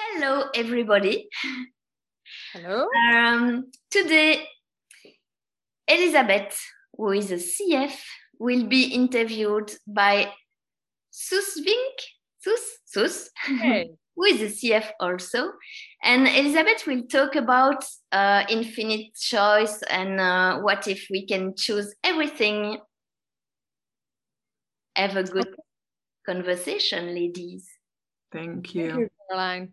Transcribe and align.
Hello, 0.00 0.44
everybody. 0.54 1.28
Hello. 2.52 2.86
Um, 3.12 3.70
today, 3.90 4.46
Elizabeth, 5.86 6.58
who 6.96 7.12
is 7.12 7.30
a 7.30 7.36
CF, 7.36 7.92
will 8.38 8.66
be 8.66 8.84
interviewed 8.84 9.70
by 9.86 10.32
Sus 11.10 11.60
Vink, 11.60 11.98
Sus, 12.38 12.78
Sus, 12.84 13.30
Hey. 13.44 13.90
who 14.16 14.24
is 14.24 14.40
a 14.40 14.46
CF 14.46 14.90
also. 15.00 15.52
And 16.02 16.26
Elizabeth 16.26 16.86
will 16.86 17.02
talk 17.02 17.36
about 17.36 17.84
uh, 18.10 18.44
infinite 18.48 19.14
choice 19.14 19.82
and 19.82 20.18
uh, 20.18 20.60
what 20.60 20.88
if 20.88 21.06
we 21.10 21.26
can 21.26 21.54
choose 21.56 21.94
everything. 22.02 22.78
Have 24.96 25.16
a 25.16 25.24
good 25.24 25.54
conversation, 26.26 27.14
ladies. 27.14 27.68
Thank 28.32 28.66
Thank 28.66 28.74
you. 28.74 28.84
you, 28.84 29.10
Caroline. 29.28 29.72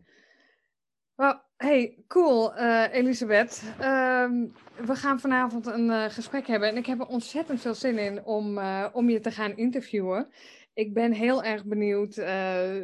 Well, 1.18 1.42
hey, 1.56 1.98
cool, 2.08 2.54
eh, 2.54 2.94
Elisabeth. 2.94 3.64
Ehm, 3.80 4.46
we 4.86 4.96
gaan 4.96 5.20
vanavond 5.20 5.66
een 5.66 5.90
eh, 5.90 6.04
gesprek 6.10 6.48
hebben 6.48 6.70
en 6.70 6.78
ik 6.78 6.86
heb 6.86 7.00
er 7.00 7.08
ontzettend 7.08 7.62
veel 7.62 7.74
zin 7.74 7.98
in 7.98 8.24
om, 8.24 8.58
eh, 8.58 8.86
om 8.92 9.10
je 9.10 9.20
te 9.20 9.32
gaan 9.32 9.58
interviewen. 9.58 10.28
Ik 10.74 10.94
ben 10.94 11.12
heel 11.12 11.44
erg 11.44 11.66
benieuwd, 11.66 12.14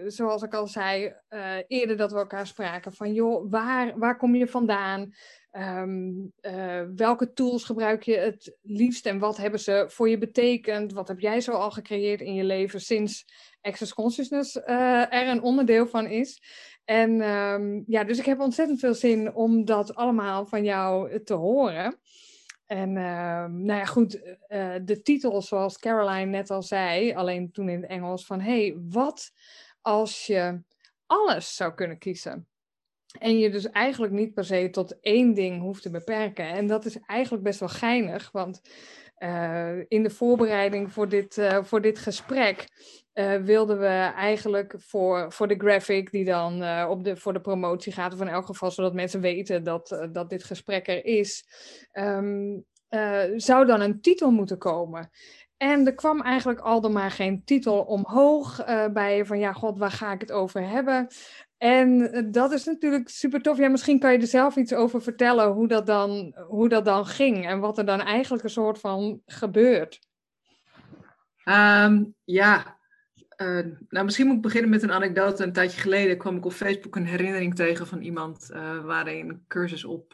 zoals 0.06 0.42
ik 0.42 0.54
al 0.54 0.68
zei 0.68 1.14
eerder 1.68 1.98
dat 1.98 2.12
we 2.12 2.18
elkaar 2.18 2.48
spraken, 2.48 2.94
van 2.94 3.14
joh, 3.14 3.52
waar, 3.52 4.00
waar 4.00 4.18
kom 4.18 4.36
je 4.36 4.48
vandaan? 4.48 5.14
Ehm, 5.54 6.12
eh, 6.42 6.82
welke 6.96 7.34
tools 7.34 7.64
gebruik 7.64 8.04
je 8.04 8.18
het 8.18 8.58
liefst 8.62 9.06
en 9.06 9.20
wat 9.20 9.38
hebben 9.38 9.60
ze 9.60 9.86
voor 9.88 10.10
je 10.10 10.18
betekend? 10.18 10.94
Wat 10.94 11.08
heb 11.08 11.20
jij 11.20 11.42
zo 11.42 11.52
al 11.52 11.72
gecreëerd 11.72 12.22
in 12.22 12.34
je 12.34 12.44
leven 12.44 12.82
sinds 12.82 13.26
Access 13.62 13.94
Consciousness 13.94 14.56
er 14.56 15.28
een 15.28 15.42
onderdeel 15.42 15.88
van 15.88 16.06
is? 16.06 16.42
En 16.86 17.22
ehm, 17.22 17.82
ja, 17.86 18.04
dus 18.04 18.20
ik 18.20 18.26
heb 18.26 18.40
ontzettend 18.40 18.80
veel 18.80 18.94
zin 18.94 19.34
om 19.34 19.66
dat 19.66 19.96
allemaal 19.96 20.46
van 20.46 20.64
jou 20.64 21.24
te 21.24 21.34
horen. 21.34 22.00
En 22.66 22.98
ehm, 22.98 23.64
nou 23.64 23.80
ja, 23.80 23.86
goed, 23.86 24.38
eh, 24.48 24.76
de 24.84 25.02
titel 25.02 25.42
zoals 25.42 25.78
Caroline 25.78 26.26
net 26.26 26.50
al 26.50 26.62
zei, 26.62 27.14
alleen 27.14 27.52
toen 27.52 27.70
in 27.70 27.82
het 27.82 27.90
Engels, 27.90 28.26
van 28.26 28.40
hey, 28.40 28.78
wat 28.90 29.32
als 29.82 30.26
je 30.26 30.62
alles 31.06 31.56
zou 31.56 31.74
kunnen 31.74 31.98
kiezen? 31.98 32.48
En 33.20 33.40
je 33.40 33.50
dus 33.50 33.70
eigenlijk 33.70 34.14
niet 34.14 34.34
per 34.34 34.46
se 34.46 34.70
tot 34.70 35.00
één 35.00 35.34
ding 35.34 35.62
hoeft 35.62 35.82
te 35.82 35.90
beperken. 35.90 36.48
En 36.48 36.68
dat 36.68 36.86
is 36.86 37.00
eigenlijk 37.00 37.44
best 37.44 37.60
wel 37.60 37.70
geinig, 37.70 38.32
want 38.32 38.62
eh, 38.64 38.72
in 39.88 40.04
de 40.04 40.10
voorbereiding 40.10 40.92
voor 40.92 41.10
dit, 41.10 41.38
eh, 41.38 41.64
voor 41.64 41.82
dit 41.82 42.00
gesprek 42.00 42.68
eh, 43.14 43.36
wilden 43.36 43.80
we 43.80 43.86
eigenlijk 44.16 44.76
voor, 44.78 45.32
voor 45.32 45.48
de 45.48 45.56
graphic 45.58 46.12
die 46.12 46.26
dan 46.26 46.64
eh, 46.64 46.88
op 46.90 47.04
de, 47.04 47.16
voor 47.16 47.34
de 47.34 47.42
promotie 47.42 47.94
gaat, 47.94 48.14
of 48.14 48.22
in 48.22 48.28
elk 48.28 48.46
geval 48.46 48.72
zodat 48.72 48.94
mensen 48.94 49.22
weten 49.22 49.64
dat, 49.64 49.92
eh, 49.92 50.08
dat 50.12 50.30
dit 50.30 50.44
gesprek 50.44 50.88
er 50.88 51.06
is, 51.06 51.46
ehm, 51.92 52.58
eh, 52.88 53.24
zou 53.36 53.66
dan 53.66 53.82
een 53.82 54.02
titel 54.02 54.32
moeten 54.32 54.58
komen. 54.58 55.10
En 55.64 55.86
er 55.86 55.96
kwam 55.96 56.22
eigenlijk 56.22 56.60
al 56.60 56.82
dan 56.82 56.92
maar 56.92 57.12
geen 57.12 57.44
titel 57.44 57.82
omhoog 57.82 58.60
eh, 58.60 58.88
bij 58.88 59.26
van 59.26 59.40
ja, 59.40 59.54
god, 59.54 59.78
waar 59.78 59.92
ga 59.92 60.12
ik 60.12 60.22
het 60.22 60.32
over 60.32 60.70
hebben? 60.70 61.08
En 61.58 62.12
eh, 62.12 62.24
dat 62.26 62.52
is 62.52 62.66
natuurlijk 62.66 63.10
super 63.10 63.42
tof. 63.42 63.58
Ja, 63.58 63.70
misschien 63.70 64.00
kan 64.00 64.12
je 64.12 64.18
er 64.18 64.28
zelf 64.28 64.56
iets 64.56 64.74
over 64.74 65.02
vertellen 65.02 65.52
hoe 65.52 65.68
dat 65.68 65.86
dan, 65.86 66.36
hoe 66.48 66.70
dat 66.70 66.86
dan 66.86 67.06
ging 67.06 67.48
en 67.48 67.60
wat 67.60 67.78
er 67.78 67.86
dan 67.86 68.02
eigenlijk 68.02 68.44
een 68.44 68.50
soort 68.50 68.80
van 68.80 69.22
gebeurt. 69.26 70.00
Ehm, 71.44 72.04
ja, 72.24 72.78
eh, 73.30 73.66
nou 73.90 74.06
misschien 74.06 74.28
moet 74.28 74.36
ik 74.36 74.42
beginnen 74.42 74.70
met 74.70 74.84
een 74.84 74.92
anekdote. 74.92 75.44
Een 75.44 75.54
tijdje 75.54 75.82
geleden 75.82 76.18
kwam 76.18 76.36
ik 76.36 76.46
op 76.46 76.54
Facebook 76.54 76.96
een 76.96 77.08
herinnering 77.08 77.56
tegen 77.56 77.88
van 77.88 78.02
iemand 78.02 78.48
waarin 78.84 79.30
een 79.30 79.44
cursus 79.48 79.86
op, 79.86 80.14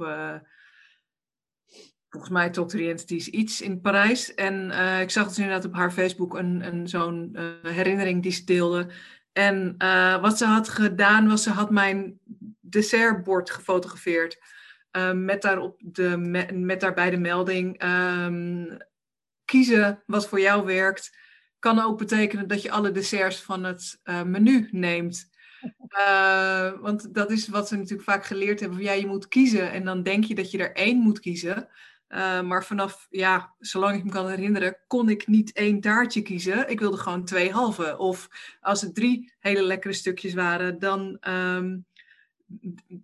volgens 2.10 2.32
mij 2.32 2.50
Talk 2.50 2.70
to 2.70 2.78
the 2.78 2.88
Entities 2.88 3.28
iets 3.28 3.62
in 3.62 3.82
Parijs. 3.82 4.34
En 4.34 4.72
eh, 4.72 5.02
ik 5.02 5.10
zag 5.10 5.28
dus 5.28 5.38
inderdaad 5.38 5.66
op 5.66 5.74
haar 5.74 5.92
Facebook 5.92 6.38
een, 6.38 6.66
een, 6.68 6.88
zo'n 6.88 7.30
eh, 7.34 7.72
herinnering 7.72 8.24
die 8.24 8.32
ze 8.32 8.44
deelde. 8.44 8.88
En 9.34 9.76
eh, 9.78 10.22
wat 10.22 10.38
ze 10.38 10.46
had 10.46 10.70
gedaan 10.70 11.28
was, 11.28 11.44
ze 11.44 11.50
had 11.50 11.72
mijn 11.72 12.20
dessertbord 12.60 13.52
gefotografeerd. 13.52 14.38
met, 15.14 15.42
daarop 15.42 15.82
de, 15.84 16.18
me- 16.18 16.52
met 16.52 16.80
daarbij 16.80 17.10
de 17.10 17.18
melding... 17.18 17.78
ehm, 17.78 18.78
kiezen 19.46 20.04
wat 20.06 20.28
voor 20.28 20.40
jou 20.40 20.66
werkt, 20.66 21.18
kan 21.60 21.80
ook 21.80 21.98
betekenen 21.98 22.48
dat 22.48 22.62
je 22.62 22.72
alle 22.72 22.92
desserts 22.92 23.42
van 23.42 23.64
het 23.64 24.00
menu 24.26 24.68
neemt. 24.72 25.30
Want 26.82 27.14
dat 27.14 27.32
is 27.32 27.48
wat 27.48 27.68
ze 27.68 27.76
natuurlijk 27.76 28.10
vaak 28.10 28.26
geleerd 28.26 28.60
hebben. 28.60 28.80
Ja, 28.80 28.92
je 28.92 29.08
moet 29.08 29.28
kiezen 29.28 29.72
en 29.72 29.86
dan 29.86 30.04
denk 30.04 30.24
je 30.24 30.36
dat 30.36 30.52
je 30.52 30.58
er 30.58 30.76
één 30.76 30.98
moet 30.98 31.20
kiezen. 31.20 31.70
Eh, 32.10 32.42
maar 32.42 32.66
vanaf, 32.66 33.08
ja, 33.10 33.54
zolang 33.60 33.98
ik 33.98 34.04
me 34.04 34.12
kan 34.12 34.30
herinneren, 34.30 34.78
kon 34.88 35.10
ik 35.10 35.28
niet 35.28 35.54
één 35.54 35.82
taartje 35.82 36.22
kiezen. 36.22 36.70
Ik 36.70 36.80
wilde 36.80 36.98
gewoon 36.98 37.26
twee 37.26 37.52
halve. 37.52 37.98
Of 37.98 38.30
als 38.62 38.82
het 38.82 38.96
drie 38.96 39.34
hele 39.40 39.62
lekkere 39.62 39.94
stukjes 39.94 40.34
waren, 40.34 40.80
dan, 40.80 41.18
ehm, 41.20 41.78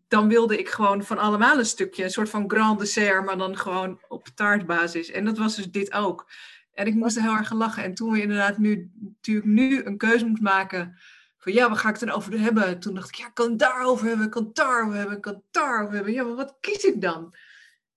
dan 0.07 0.27
wilde 0.27 0.57
ik 0.59 0.69
gewoon 0.69 1.03
van 1.03 1.17
allemaal 1.17 1.57
een 1.57 1.65
stukje. 1.65 2.03
Een 2.03 2.09
soort 2.09 2.29
van 2.29 2.49
grand 2.49 2.79
dessert, 2.79 3.25
maar 3.25 3.37
dan 3.37 3.57
gewoon 3.57 3.99
op 4.07 4.27
taartbasis. 4.35 5.11
En 5.11 5.25
dat 5.25 5.37
was 5.37 5.55
dus 5.55 5.71
dit 5.71 5.93
ook. 5.93 6.31
En 6.73 6.87
ik 6.87 6.95
moest 6.95 7.15
er 7.15 7.21
heel 7.21 7.35
erg 7.35 7.53
lachen. 7.53 7.83
En 7.83 7.93
toen 7.93 8.11
we 8.11 8.21
inderdaad 8.21 8.57
nu, 8.57 8.91
natuurlijk 8.99 9.47
nu 9.47 9.83
een 9.83 9.97
keuze 9.97 10.25
moeten 10.25 10.43
maken. 10.43 10.97
Van 11.37 11.53
ja, 11.53 11.67
waar 11.67 11.77
ga 11.77 11.89
ik 11.89 11.99
het 11.99 12.07
dan 12.07 12.17
over 12.17 12.39
hebben? 12.39 12.79
Toen 12.79 12.93
dacht 12.93 13.09
ik, 13.09 13.15
ja, 13.15 13.27
ik 13.27 13.33
kan 13.33 13.57
daarover 13.57 14.07
hebben, 14.07 14.25
ik 14.25 14.31
kan 14.31 14.49
daarover 14.53 14.97
hebben, 14.97 15.15
ik 15.15 15.21
kan 15.21 15.43
daarover 15.51 15.95
hebben. 15.95 16.13
Ja, 16.13 16.23
maar 16.23 16.35
wat 16.35 16.57
kies 16.59 16.83
ik 16.83 17.01
dan? 17.01 17.33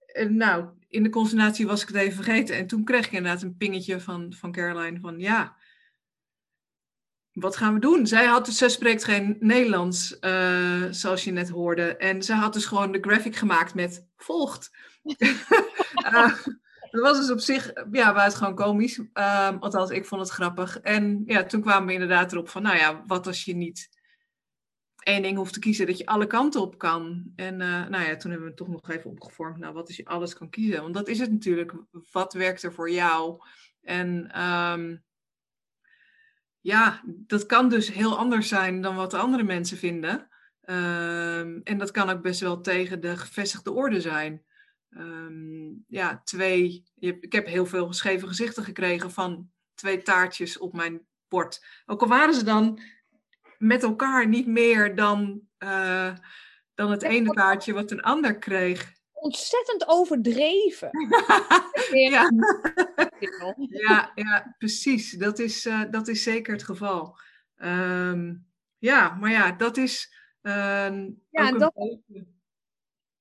En 0.07 0.37
nou, 0.37 0.69
in 0.89 1.03
de 1.03 1.09
concentratie 1.09 1.67
was 1.67 1.83
ik 1.83 1.89
het 1.89 1.97
even 1.97 2.25
vergeten. 2.25 2.57
En 2.57 2.67
toen 2.67 2.85
kreeg 2.85 3.07
ik 3.07 3.13
inderdaad 3.13 3.43
een 3.43 3.57
pingetje 3.57 4.01
van, 4.01 4.33
van 4.37 4.53
Caroline 4.53 5.01
van 5.01 5.19
ja, 5.19 5.57
wat 7.33 7.57
gaan 7.57 7.75
we 7.75 7.81
doen? 7.81 8.07
Zij 8.07 8.25
had 8.25 8.47
dus, 8.47 8.59
zij 8.59 8.69
spreekt 8.69 9.05
geen 9.05 9.37
Nederlands, 9.41 10.19
eh, 10.19 10.85
zoals 10.91 11.25
je 11.25 11.33
net 11.33 11.49
hoorde. 11.49 11.97
En 11.97 12.23
zij 12.23 12.37
had 12.37 12.53
dus 12.53 12.67
gewoon 12.67 12.93
de 12.93 13.01
graphic 13.01 13.37
gemaakt 13.37 13.75
met 13.75 14.07
volgt. 14.17 14.71
Eh, 15.99 16.35
dat 16.91 17.03
was 17.03 17.19
dus 17.19 17.31
op 17.31 17.41
zich, 17.41 17.73
ja, 17.93 18.15
buitengewoon 18.15 18.55
komisch. 18.55 19.01
Ehm, 19.13 19.57
althans, 19.59 19.91
ik 19.91 20.07
vond 20.07 20.21
het 20.21 20.31
grappig. 20.31 20.81
En 20.81 21.23
ja, 21.27 21.45
toen 21.45 21.61
kwamen 21.61 21.87
we 21.87 21.93
inderdaad 21.93 22.33
erop 22.33 22.49
van, 22.49 22.63
nou 22.63 22.77
ja, 22.77 23.03
wat 23.07 23.27
als 23.27 23.45
je 23.45 23.57
niet 23.57 23.89
één 25.09 25.23
ding 25.23 25.37
hoeft 25.37 25.53
te 25.53 25.59
kiezen, 25.59 25.87
dat 25.87 25.99
je 25.99 26.07
alle 26.07 26.27
kanten 26.27 26.61
op 26.61 26.79
kan. 26.79 27.33
En 27.37 27.61
eh, 27.61 27.89
nou 27.89 28.05
ja, 28.05 28.17
toen 28.17 28.31
hebben 28.31 28.41
we 28.41 28.47
het 28.47 28.57
toch 28.57 28.69
nog 28.69 28.91
even 28.91 29.11
opgevormd. 29.11 29.59
Nou, 29.59 29.75
wat 29.75 29.87
als 29.87 29.97
je 29.97 30.05
alles 30.05 30.35
kan 30.35 30.51
kiezen? 30.51 30.83
Want 30.83 30.95
dat 30.95 31.09
is 31.09 31.19
het 31.19 31.31
natuurlijk. 31.31 31.73
Wat 32.13 32.33
werkt 32.33 32.63
er 32.63 32.73
voor 32.73 32.91
jou? 32.91 33.41
En 33.83 34.31
ehm, 34.33 34.97
ja, 36.61 37.03
dat 37.07 37.47
kan 37.47 37.69
dus 37.69 37.93
heel 37.93 38.19
anders 38.19 38.49
zijn 38.49 38.81
dan 38.81 38.97
wat 38.97 39.15
andere 39.15 39.43
mensen 39.43 39.77
vinden. 39.77 40.29
Ehm, 40.61 41.61
en 41.63 41.79
dat 41.79 41.91
kan 41.91 42.11
ook 42.11 42.23
best 42.23 42.41
wel 42.41 42.61
tegen 42.61 43.01
de 43.01 43.17
gevestigde 43.17 43.73
orde 43.73 44.01
zijn. 44.01 44.45
Ehm, 44.91 45.69
ja, 45.87 46.21
twee. 46.25 46.85
ik 46.99 47.33
heb 47.33 47.47
heel 47.47 47.67
veel 47.67 47.93
scheve 47.93 48.27
gezichten 48.27 48.65
gekregen 48.65 49.11
van 49.11 49.51
twee 49.75 50.03
taartjes 50.03 50.59
op 50.59 50.73
mijn 50.73 51.07
bord. 51.29 51.67
Ook 51.87 52.03
al 52.03 52.09
waren 52.09 52.35
ze 52.35 52.45
dan 52.45 52.81
met 53.59 53.83
elkaar 53.83 54.29
niet 54.29 54.47
meer 54.47 54.95
dan, 54.95 55.41
eh, 55.59 56.15
dan 56.75 56.91
het 56.91 57.03
ene 57.03 57.31
taartje 57.31 57.73
wat 57.73 57.91
een 57.91 58.03
ander 58.03 58.39
kreeg. 58.39 58.93
Ontzettend 59.13 59.89
overdreven. 59.89 60.91
ja. 62.11 62.31
Ja, 63.69 64.13
ja, 64.15 64.55
precies. 64.59 65.11
Dat 65.13 65.39
is, 65.39 65.67
eh, 65.67 65.83
dat 65.91 66.09
is 66.09 66.23
zeker 66.23 66.53
het 66.53 66.63
geval. 66.63 67.19
Ehm, 67.57 68.35
ja, 68.79 69.15
maar 69.15 69.31
ja, 69.31 69.53
dat 69.53 69.77
is. 69.77 70.15
ehm, 70.43 71.11
Ja, 71.31 71.53
dat- 71.53 71.75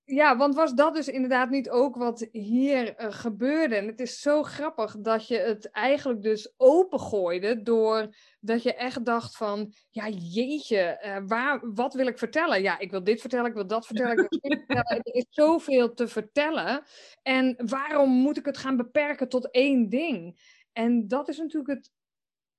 Ja, 0.10 0.38
want 0.38 0.56
was 0.56 0.74
dat 0.74 0.96
dus 0.96 1.08
inderdaad 1.08 1.50
niet 1.50 1.70
ook 1.70 1.96
wat 1.96 2.28
hier 2.32 2.96
eh, 2.96 3.12
gebeurde? 3.12 3.76
En 3.76 3.88
het 3.88 4.00
is 4.00 4.22
zo 4.22 4.44
grappig 4.44 4.96
dat 5.00 5.28
je 5.28 5.38
het 5.38 5.72
eigenlijk 5.72 6.22
dus 6.22 6.54
opengooide 6.58 7.62
door 7.62 8.16
dat 8.40 8.64
je 8.64 8.74
echt 8.74 9.06
dacht 9.06 9.38
van, 9.38 9.74
ja 9.90 10.10
jeetje, 10.10 10.78
eh, 10.78 11.18
waar, 11.26 11.74
wat 11.74 11.94
wil 11.94 12.08
ik 12.08 12.18
vertellen? 12.18 12.62
Ja, 12.62 12.80
ik 12.80 12.92
wil 12.92 13.04
dit 13.04 13.22
vertellen, 13.22 13.46
ik 13.46 13.54
wil 13.54 13.68
dat 13.68 13.86
vertellen, 13.86 14.12
ik 14.12 14.28
wil 14.30 14.40
dit 14.40 14.60
vertellen. 14.68 15.04
Er 15.04 15.14
is 15.16 15.26
zoveel 15.30 15.94
te 15.94 16.08
vertellen. 16.08 16.84
En 17.22 17.56
waarom 17.66 18.10
moet 18.10 18.38
ik 18.38 18.46
het 18.46 18.58
gaan 18.58 18.78
beperken 18.78 19.30
tot 19.30 19.52
één 19.52 19.90
ding? 19.90 20.40
En 20.74 21.08
dat 21.08 21.28
is 21.28 21.38
natuurlijk 21.38 21.70
het, 21.70 21.92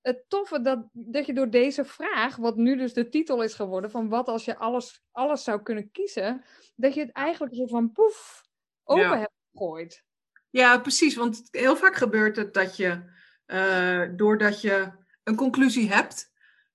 het 0.02 0.24
toffe 0.28 0.60
dat, 0.60 0.86
dat 0.92 1.26
je 1.26 1.32
door 1.32 1.50
deze 1.50 1.84
vraag, 1.84 2.36
wat 2.36 2.56
nu 2.56 2.76
dus 2.76 2.92
de 2.92 3.08
titel 3.08 3.42
is 3.42 3.54
geworden, 3.54 3.90
van 3.90 4.08
wat 4.08 4.28
als 4.28 4.44
je 4.44 4.56
alles, 4.56 5.02
alles 5.12 5.44
zou 5.44 5.62
kunnen 5.62 5.90
kiezen, 5.90 6.44
dat 6.76 6.94
je 6.94 7.00
het 7.00 7.12
eigenlijk 7.12 7.54
zo 7.54 7.66
van 7.66 7.92
poef 7.92 8.44
open 8.84 9.02
Ja. 9.02 9.18
hebt 9.18 9.32
gegooid. 9.52 10.04
Ja, 10.50 10.78
precies. 10.78 11.14
Want 11.14 11.48
heel 11.50 11.76
vaak 11.76 11.96
gebeurt 11.96 12.36
het 12.36 12.54
dat 12.54 12.76
je, 12.76 13.02
eh, 13.46 14.02
doordat 14.16 14.60
je 14.60 14.92
een 15.24 15.36
conclusie 15.36 15.92
hebt, 15.92 16.32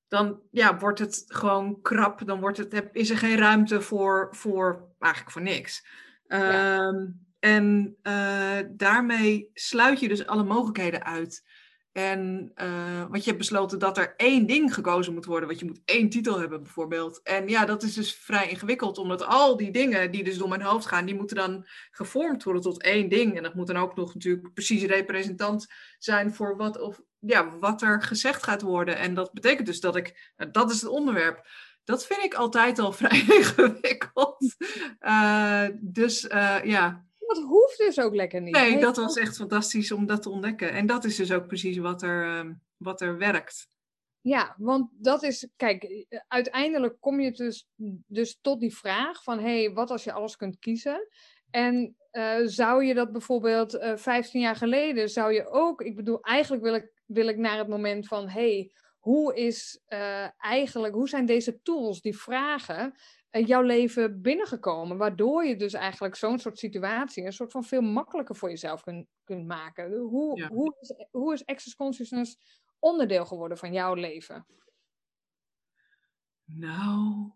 dan 0.07 0.41
ja, 0.51 0.77
wordt 0.77 0.99
het 0.99 1.23
gewoon 1.27 1.81
krap. 1.81 2.25
Dan 2.25 2.39
wordt 2.39 2.57
het, 2.57 2.89
is 2.91 3.09
er 3.09 3.17
geen 3.17 3.37
ruimte 3.37 3.81
voor, 3.81 4.27
voor 4.31 4.95
eigenlijk 4.99 5.33
voor 5.33 5.41
niks. 5.41 5.85
Ehm, 6.27 7.07
en 7.39 7.97
uh, 8.03 8.59
daarmee 8.69 9.49
sluit 9.53 9.99
je 9.99 10.07
dus 10.07 10.25
alle 10.25 10.43
mogelijkheden 10.43 11.03
uit. 11.03 11.43
En 11.93 12.51
uh, 12.55 13.01
want 13.01 13.23
je 13.23 13.29
hebt 13.29 13.37
besloten 13.37 13.79
dat 13.79 13.97
er 13.97 14.13
één 14.17 14.45
ding 14.45 14.73
gekozen 14.73 15.13
moet 15.13 15.25
worden. 15.25 15.47
Want 15.47 15.59
je 15.59 15.65
moet 15.65 15.81
één 15.85 16.09
titel 16.09 16.39
hebben 16.39 16.63
bijvoorbeeld. 16.63 17.21
En 17.23 17.47
ja, 17.47 17.65
dat 17.65 17.83
is 17.83 17.93
dus 17.93 18.15
vrij 18.15 18.49
ingewikkeld. 18.49 18.97
Omdat 18.97 19.25
al 19.25 19.57
die 19.57 19.71
dingen 19.71 20.11
die 20.11 20.23
dus 20.23 20.37
door 20.37 20.49
mijn 20.49 20.61
hoofd 20.61 20.85
gaan, 20.85 21.05
die 21.05 21.15
moeten 21.15 21.35
dan 21.35 21.67
gevormd 21.91 22.43
worden 22.43 22.61
tot 22.61 22.83
één 22.83 23.09
ding. 23.09 23.37
En 23.37 23.43
dat 23.43 23.55
moet 23.55 23.67
dan 23.67 23.77
ook 23.77 23.95
nog 23.95 24.13
natuurlijk 24.13 24.53
precies 24.53 24.83
representant 24.83 25.67
zijn 25.97 26.33
voor 26.33 26.57
wat, 26.57 26.79
of, 26.79 27.01
ja, 27.19 27.57
wat 27.59 27.81
er 27.81 28.01
gezegd 28.01 28.43
gaat 28.43 28.61
worden. 28.61 28.97
En 28.97 29.13
dat 29.13 29.33
betekent 29.33 29.67
dus 29.67 29.79
dat 29.79 29.95
ik, 29.95 30.31
nou, 30.37 30.51
dat 30.51 30.71
is 30.71 30.81
het 30.81 30.89
onderwerp. 30.89 31.47
Dat 31.83 32.05
vind 32.05 32.23
ik 32.23 32.33
altijd 32.33 32.79
al 32.79 32.91
vrij 33.01 33.19
ingewikkeld. 33.19 34.55
Uh, 34.99 35.65
dus 35.81 36.23
uh, 36.23 36.63
ja, 36.63 37.05
dat 37.33 37.43
hoeft 37.43 37.77
dus 37.77 37.99
ook 37.99 38.15
lekker 38.15 38.41
niet. 38.41 38.55
Nee, 38.55 38.79
dat 38.79 38.97
was 38.97 39.17
echt 39.17 39.35
fantastisch 39.35 39.91
om 39.91 40.05
dat 40.05 40.21
te 40.21 40.29
ontdekken. 40.29 40.71
En 40.71 40.85
dat 40.85 41.03
is 41.03 41.15
dus 41.15 41.31
ook 41.31 41.47
precies 41.47 41.77
wat 41.77 42.01
er, 42.01 42.23
ehm, 42.23 42.53
wat 42.77 43.01
er 43.01 43.17
werkt. 43.17 43.67
Ja, 44.21 44.55
want 44.57 44.89
dat 44.91 45.23
is, 45.23 45.47
kijk, 45.55 46.05
uiteindelijk 46.27 46.95
kom 46.99 47.19
je 47.19 47.31
dus, 47.31 47.67
dus 48.07 48.39
tot 48.41 48.59
die 48.59 48.75
vraag 48.75 49.23
van, 49.23 49.39
hé, 49.39 49.63
hey, 49.63 49.73
wat 49.73 49.89
als 49.89 50.03
je 50.03 50.11
alles 50.11 50.35
kunt 50.35 50.59
kiezen? 50.59 51.07
En 51.51 51.95
uh, 52.11 52.35
zou 52.43 52.83
je 52.83 52.93
dat 52.93 53.11
bijvoorbeeld 53.11 53.73
uh, 53.75 53.91
eh, 53.91 53.97
15 53.97 54.41
jaar 54.41 54.55
geleden, 54.55 55.09
zou 55.09 55.33
je 55.33 55.49
ook, 55.49 55.81
ik 55.81 55.95
bedoel, 55.95 56.21
eigenlijk 56.21 56.63
wil 56.63 56.73
ik, 56.73 56.91
wil 57.05 57.27
ik 57.27 57.37
naar 57.37 57.57
het 57.57 57.67
moment 57.67 58.07
van, 58.07 58.29
hé, 58.29 58.53
hey, 58.53 58.71
hoe 58.99 59.35
is 59.35 59.81
uh, 59.87 60.27
eigenlijk, 60.37 60.93
hoe 60.93 61.09
zijn 61.09 61.25
deze 61.25 61.61
tools, 61.61 62.01
die 62.01 62.17
vragen, 62.17 62.93
jouw 63.39 63.61
leven 63.61 64.21
binnengekomen. 64.21 64.97
Waardoor 64.97 65.45
je 65.45 65.55
dus 65.55 65.73
eigenlijk 65.73 66.15
zo'n 66.15 66.39
soort 66.39 66.59
situatie 66.59 67.25
een 67.25 67.33
soort 67.33 67.51
van 67.51 67.63
veel 67.63 67.81
makkelijker 67.81 68.35
voor 68.35 68.49
jezelf 68.49 68.83
kunt, 68.83 69.07
kunt 69.23 69.47
maken. 69.47 69.91
Hoe, 69.91 70.45
hoe, 70.45 70.75
is, 70.79 71.07
hoe 71.11 71.33
is 71.33 71.45
Access 71.45 71.75
Consciousness 71.75 72.37
onderdeel 72.79 73.25
geworden 73.25 73.57
van 73.57 73.73
jouw 73.73 73.93
leven? 73.93 74.45
Nou, 76.45 77.31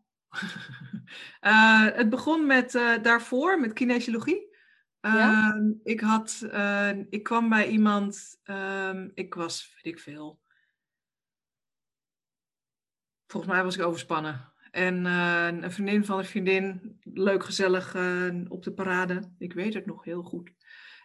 uh, 1.42 1.86
het 2.00 2.10
begon 2.10 2.46
met 2.46 2.74
uh, 2.74 3.02
daarvoor, 3.02 3.60
met 3.60 3.74
kinesiologie. 3.74 4.56
Ja? 5.00 5.56
Uh, 5.56 5.72
ik, 5.84 6.00
had, 6.00 6.48
eh, 6.52 6.90
ik 7.10 7.24
kwam 7.24 7.50
bij 7.50 7.68
iemand, 7.68 8.40
ehm, 8.44 9.10
ik 9.14 9.34
was, 9.34 9.74
weet 9.76 9.94
ik 9.94 10.00
veel. 10.00 10.42
Volgens 13.28 13.54
mij 13.54 13.64
was 13.64 13.76
ik 13.76 13.84
overspannen. 13.84 14.54
En 14.78 15.06
uh, 15.06 15.46
een 15.46 15.72
vriendin 15.72 16.06
van 16.06 16.18
een 16.18 16.26
vriendin, 16.26 16.98
leuk 17.04 17.44
gezellig 17.44 17.96
uh, 17.96 18.34
op 18.48 18.64
de 18.64 18.74
parade. 18.74 19.32
Ik 19.38 19.54
weet 19.54 19.74
het 19.74 19.86
nog 19.86 20.04
heel 20.04 20.22
goed. 20.22 20.52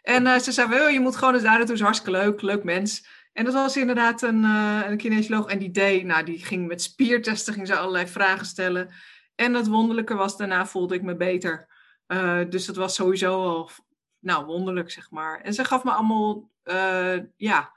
En 0.01 0.25
uh, 0.25 0.37
ze 0.37 0.51
zei, 0.51 0.69
wel, 0.69 0.89
je 0.89 0.99
moet 0.99 1.15
gewoon 1.15 1.33
eens 1.33 1.43
daar 1.43 1.57
naartoe, 1.57 1.77
hartstikke 1.77 2.19
leuk, 2.19 2.41
leuk 2.41 2.63
mens. 2.63 3.07
En 3.31 3.45
dat 3.45 3.53
was 3.53 3.77
inderdaad 3.77 4.21
een, 4.21 4.43
een 4.43 4.97
kinesioloog. 4.97 5.47
En 5.47 5.59
die 5.59 5.71
deed, 5.71 6.03
nou, 6.03 6.25
die 6.25 6.45
ging 6.45 6.67
met 6.67 6.81
spiertesten, 6.81 7.53
ging 7.53 7.67
ze 7.67 7.75
allerlei 7.75 8.07
vragen 8.07 8.45
stellen. 8.45 8.89
En 9.35 9.53
het 9.53 9.67
wonderlijke 9.67 10.15
was, 10.15 10.37
daarna 10.37 10.65
voelde 10.65 10.95
ik 10.95 11.01
me 11.01 11.15
beter. 11.15 11.67
dus 12.49 12.65
dat 12.65 12.75
was 12.75 12.95
sowieso 12.95 13.43
al, 13.43 13.69
nou, 14.19 14.45
wonderlijk, 14.45 14.91
zeg 14.91 15.11
maar. 15.11 15.41
En 15.41 15.53
ze 15.53 15.65
gaf 15.65 15.83
me 15.83 15.91
allemaal, 15.91 16.49
ja, 17.35 17.71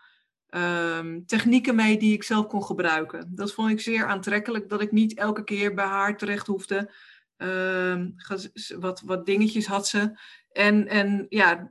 um, 0.51 1.27
technieken 1.27 1.75
mee 1.75 1.99
die 1.99 2.13
ik 2.13 2.23
zelf 2.23 2.47
kon 2.47 2.65
gebruiken. 2.65 3.35
Dat 3.35 3.53
vond 3.53 3.71
ik 3.71 3.81
zeer 3.81 4.07
aantrekkelijk, 4.07 4.69
dat 4.69 4.81
ik 4.81 4.93
niet 4.93 5.19
elke 5.19 5.45
keer 5.45 5.75
bij 5.75 5.85
haar 5.85 6.17
terecht 6.17 6.47
hoefde. 6.47 6.91
Um, 7.37 8.15
wat, 8.79 9.01
wat 9.05 9.27
dingetjes 9.27 9.67
had 9.67 9.89
ze. 9.89 10.19
En, 10.53 10.89
en 10.89 11.27
ja, 11.29 11.71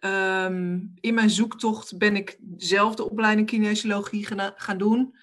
um, 0.00 0.92
in 1.00 1.14
mijn 1.14 1.30
zoektocht 1.30 1.98
ben 1.98 2.16
ik 2.16 2.38
zelf 2.56 2.94
de 2.94 3.10
opleiding 3.10 3.46
kinesiologie 3.46 4.26
gaan, 4.56 4.78
doen. 4.78 5.16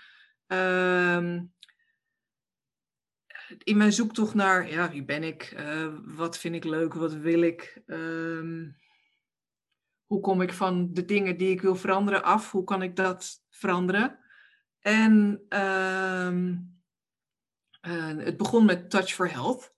in 3.64 3.78
mijn 3.78 3.94
zoektocht 3.94 4.34
naar, 4.34 4.72
ja, 4.72 4.92
wie 4.92 5.04
ben 5.04 5.24
ik? 5.24 5.54
Uh, 5.60 5.88
wat 6.04 6.38
vind 6.38 6.56
ik 6.56 6.64
leuk? 6.64 6.94
Wat 6.94 7.14
wil 7.14 7.42
ik? 7.42 7.82
Hoe 10.06 10.20
kom 10.20 10.42
ik 10.42 10.54
van 10.54 10.94
de 10.94 11.06
dingen 11.06 11.38
die 11.38 11.52
ik 11.52 11.62
wil 11.62 11.76
veranderen 11.76 12.24
af? 12.24 12.52
Hoe 12.52 12.64
kan 12.64 12.82
ik 12.82 12.96
dat 12.96 13.44
veranderen? 13.50 14.20
En 14.80 15.46
uh, 15.50 16.32
uh, 17.88 18.26
het 18.26 18.38
begon 18.38 18.66
met 18.66 18.90
Touch 18.90 19.14
for 19.14 19.32
Health. 19.32 19.74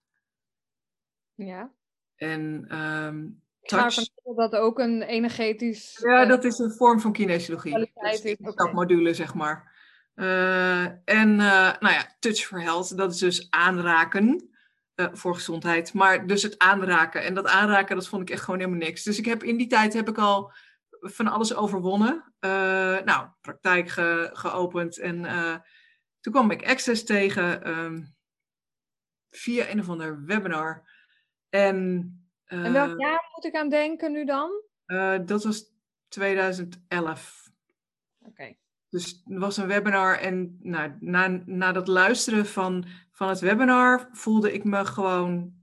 Ja. 1.33 1.73
En 2.15 2.75
um, 2.79 3.41
touch... 3.61 3.95
dat 4.35 4.55
ook 4.55 4.79
een 4.79 5.01
energetisch... 5.01 5.99
Ja, 6.01 6.23
uh, 6.23 6.29
dat 6.29 6.43
is 6.43 6.57
een 6.57 6.71
vorm 6.71 6.99
van 6.99 7.11
kinesiologie. 7.11 7.77
Dus 7.77 7.89
okay. 8.39 8.71
module, 8.71 9.13
zeg 9.13 9.33
maar. 9.33 9.73
Uh, 10.15 10.85
en 11.09 11.35
nou 11.35 11.89
ja, 11.89 12.15
Touch 12.19 12.39
for 12.39 12.61
Health, 12.61 12.97
dat 12.97 13.13
is 13.13 13.19
dus 13.19 13.47
aanraken. 13.49 14.54
Uh, 14.95 15.07
voor 15.11 15.35
gezondheid. 15.35 15.93
Maar 15.93 16.27
dus 16.27 16.43
het 16.43 16.59
aanraken. 16.59 17.23
En 17.23 17.33
dat 17.33 17.47
aanraken, 17.47 17.95
dat 17.95 18.07
vond 18.07 18.21
ik 18.21 18.29
echt 18.29 18.43
gewoon 18.43 18.59
helemaal 18.59 18.79
niks. 18.79 19.03
Dus 19.03 19.17
ik 19.17 19.25
heb 19.25 19.43
in 19.43 19.57
die 19.57 19.67
tijd 19.67 19.93
heb 19.93 20.09
ik 20.09 20.17
al 20.17 20.51
van 20.99 21.27
alles 21.27 21.55
overwonnen. 21.55 22.33
Uh, 22.39 22.51
nou, 23.01 23.27
praktijk 23.41 23.89
ge, 23.89 24.29
geopend. 24.33 24.99
En 24.99 25.23
uh, 25.23 25.55
toen 26.19 26.33
kwam 26.33 26.51
ik 26.51 26.67
Access 26.67 27.03
tegen 27.03 27.69
um, 27.69 28.15
via 29.29 29.69
een 29.69 29.79
of 29.79 29.89
ander 29.89 30.25
webinar. 30.25 30.89
En, 31.49 32.09
en 32.45 32.73
welk 32.73 32.99
jaar 32.99 33.29
moet 33.35 33.45
ik 33.45 33.55
aan 33.55 33.69
denken 33.69 34.11
nu 34.11 34.25
dan? 34.25 34.51
dat 35.25 35.43
was 35.43 35.73
2011. 36.07 37.44
Dus 38.95 39.23
er 39.27 39.39
was 39.39 39.57
een 39.57 39.67
webinar 39.67 40.19
en 40.19 40.59
nou, 40.61 40.91
na, 40.99 41.41
na 41.45 41.71
dat 41.71 41.87
luisteren 41.87 42.45
van, 42.45 42.85
van 43.11 43.29
het 43.29 43.39
webinar 43.39 44.09
voelde 44.11 44.53
ik 44.53 44.63
me 44.63 44.85
gewoon, 44.85 45.53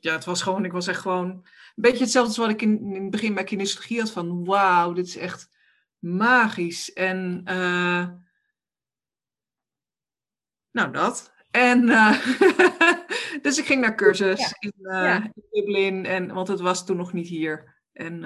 ja, 0.00 0.12
het 0.12 0.24
was 0.24 0.42
gewoon, 0.42 0.64
ik 0.64 0.72
was 0.72 0.86
echt 0.86 1.00
gewoon 1.00 1.28
een 1.30 1.42
beetje 1.74 2.02
hetzelfde 2.02 2.28
als 2.28 2.38
wat 2.38 2.48
ik 2.48 2.62
in, 2.62 2.94
in 2.94 3.02
het 3.02 3.10
begin 3.10 3.34
bij 3.34 3.44
kinesiologie 3.44 3.98
had 3.98 4.10
van, 4.10 4.44
wauw, 4.44 4.92
dit 4.92 5.06
is 5.06 5.16
echt 5.16 5.48
magisch. 5.98 6.92
En, 6.92 7.42
uh, 7.48 8.06
nou 10.70 10.92
dat. 10.92 11.32
En, 11.50 11.82
uh, 11.88 12.26
dus 13.42 13.58
ik 13.58 13.66
ging 13.66 13.80
naar 13.80 13.94
cursus 13.94 14.40
ja. 14.40 14.56
in, 14.58 14.72
uh, 14.76 14.92
ja. 14.92 15.22
in, 15.22 15.44
Dublin, 15.50 16.06
en, 16.06 16.34
want 16.34 16.48
het 16.48 16.60
was 16.60 16.86
toen 16.86 16.96
nog 16.96 17.12
niet 17.12 17.28
hier. 17.28 17.78
En, 17.92 18.24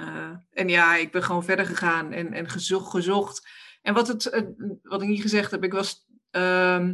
en 0.51 0.69
ja, 0.69 0.95
ik 0.95 1.11
ben 1.11 1.23
gewoon 1.23 1.43
verder 1.43 1.65
gegaan 1.65 2.11
en, 2.11 2.33
en 2.33 2.49
gezocht, 2.49 2.89
gezocht 2.89 3.63
en 3.85 3.93
wat, 3.93 4.07
het, 4.07 4.53
wat 4.83 5.01
ik 5.01 5.07
niet 5.07 5.21
gezegd 5.21 5.51
heb, 5.51 5.63
ik 5.63 5.73
was. 5.73 6.05
Uh, 6.31 6.89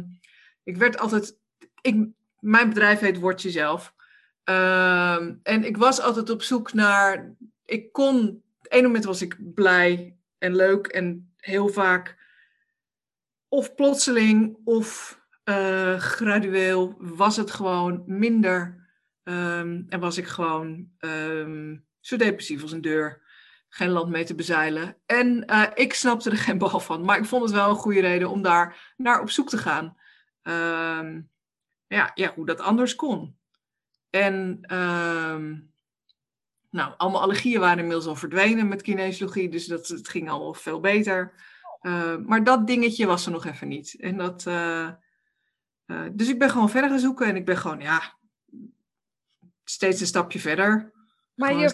ik 0.62 0.76
werd 0.76 0.98
altijd. 0.98 1.36
Ik, 1.80 2.06
mijn 2.40 2.68
bedrijf 2.68 2.98
heet 3.00 3.18
Word 3.18 3.42
Jezelf. 3.42 3.94
Uh, 4.44 5.16
en 5.42 5.64
ik 5.64 5.76
was 5.76 6.00
altijd 6.00 6.30
op 6.30 6.42
zoek 6.42 6.72
naar. 6.72 7.34
Ik 7.64 7.92
kon. 7.92 8.42
Op 8.58 8.66
een 8.68 8.84
moment 8.84 9.04
was 9.04 9.22
ik 9.22 9.54
blij 9.54 10.16
en 10.38 10.56
leuk 10.56 10.86
en 10.86 11.32
heel 11.36 11.68
vaak. 11.68 12.16
Of 13.48 13.74
plotseling 13.74 14.56
of 14.64 15.20
uh, 15.44 15.98
gradueel 15.98 16.94
was 16.98 17.36
het 17.36 17.50
gewoon 17.50 18.02
minder. 18.06 18.80
Um, 19.24 19.86
en 19.88 20.00
was 20.00 20.18
ik 20.18 20.26
gewoon 20.26 20.90
zo 22.00 22.16
depressief 22.16 22.62
als 22.62 22.72
een 22.72 22.80
deur 22.80 23.21
geen 23.74 23.90
land 23.90 24.08
mee 24.08 24.24
te 24.24 24.34
bezeilen. 24.34 24.96
En 25.06 25.44
uh, 25.50 25.66
ik 25.74 25.94
snapte 25.94 26.30
er 26.30 26.36
geen 26.36 26.58
bal 26.58 26.80
van, 26.80 27.04
maar 27.04 27.18
ik 27.18 27.24
vond 27.24 27.42
het 27.42 27.52
wel 27.52 27.68
een 27.68 27.74
goede 27.74 28.00
reden 28.00 28.30
om 28.30 28.42
daar 28.42 28.92
naar 28.96 29.20
op 29.20 29.30
zoek 29.30 29.48
te 29.48 29.58
gaan. 29.58 29.96
Uh, 30.42 31.18
ja, 31.86 32.10
ja, 32.14 32.32
hoe 32.34 32.46
dat 32.46 32.60
anders 32.60 32.94
kon. 32.94 33.36
En 34.10 34.58
uh, 34.72 35.58
nou, 36.70 36.94
allemaal 36.96 37.20
allergieën 37.20 37.60
waren 37.60 37.78
inmiddels 37.78 38.06
al 38.06 38.16
verdwenen 38.16 38.68
met 38.68 38.82
kinesiologie, 38.82 39.48
dus 39.48 39.66
dat, 39.66 39.88
het 39.88 40.08
ging 40.08 40.30
allemaal 40.30 40.54
veel 40.54 40.80
beter. 40.80 41.34
Uh, 41.82 42.16
maar 42.16 42.44
dat 42.44 42.66
dingetje 42.66 43.06
was 43.06 43.26
er 43.26 43.32
nog 43.32 43.46
even 43.46 43.68
niet. 43.68 43.96
En 44.00 44.16
dat, 44.16 44.44
uh, 44.46 44.90
dus 46.12 46.28
ik 46.28 46.38
ben 46.38 46.50
gewoon 46.50 46.70
verder 46.70 46.90
gaan 46.90 46.98
zoeken 46.98 47.26
en 47.26 47.36
ik 47.36 47.44
ben 47.44 47.56
gewoon, 47.56 47.80
ja, 47.80 48.18
steeds 49.64 50.00
een 50.00 50.06
stapje 50.06 50.38
verder. 50.38 50.92
Maar 51.34 51.52
je, 51.52 51.58
je 51.58 51.66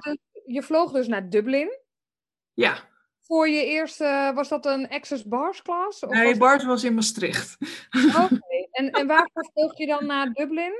dus 0.00 0.32
je 0.44 0.62
vloog 0.62 0.92
dus 0.92 1.08
naar 1.08 1.28
Dublin. 1.28 1.78
Ja. 2.52 2.76
Voor 3.20 3.48
je 3.48 3.64
eerste, 3.64 4.32
was 4.34 4.48
dat 4.48 4.66
een 4.66 4.88
Access 4.88 5.24
Bars 5.24 5.62
class? 5.62 6.00
Of 6.00 6.10
nee, 6.10 6.28
was 6.28 6.38
Bars 6.38 6.58
dat... 6.58 6.66
was 6.66 6.84
in 6.84 6.94
Maastricht. 6.94 7.56
Oké, 8.22 8.66
en, 8.70 8.90
en 8.90 9.06
waarvoor 9.06 9.50
vloog 9.52 9.78
je 9.78 9.86
dan 9.86 10.06
naar 10.06 10.32
Dublin? 10.32 10.72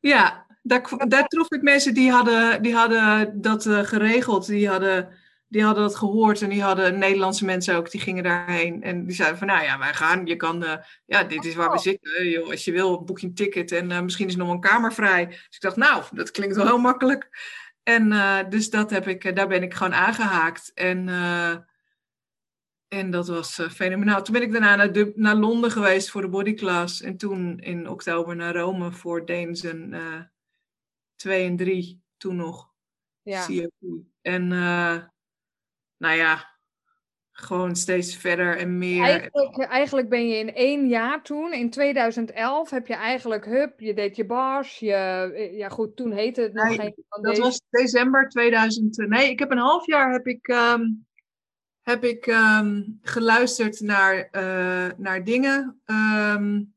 Ja, 0.00 0.46
daar, 0.62 1.08
daar 1.08 1.26
trof 1.26 1.50
ik 1.50 1.62
mensen 1.62 1.94
die 1.94 2.10
hadden, 2.10 2.62
die 2.62 2.74
hadden 2.74 3.40
dat 3.40 3.64
uh, 3.64 3.78
geregeld. 3.78 4.46
Die 4.46 4.68
hadden 4.68 5.16
die 5.48 5.64
hadden 5.64 5.82
dat 5.82 5.96
gehoord 5.96 6.42
en 6.42 6.48
die 6.48 6.62
hadden 6.62 6.98
Nederlandse 6.98 7.44
mensen 7.44 7.76
ook, 7.76 7.90
die 7.90 8.00
gingen 8.00 8.22
daarheen. 8.22 8.82
En 8.82 9.06
die 9.06 9.14
zeiden 9.14 9.38
van, 9.38 9.46
nou 9.46 9.62
ja, 9.62 9.78
wij 9.78 9.94
gaan, 9.94 10.26
je 10.26 10.36
kan, 10.36 10.62
uh, 10.62 10.72
ja, 11.06 11.24
dit 11.24 11.44
is 11.44 11.54
waar 11.54 11.70
we 11.70 11.78
zitten. 11.78 12.28
Joh, 12.28 12.50
als 12.50 12.64
je 12.64 12.72
wil, 12.72 13.04
boek 13.04 13.18
je 13.18 13.26
een 13.26 13.34
ticket 13.34 13.72
en 13.72 13.90
uh, 13.90 14.00
misschien 14.00 14.28
is 14.28 14.36
nog 14.36 14.50
een 14.50 14.60
kamer 14.60 14.92
vrij. 14.92 15.26
Dus 15.26 15.36
ik 15.50 15.60
dacht, 15.60 15.76
nou, 15.76 16.02
dat 16.12 16.30
klinkt 16.30 16.56
wel 16.56 16.66
heel 16.66 16.78
makkelijk. 16.78 17.28
En 17.88 18.12
uh, 18.12 18.48
dus 18.48 18.70
dat 18.70 18.90
heb 18.90 19.06
ik, 19.06 19.36
daar 19.36 19.48
ben 19.48 19.62
ik 19.62 19.74
gewoon 19.74 19.94
aangehaakt. 19.94 20.72
En, 20.74 21.08
en 22.88 23.10
dat 23.10 23.28
was 23.28 23.60
fenomenaal. 23.70 24.22
Toen 24.22 24.34
ben 24.34 24.42
ik 24.42 24.52
daarna 24.52 24.76
naar, 24.76 24.92
de, 24.92 25.12
naar 25.14 25.34
Londen 25.34 25.70
geweest 25.70 26.10
voor 26.10 26.20
de 26.20 26.28
bodyclass. 26.28 27.02
En 27.02 27.16
toen 27.16 27.58
in 27.58 27.88
oktober 27.88 28.36
naar 28.36 28.54
Rome 28.54 28.92
voor 28.92 29.26
Deensen 29.26 29.94
2 31.14 31.46
en 31.46 31.56
3, 31.56 32.02
toen 32.16 32.36
nog. 32.36 32.72
Ja. 33.22 33.46
CFP. 33.46 33.84
En 34.20 34.48
nou 35.96 36.16
ja, 36.16 36.57
gewoon 37.40 37.76
steeds 37.76 38.16
verder 38.16 38.56
en 38.56 38.78
meer. 38.78 39.04
Eigenlijk, 39.04 39.58
eigenlijk, 39.58 40.08
ben 40.08 40.28
je 40.28 40.36
in 40.36 40.54
één 40.54 40.88
jaar 40.88 41.22
toen, 41.22 41.52
in 41.52 41.70
2011, 41.70 42.70
heb 42.70 42.86
je 42.86 42.94
eigenlijk, 42.94 43.44
hup, 43.44 43.80
je 43.80 43.94
deed 43.94 44.16
je 44.16 44.26
bars, 44.26 44.78
je, 44.78 44.92
eh, 44.92 45.56
ja 45.56 45.68
goed, 45.68 45.96
toen 45.96 46.12
heette 46.12 46.40
het 46.40 46.52
nog 46.52 46.68
nee, 46.68 46.76
geen 46.76 46.94
Dat 47.22 47.38
was 47.38 47.60
december 47.70 48.28
2000, 48.28 48.96
nee, 48.96 49.30
ik 49.30 49.38
heb 49.38 49.50
een 49.50 49.58
half 49.58 49.86
jaar 49.86 50.12
heb 50.12 50.26
ik, 50.26 50.48
um, 50.48 51.06
heb 51.82 52.04
ik 52.04 52.26
um, 52.26 52.98
geluisterd 53.02 53.80
naar, 53.80 54.28
uh, 54.32 54.90
naar 54.96 55.24
dingen. 55.24 55.80
Um, 55.86 56.72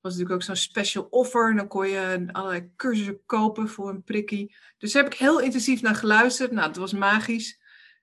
was 0.00 0.12
natuurlijk 0.12 0.34
ook 0.34 0.42
zo'n 0.42 0.56
special 0.56 1.06
offer. 1.10 1.56
Dan 1.56 1.68
kon 1.68 1.88
je 1.88 2.28
allerlei 2.32 2.70
cursussen 2.76 3.20
kopen 3.26 3.68
voor 3.68 3.88
een 3.88 4.02
prikkie. 4.02 4.54
Dus 4.78 4.92
daar 4.92 5.02
heb 5.02 5.12
ik 5.12 5.18
heel 5.18 5.40
intensief 5.40 5.82
naar 5.82 5.94
geluisterd. 5.94 6.50
Nou, 6.50 6.68
het 6.68 6.76
was 6.76 6.92
magisch. 6.92 7.58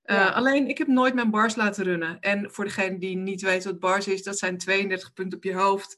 Uh, 0.05 0.35
Alleen, 0.35 0.67
ik 0.69 0.77
heb 0.77 0.88
nooit 0.88 1.13
mijn 1.13 1.29
bars 1.29 1.55
laten 1.55 1.83
runnen. 1.83 2.19
En 2.19 2.51
voor 2.51 2.65
degene 2.65 2.97
die 2.97 3.17
niet 3.17 3.41
weet 3.41 3.63
wat 3.63 3.79
bars 3.79 4.07
is, 4.07 4.24
dat 4.24 4.38
zijn 4.38 4.57
32 4.57 5.13
punten 5.13 5.38
op 5.38 5.43
je 5.43 5.53
hoofd. 5.53 5.97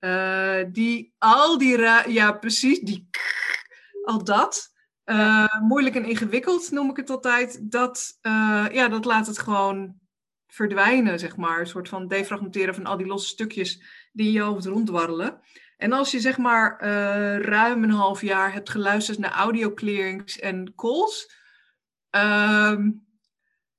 Uh, 0.00 0.64
die 0.68 1.14
al 1.18 1.58
die, 1.58 1.78
ja 2.08 2.32
precies, 2.32 2.80
die 2.80 3.08
al 4.02 4.24
dat. 4.24 4.72
Uh, 5.04 5.60
moeilijk 5.60 5.94
en 5.94 6.04
ingewikkeld 6.04 6.70
noem 6.70 6.90
ik 6.90 6.96
het 6.96 7.10
altijd. 7.10 7.70
Dat, 7.70 8.18
ja, 8.72 8.88
dat 8.88 9.04
laat 9.04 9.26
het 9.26 9.38
gewoon 9.38 9.94
verdwijnen, 10.46 11.18
zeg 11.18 11.36
maar. 11.36 11.60
Een 11.60 11.66
soort 11.66 11.88
van 11.88 12.08
defragmenteren 12.08 12.74
van 12.74 12.86
al 12.86 12.96
die 12.96 13.06
losse 13.06 13.28
stukjes 13.28 13.82
die 14.12 14.26
in 14.26 14.32
je 14.32 14.40
hoofd 14.40 14.66
ronddwarrelen. 14.66 15.40
En 15.76 15.92
als 15.92 16.10
je 16.10 16.20
zeg 16.20 16.38
maar 16.38 16.82
ruim 17.42 17.82
een 17.82 17.90
half 17.90 18.20
jaar 18.20 18.52
hebt 18.52 18.70
geluisterd 18.70 19.18
naar 19.18 19.32
audio 19.32 19.74
clearings 19.74 20.38
en 20.38 20.74
calls, 20.74 21.32
ehm, 22.10 22.90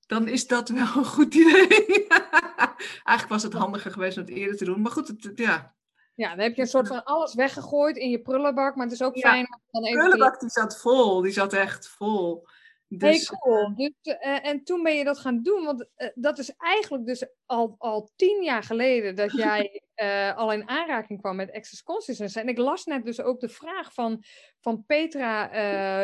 dan 0.05 0.27
is 0.27 0.47
dat 0.47 0.69
wel 0.69 0.87
een 0.95 1.05
goed 1.05 1.33
idee. 1.33 2.07
Eigenlijk 3.03 3.27
was 3.27 3.43
het 3.43 3.53
handiger 3.53 3.91
geweest 3.91 4.17
om 4.17 4.23
het 4.23 4.33
eerder 4.33 4.57
te 4.57 4.65
doen. 4.65 4.81
Maar 4.81 4.91
goed, 4.91 5.07
het, 5.07 5.31
ja. 5.35 5.75
Ja, 6.15 6.29
dan 6.29 6.39
heb 6.39 6.55
je 6.55 6.61
een 6.61 6.67
soort 6.67 6.87
van 6.87 7.03
alles 7.03 7.33
weggegooid 7.33 7.97
in 7.97 8.09
je 8.09 8.21
prullenbak. 8.21 8.75
Maar 8.75 8.85
het 8.85 8.93
is 8.93 9.03
ook 9.03 9.17
fijn 9.17 9.47
om 9.53 9.61
dan 9.71 9.83
even... 9.83 9.97
De 9.97 10.07
prullenbak 10.07 10.39
die 10.39 10.49
zat 10.49 10.79
vol. 10.79 11.21
Die 11.21 11.31
zat 11.31 11.53
echt 11.53 11.87
vol. 11.87 12.47
Dus, 12.87 13.29
hey, 13.29 13.39
cool. 13.39 13.75
Dus, 13.75 13.91
uh, 14.03 14.45
en 14.45 14.63
toen 14.63 14.83
ben 14.83 14.95
je 14.95 15.03
dat 15.03 15.19
gaan 15.19 15.41
doen. 15.41 15.63
Want 15.63 15.87
uh, 15.97 16.07
dat 16.15 16.37
is 16.37 16.53
eigenlijk 16.57 17.05
dus 17.05 17.27
al, 17.45 17.75
al 17.77 18.11
tien 18.15 18.43
jaar 18.43 18.63
geleden 18.63 19.15
dat 19.15 19.31
jij 19.45 19.81
uh, 19.95 20.37
al 20.37 20.53
in 20.53 20.69
aanraking 20.69 21.21
kwam 21.21 21.35
met 21.35 21.51
Access 21.51 21.83
Consciousness. 21.83 22.35
En 22.35 22.47
ik 22.47 22.57
las 22.57 22.85
net 22.85 23.05
dus 23.05 23.21
ook 23.21 23.39
de 23.39 23.49
vraag 23.49 23.93
van, 23.93 24.23
van 24.59 24.83
Petra 24.85 25.51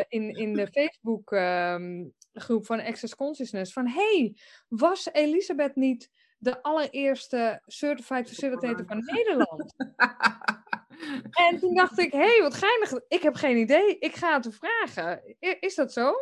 in, 0.07 0.35
in 0.35 0.53
de 0.53 0.67
Facebook 0.67 1.31
um, 1.31 2.13
groep 2.33 2.65
van 2.65 2.81
Access 2.81 3.15
Consciousness. 3.15 3.73
Van 3.73 3.87
hey, 3.87 4.35
was 4.67 5.09
Elisabeth 5.11 5.75
niet 5.75 6.09
de 6.37 6.63
allereerste 6.63 7.61
Certified 7.65 8.27
Facilitator 8.27 8.85
van 8.85 9.03
Nederland? 9.05 9.73
en 11.49 11.59
toen 11.59 11.75
dacht 11.75 11.99
ik, 11.99 12.11
hé, 12.11 12.19
hey, 12.19 12.41
wat 12.41 12.53
geinig. 12.53 12.93
Ik 13.07 13.21
heb 13.21 13.35
geen 13.35 13.57
idee. 13.57 13.97
Ik 13.99 14.15
ga 14.15 14.39
het 14.39 14.55
vragen. 14.55 15.35
Is 15.59 15.75
dat 15.75 15.93
zo? 15.93 16.13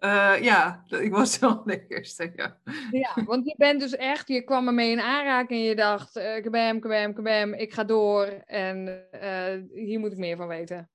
Uh, 0.00 0.34
ja, 0.40 0.84
ik 0.86 1.12
was 1.12 1.38
wel 1.38 1.62
de 1.64 1.86
eerste, 1.88 2.32
ja. 2.36 2.58
Ja, 2.90 3.24
want 3.24 3.46
je 3.46 3.54
bent 3.56 3.80
dus 3.80 3.96
echt, 3.96 4.28
je 4.28 4.42
kwam 4.42 4.66
ermee 4.66 4.90
in 4.90 5.00
aanraking 5.00 5.60
en 5.60 5.66
je 5.66 5.74
dacht, 5.74 6.16
uh, 6.16 6.42
kabam, 6.42 6.80
kabam, 6.80 7.14
kabam, 7.14 7.54
ik 7.54 7.72
ga 7.72 7.84
door 7.84 8.26
en 8.46 9.06
uh, 9.22 9.84
hier 9.84 9.98
moet 9.98 10.12
ik 10.12 10.18
meer 10.18 10.36
van 10.36 10.48
weten. 10.48 10.90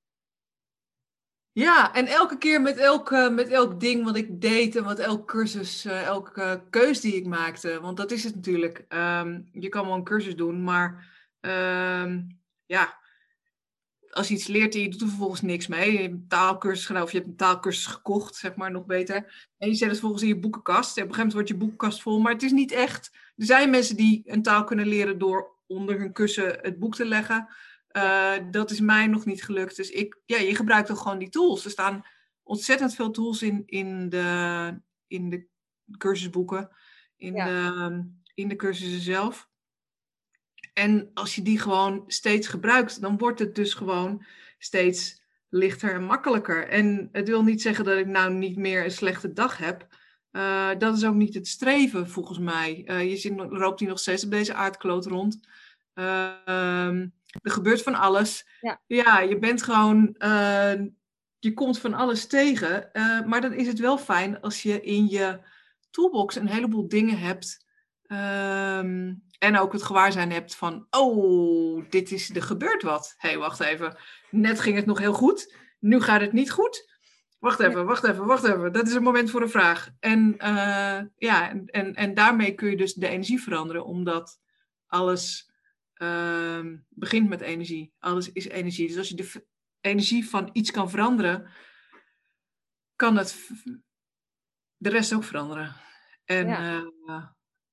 Ja, 1.53 1.93
en 1.93 2.07
elke 2.07 2.37
keer 2.37 2.61
met 2.61 2.77
elk, 2.77 3.29
met 3.31 3.47
elk 3.47 3.79
ding 3.79 4.03
wat 4.03 4.15
ik 4.15 4.41
deed 4.41 4.75
en 4.75 4.83
wat 4.83 4.99
elk 4.99 5.27
cursus, 5.27 5.85
uh, 5.85 6.03
elke 6.03 6.63
keus 6.69 7.01
die 7.01 7.15
ik 7.15 7.25
maakte. 7.25 7.79
Want 7.81 7.97
dat 7.97 8.11
is 8.11 8.23
het 8.23 8.35
natuurlijk. 8.35 8.85
Um, 8.89 9.49
je 9.51 9.69
kan 9.69 9.85
wel 9.85 9.95
een 9.95 10.03
cursus 10.03 10.35
doen, 10.35 10.63
maar 10.63 11.11
um, 11.41 12.39
ja, 12.65 12.97
als 14.13 14.27
je 14.27 14.33
iets 14.33 14.47
leert 14.47 14.75
en 14.75 14.81
je 14.81 14.89
doet 14.89 15.01
er 15.01 15.07
vervolgens 15.07 15.41
niks 15.41 15.67
mee. 15.67 15.91
Je 15.91 15.97
hebt 15.97 16.13
een 16.13 16.27
taalkursus 16.27 16.85
gedaan 16.85 17.03
of 17.03 17.11
je 17.11 17.17
hebt 17.17 17.29
een 17.29 17.35
taalkursus 17.35 17.85
gekocht, 17.85 18.35
zeg 18.35 18.55
maar, 18.55 18.71
nog 18.71 18.85
beter. 18.85 19.47
En 19.57 19.69
je 19.69 19.75
zet 19.75 19.89
het 19.89 19.97
vervolgens 19.99 20.21
in 20.23 20.27
je 20.27 20.39
boekenkast. 20.39 20.97
En 20.97 21.03
op 21.03 21.09
een 21.09 21.15
gegeven 21.15 21.17
moment 21.17 21.33
wordt 21.33 21.47
je 21.49 21.57
boekenkast 21.57 22.01
vol. 22.01 22.19
Maar 22.19 22.33
het 22.33 22.43
is 22.43 22.51
niet 22.51 22.71
echt... 22.71 23.11
Er 23.35 23.45
zijn 23.45 23.69
mensen 23.69 23.95
die 23.95 24.21
een 24.25 24.41
taal 24.41 24.63
kunnen 24.63 24.87
leren 24.87 25.17
door 25.17 25.51
onder 25.67 25.99
hun 25.99 26.11
kussen 26.11 26.57
het 26.61 26.79
boek 26.79 26.95
te 26.95 27.05
leggen. 27.05 27.47
Uh, 27.97 28.33
dat 28.51 28.71
is 28.71 28.79
mij 28.79 29.07
nog 29.07 29.25
niet 29.25 29.43
gelukt. 29.43 29.75
Dus 29.75 29.89
ik, 29.89 30.21
ja, 30.25 30.37
je 30.37 30.55
gebruikt 30.55 30.87
toch 30.87 31.01
gewoon 31.01 31.17
die 31.17 31.29
tools. 31.29 31.65
Er 31.65 31.71
staan 31.71 32.05
ontzettend 32.43 32.95
veel 32.95 33.11
tools 33.11 33.41
in, 33.41 33.63
in, 33.65 34.09
de, 34.09 34.79
in 35.07 35.29
de 35.29 35.47
cursusboeken, 35.97 36.69
in, 37.17 37.33
de, 37.33 38.05
in 38.33 38.47
de 38.47 38.55
cursussen 38.55 39.01
zelf. 39.01 39.49
En 40.73 41.11
als 41.13 41.35
je 41.35 41.41
die 41.41 41.59
gewoon 41.59 42.03
steeds 42.07 42.47
gebruikt, 42.47 43.01
dan 43.01 43.17
wordt 43.17 43.39
het 43.39 43.55
dus 43.55 43.73
gewoon 43.73 44.25
steeds 44.57 45.21
lichter 45.49 45.93
en 45.93 46.03
makkelijker. 46.03 46.67
En 46.67 47.09
het 47.11 47.27
wil 47.27 47.43
niet 47.43 47.61
zeggen 47.61 47.85
dat 47.85 47.97
ik 47.97 48.07
nou 48.07 48.33
niet 48.33 48.57
meer 48.57 48.83
een 48.83 48.91
slechte 48.91 49.33
dag 49.33 49.57
heb. 49.57 49.87
Uh, 50.31 50.69
dat 50.77 50.95
is 50.97 51.05
ook 51.05 51.15
niet 51.15 51.33
het 51.33 51.47
streven, 51.47 52.09
volgens 52.09 52.39
mij. 52.39 52.83
Uh, 52.85 53.09
je 53.09 53.17
ziet, 53.17 53.33
loopt 53.37 53.79
hier 53.79 53.89
nog 53.89 53.99
steeds 53.99 54.23
op 54.23 54.31
deze 54.31 54.53
aardkloot 54.53 55.05
rond. 55.05 55.47
Uh, 55.95 57.01
er 57.41 57.51
gebeurt 57.51 57.83
van 57.83 57.95
alles. 57.95 58.47
Ja, 58.61 58.81
ja 58.87 59.19
je 59.19 59.39
bent 59.39 59.63
gewoon. 59.63 60.15
Eh, 60.17 60.73
je 61.39 61.53
komt 61.53 61.79
van 61.79 61.93
alles 61.93 62.27
tegen. 62.27 62.89
maar 63.25 63.41
dan 63.41 63.53
is 63.53 63.67
het 63.67 63.79
wel 63.79 63.97
fijn 63.97 64.41
als 64.41 64.63
je 64.63 64.81
in 64.81 65.07
je 65.07 65.39
toolbox 65.89 66.35
een 66.35 66.47
heleboel 66.47 66.87
dingen 66.87 67.17
hebt. 67.17 67.65
Ehm, 68.03 69.13
en 69.39 69.57
ook 69.57 69.73
het 69.73 69.83
gewaarzijn 69.83 70.31
hebt 70.31 70.55
van, 70.55 70.87
oh, 70.89 71.85
dit 71.89 72.11
is, 72.11 72.35
er 72.35 72.41
gebeurt 72.41 72.83
wat. 72.83 73.13
Hé, 73.17 73.29
hey, 73.29 73.37
wacht 73.37 73.59
even. 73.59 73.97
Net 74.29 74.59
ging 74.59 74.75
het 74.75 74.85
nog 74.85 74.99
heel 74.99 75.13
goed. 75.13 75.55
Nu 75.79 76.01
gaat 76.01 76.21
het 76.21 76.33
niet 76.33 76.51
goed. 76.51 76.91
Wacht 77.39 77.59
even, 77.59 77.85
wacht 77.85 78.03
even, 78.03 78.25
wacht 78.25 78.43
even. 78.43 78.73
Dat 78.73 78.87
is 78.87 78.93
een 78.93 79.03
moment 79.03 79.31
voor 79.31 79.41
een 79.41 79.49
vraag. 79.49 79.89
En, 79.99 80.35
uh, 80.37 81.01
ja, 81.17 81.49
en, 81.65 81.93
en 81.93 82.13
daarmee 82.13 82.55
kun 82.55 82.69
je 82.69 82.77
dus 82.77 82.93
de 82.93 83.07
energie 83.07 83.41
veranderen, 83.41 83.85
omdat 83.85 84.39
alles 84.87 85.52
uh, 85.97 86.65
begint 86.89 87.29
met 87.29 87.41
energie. 87.41 87.93
Alles 87.99 88.31
is 88.31 88.47
energie. 88.47 88.87
Dus 88.87 88.97
als 88.97 89.09
je 89.09 89.15
de 89.15 89.45
energie 89.81 90.29
van 90.29 90.49
iets 90.53 90.71
kan 90.71 90.89
veranderen, 90.89 91.51
kan 92.95 93.17
het 93.17 93.49
de 94.77 94.89
rest 94.89 95.13
ook 95.13 95.23
veranderen. 95.23 95.75
En 96.25 96.47
ja. 96.47 96.83
uh, 97.05 97.25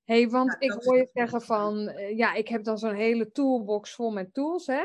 hey, 0.04 0.28
want 0.28 0.56
ik 0.58 0.72
hoor 0.72 0.96
je 0.96 1.10
zeggen 1.12 1.42
van, 1.42 1.88
eh, 1.88 2.16
ja, 2.16 2.34
ik 2.34 2.48
heb 2.48 2.64
dan 2.64 2.78
zo'n 2.78 2.94
hele 2.94 3.30
toolbox 3.30 3.94
vol 3.94 4.10
met 4.10 4.34
tools, 4.34 4.66
hè? 4.66 4.82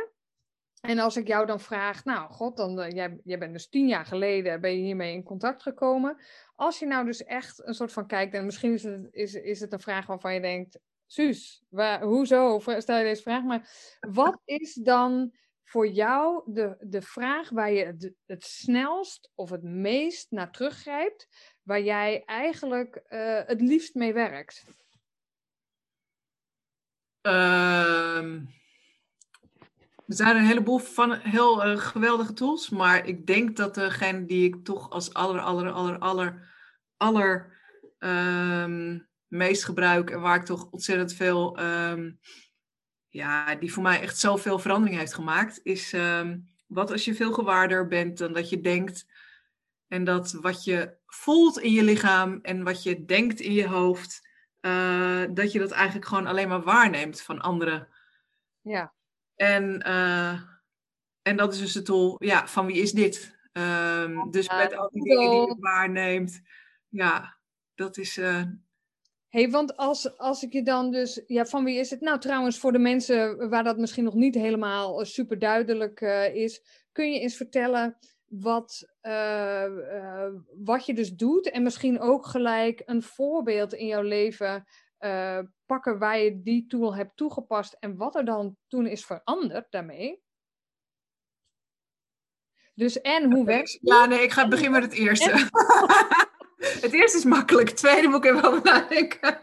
En 0.81 0.99
als 0.99 1.17
ik 1.17 1.27
jou 1.27 1.45
dan 1.45 1.59
vraag, 1.59 2.03
nou 2.03 2.31
god, 2.31 2.57
dan, 2.57 2.79
uh, 2.79 2.89
jij, 2.89 3.19
jij 3.23 3.37
bent 3.37 3.53
dus 3.53 3.69
tien 3.69 3.87
jaar 3.87 4.05
geleden, 4.05 4.61
ben 4.61 4.71
je 4.71 4.83
hiermee 4.83 5.13
in 5.13 5.23
contact 5.23 5.61
gekomen. 5.61 6.17
Als 6.55 6.79
je 6.79 6.85
nou 6.85 7.05
dus 7.05 7.23
echt 7.23 7.67
een 7.67 7.73
soort 7.73 7.91
van 7.91 8.07
kijkt, 8.07 8.33
en 8.33 8.45
misschien 8.45 8.73
is 8.73 8.83
het, 8.83 9.07
is, 9.11 9.33
is 9.33 9.59
het 9.59 9.73
een 9.73 9.79
vraag 9.79 10.05
waarvan 10.05 10.33
je 10.33 10.41
denkt, 10.41 10.79
Suus, 11.07 11.63
waar, 11.69 12.01
hoezo 12.01 12.59
stel 12.59 12.97
je 12.97 13.03
deze 13.03 13.21
vraag, 13.21 13.43
maar 13.43 13.69
wat 13.99 14.41
is 14.45 14.73
dan 14.73 15.33
voor 15.63 15.87
jou 15.87 16.41
de, 16.45 16.75
de 16.79 17.01
vraag 17.01 17.49
waar 17.49 17.71
je 17.71 17.85
het, 17.85 18.13
het 18.25 18.43
snelst 18.43 19.31
of 19.35 19.49
het 19.49 19.63
meest 19.63 20.31
naar 20.31 20.51
teruggrijpt, 20.51 21.27
waar 21.63 21.81
jij 21.81 22.23
eigenlijk 22.25 23.03
uh, 23.09 23.41
het 23.45 23.61
liefst 23.61 23.95
mee 23.95 24.13
werkt? 24.13 24.63
Uh, 27.21 28.41
er 30.07 30.15
zijn 30.15 30.35
een 30.35 30.45
heleboel 30.45 30.77
van 30.77 31.13
heel 31.13 31.65
uh, 31.65 31.77
geweldige 31.77 32.33
tools, 32.33 32.69
maar 32.69 33.07
ik 33.07 33.27
denk 33.27 33.55
dat 33.55 33.75
degene 33.75 34.25
die 34.25 34.45
ik 34.45 34.63
toch 34.63 34.89
als 34.89 35.13
aller, 35.13 35.39
aller, 35.41 35.71
aller, 35.71 35.99
aller, 35.99 36.53
aller 36.97 37.53
um, 37.99 39.07
meest 39.27 39.65
gebruik 39.65 40.09
en 40.09 40.21
waar 40.21 40.35
ik 40.35 40.45
toch 40.45 40.71
ontzettend 40.71 41.13
veel, 41.13 41.59
um, 41.59 42.19
ja, 43.09 43.55
die 43.55 43.73
voor 43.73 43.83
mij 43.83 44.01
echt 44.01 44.17
zoveel 44.17 44.59
verandering 44.59 44.97
heeft 44.97 45.13
gemaakt, 45.13 45.59
is 45.63 45.93
um, 45.93 46.47
wat 46.67 46.91
als 46.91 47.05
je 47.05 47.15
veel 47.15 47.33
gewaarder 47.33 47.87
bent 47.87 48.17
dan 48.17 48.33
dat 48.33 48.49
je 48.49 48.61
denkt. 48.61 49.05
En 49.87 50.03
dat 50.03 50.31
wat 50.31 50.63
je 50.63 50.97
voelt 51.05 51.59
in 51.59 51.71
je 51.71 51.83
lichaam 51.83 52.39
en 52.41 52.63
wat 52.63 52.83
je 52.83 53.05
denkt 53.05 53.39
in 53.39 53.53
je 53.53 53.67
hoofd, 53.67 54.27
eh, 54.59 55.23
dat 55.29 55.51
je 55.51 55.59
dat 55.59 55.71
eigenlijk 55.71 56.07
gewoon 56.07 56.27
alleen 56.27 56.47
maar 56.47 56.63
waarneemt 56.63 57.21
van 57.21 57.41
anderen. 57.41 57.87
Ja. 58.61 58.93
En, 59.35 59.81
eh, 59.81 60.41
en 61.21 61.37
dat 61.37 61.53
is 61.53 61.59
dus 61.59 61.73
het 61.73 61.85
doel, 61.85 62.23
ja, 62.23 62.47
van 62.47 62.65
wie 62.65 62.81
is 62.81 62.91
dit? 62.91 63.37
Ehm, 63.51 64.29
dus 64.29 64.49
met 64.49 64.75
al 64.75 64.89
die 64.89 65.03
dingen 65.03 65.29
die 65.29 65.39
je 65.39 65.55
waarneemt, 65.59 66.41
ja, 66.89 67.37
dat 67.75 67.97
is. 67.97 68.17
Uh... 68.17 68.43
hey, 69.35 69.49
want 69.49 69.77
als, 69.77 70.17
als 70.17 70.43
ik 70.43 70.53
je 70.53 70.63
dan 70.63 70.91
dus, 70.91 71.23
ja, 71.27 71.45
van 71.45 71.63
wie 71.63 71.79
is 71.79 71.89
het? 71.89 72.01
Nou, 72.01 72.19
trouwens, 72.19 72.59
voor 72.59 72.71
de 72.71 72.79
mensen 72.79 73.49
waar 73.49 73.63
dat 73.63 73.77
misschien 73.77 74.03
nog 74.03 74.13
niet 74.13 74.35
helemaal 74.35 75.05
super 75.05 75.39
duidelijk 75.39 76.01
is, 76.33 76.61
kun 76.91 77.11
je 77.11 77.19
eens 77.19 77.35
vertellen 77.35 77.97
wat, 78.25 78.95
uh, 79.01 79.65
wat 80.63 80.85
je 80.85 80.93
dus 80.93 81.15
doet 81.15 81.49
en 81.49 81.63
misschien 81.63 81.99
ook 81.99 82.25
gelijk 82.25 82.81
een 82.85 83.03
voorbeeld 83.03 83.73
in 83.73 83.85
jouw 83.87 84.01
leven 84.01 84.65
pakken 85.65 85.99
waar 85.99 86.19
je 86.19 86.41
die 86.41 86.65
tool 86.67 86.95
hebt 86.95 87.17
toegepast 87.17 87.77
en 87.79 87.95
wat 87.95 88.15
er 88.15 88.25
dan 88.25 88.57
toen 88.67 88.87
is 88.87 89.05
veranderd 89.05 89.71
daarmee. 89.71 90.23
Dus 92.73 93.01
en 93.01 93.33
hoe 93.33 93.45
werkt 93.45 93.77
Ja, 93.81 94.05
nee, 94.05 94.23
ik 94.23 94.31
ga 94.31 94.47
beginnen 94.47 94.81
met 94.81 94.91
het 94.91 94.99
eerste. 94.99 95.31
Het 96.57 96.93
eerste 96.93 97.17
is 97.17 97.23
makkelijk, 97.23 97.67
het 97.67 97.77
tweede 97.77 98.07
moet 98.07 98.25
ik 98.25 98.31
even 98.31 98.43
over 98.43 98.63
nadenken. 98.63 99.39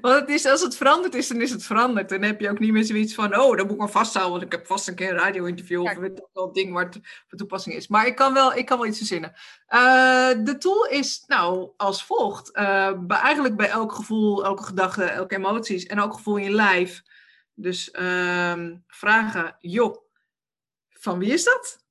Want 0.00 0.20
het 0.20 0.28
is, 0.28 0.46
als 0.46 0.62
het 0.62 0.76
veranderd 0.76 1.14
is, 1.14 1.28
dan 1.28 1.40
is 1.40 1.50
het 1.50 1.64
veranderd. 1.64 2.08
Dan 2.08 2.22
heb 2.22 2.40
je 2.40 2.50
ook 2.50 2.58
niet 2.58 2.72
meer 2.72 2.84
zoiets 2.84 3.14
van, 3.14 3.36
oh, 3.36 3.56
dan 3.56 3.66
moet 3.66 3.74
ik 3.74 3.78
maar 3.78 3.90
vasthouden, 3.90 4.32
want 4.32 4.52
ik 4.52 4.58
heb 4.58 4.66
vast 4.66 4.88
een 4.88 4.94
keer 4.94 5.10
een 5.10 5.16
radio-interview 5.16 5.80
of 5.80 5.94
weet 5.94 6.28
wel 6.32 6.46
een 6.46 6.52
ding 6.52 6.72
waar 6.72 6.84
het 6.84 6.98
van 7.28 7.38
toepassing 7.38 7.74
is. 7.74 7.88
Maar 7.88 8.06
ik 8.06 8.16
kan 8.16 8.32
wel, 8.32 8.54
ik 8.54 8.66
kan 8.66 8.78
wel 8.78 8.86
iets 8.86 8.98
verzinnen. 8.98 9.32
Uh, 9.68 10.28
de 10.44 10.56
tool 10.58 10.86
is 10.86 11.24
nou 11.26 11.70
als 11.76 12.04
volgt. 12.04 12.50
Uh, 12.56 12.92
bij, 12.98 13.18
eigenlijk 13.18 13.56
bij 13.56 13.68
elk 13.68 13.92
gevoel, 13.92 14.44
elke 14.44 14.62
gedachte, 14.62 15.04
elke 15.04 15.36
emoties 15.36 15.86
en 15.86 15.98
elk 15.98 16.14
gevoel 16.14 16.36
in 16.36 16.44
je 16.44 16.50
lijf. 16.50 17.02
Dus 17.54 17.94
uh, 18.00 18.66
vragen, 18.86 19.56
joh, 19.58 19.96
van 20.88 21.18
wie 21.18 21.32
is 21.32 21.44
dat? 21.44 21.84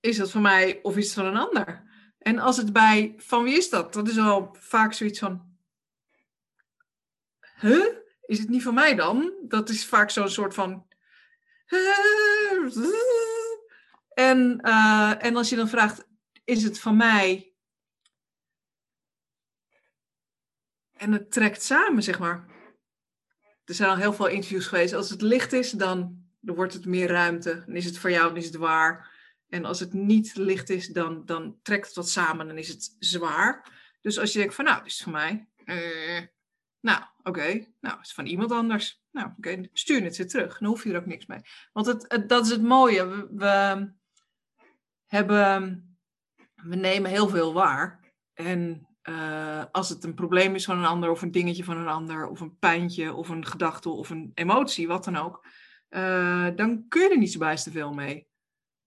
Is 0.00 0.16
dat 0.16 0.30
van 0.30 0.42
mij 0.42 0.78
of 0.82 0.96
is 0.96 1.04
het 1.04 1.14
van 1.14 1.24
een 1.24 1.36
ander? 1.36 1.84
En 2.26 2.38
als 2.38 2.56
het 2.56 2.72
bij 2.72 3.14
van 3.16 3.42
wie 3.42 3.56
is 3.56 3.70
dat? 3.70 3.92
Dat 3.92 4.08
is 4.08 4.18
al 4.18 4.56
vaak 4.58 4.92
zoiets 4.92 5.18
van. 5.18 5.56
Huh? 7.60 7.86
Is 8.20 8.38
het 8.38 8.48
niet 8.48 8.62
van 8.62 8.74
mij 8.74 8.94
dan? 8.94 9.32
Dat 9.42 9.68
is 9.68 9.86
vaak 9.86 10.10
zo'n 10.10 10.28
soort 10.28 10.54
van. 10.54 10.86
En, 14.14 14.60
uh, 14.62 15.24
en 15.24 15.36
als 15.36 15.48
je 15.48 15.56
dan 15.56 15.68
vraagt: 15.68 16.06
is 16.44 16.62
het 16.62 16.80
van 16.80 16.96
mij? 16.96 17.52
En 20.92 21.12
het 21.12 21.32
trekt 21.32 21.62
samen, 21.62 22.02
zeg 22.02 22.18
maar. 22.18 22.46
Er 23.64 23.74
zijn 23.74 23.90
al 23.90 23.96
heel 23.96 24.12
veel 24.12 24.26
interviews 24.26 24.66
geweest. 24.66 24.94
Als 24.94 25.10
het 25.10 25.22
licht 25.22 25.52
is, 25.52 25.70
dan, 25.70 26.26
dan 26.40 26.54
wordt 26.54 26.72
het 26.72 26.86
meer 26.86 27.08
ruimte. 27.08 27.62
Dan 27.66 27.76
is 27.76 27.84
het 27.84 27.98
voor 27.98 28.10
jou, 28.10 28.28
dan 28.28 28.36
is 28.36 28.46
het 28.46 28.56
waar. 28.56 29.15
En 29.56 29.64
als 29.64 29.80
het 29.80 29.92
niet 29.92 30.36
licht 30.36 30.70
is, 30.70 30.88
dan, 30.88 31.22
dan 31.24 31.58
trekt 31.62 31.86
het 31.86 31.96
wat 31.96 32.08
samen, 32.08 32.46
dan 32.46 32.58
is 32.58 32.68
het 32.68 32.96
zwaar. 32.98 33.72
Dus 34.00 34.18
als 34.18 34.32
je 34.32 34.38
denkt 34.38 34.54
van, 34.54 34.64
nou, 34.64 34.78
dit 34.78 34.86
is 34.86 35.02
van 35.02 35.12
mij. 35.12 35.48
Uh, 35.64 36.20
nou, 36.80 37.02
oké. 37.22 37.66
Nou, 37.80 38.00
is 38.00 38.14
van 38.14 38.26
iemand 38.26 38.52
anders. 38.52 39.02
Nou, 39.10 39.30
oké, 39.36 39.68
stuur 39.72 40.02
het 40.02 40.16
weer 40.16 40.28
terug. 40.28 40.58
Dan 40.58 40.68
hoef 40.68 40.84
je 40.84 40.90
er 40.90 40.96
ook 40.96 41.06
niks 41.06 41.26
mee. 41.26 41.40
Want 41.72 41.86
het, 41.86 42.24
dat 42.28 42.44
is 42.44 42.50
het 42.50 42.62
mooie. 42.62 43.28
We, 43.30 43.92
hebben, 45.06 45.82
we 46.54 46.76
nemen 46.76 47.10
heel 47.10 47.28
veel 47.28 47.52
waar. 47.52 48.00
En 48.34 48.86
uh, 49.02 49.64
als 49.72 49.88
het 49.88 50.04
een 50.04 50.14
probleem 50.14 50.54
is 50.54 50.64
van 50.64 50.78
een 50.78 50.84
ander, 50.84 51.10
of 51.10 51.22
een 51.22 51.30
dingetje 51.30 51.64
van 51.64 51.76
een 51.76 51.88
ander, 51.88 52.26
of 52.26 52.40
een 52.40 52.58
pijntje, 52.58 53.14
of 53.14 53.28
een 53.28 53.46
gedachte, 53.46 53.88
of 53.88 54.10
een 54.10 54.30
emotie, 54.34 54.88
wat 54.88 55.04
dan 55.04 55.16
ook, 55.16 55.46
uh, 55.90 56.48
dan 56.56 56.88
kun 56.88 57.02
je 57.02 57.10
er 57.10 57.18
niet 57.18 57.32
zo 57.32 57.38
bijster 57.38 57.72
veel 57.72 57.92
mee 57.92 58.25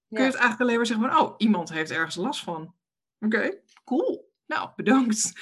kun 0.10 0.24
je 0.24 0.30
het 0.30 0.40
eigenlijk 0.40 0.62
alleen 0.62 0.76
maar 0.76 0.86
zeggen 0.86 1.10
van, 1.10 1.20
oh, 1.20 1.34
iemand 1.38 1.70
heeft 1.70 1.92
ergens 1.92 2.16
last 2.16 2.44
van. 2.44 2.76
Oké, 3.20 3.62
cool. 3.84 4.32
Nou, 4.46 4.70
bedankt. 4.76 5.34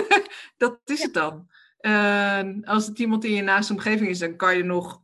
dat 0.56 0.80
is 0.84 1.02
het 1.02 1.14
dan. 1.14 1.50
als 2.64 2.86
het 2.86 2.98
iemand 2.98 3.24
in 3.24 3.32
je 3.32 3.42
naaste 3.42 3.72
omgeving 3.72 4.08
is, 4.08 4.18
dan 4.18 4.36
kan 4.36 4.56
je 4.56 4.62
nog, 4.62 5.02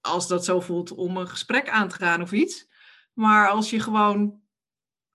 als 0.00 0.28
dat 0.28 0.44
zo 0.44 0.60
voelt, 0.60 0.90
om 0.90 1.16
een 1.16 1.28
gesprek 1.28 1.68
aan 1.68 1.88
te 1.88 1.94
gaan 1.94 2.22
of 2.22 2.32
iets. 2.32 2.68
Maar 3.12 3.48
als 3.48 3.70
je 3.70 3.80
gewoon, 3.80 4.42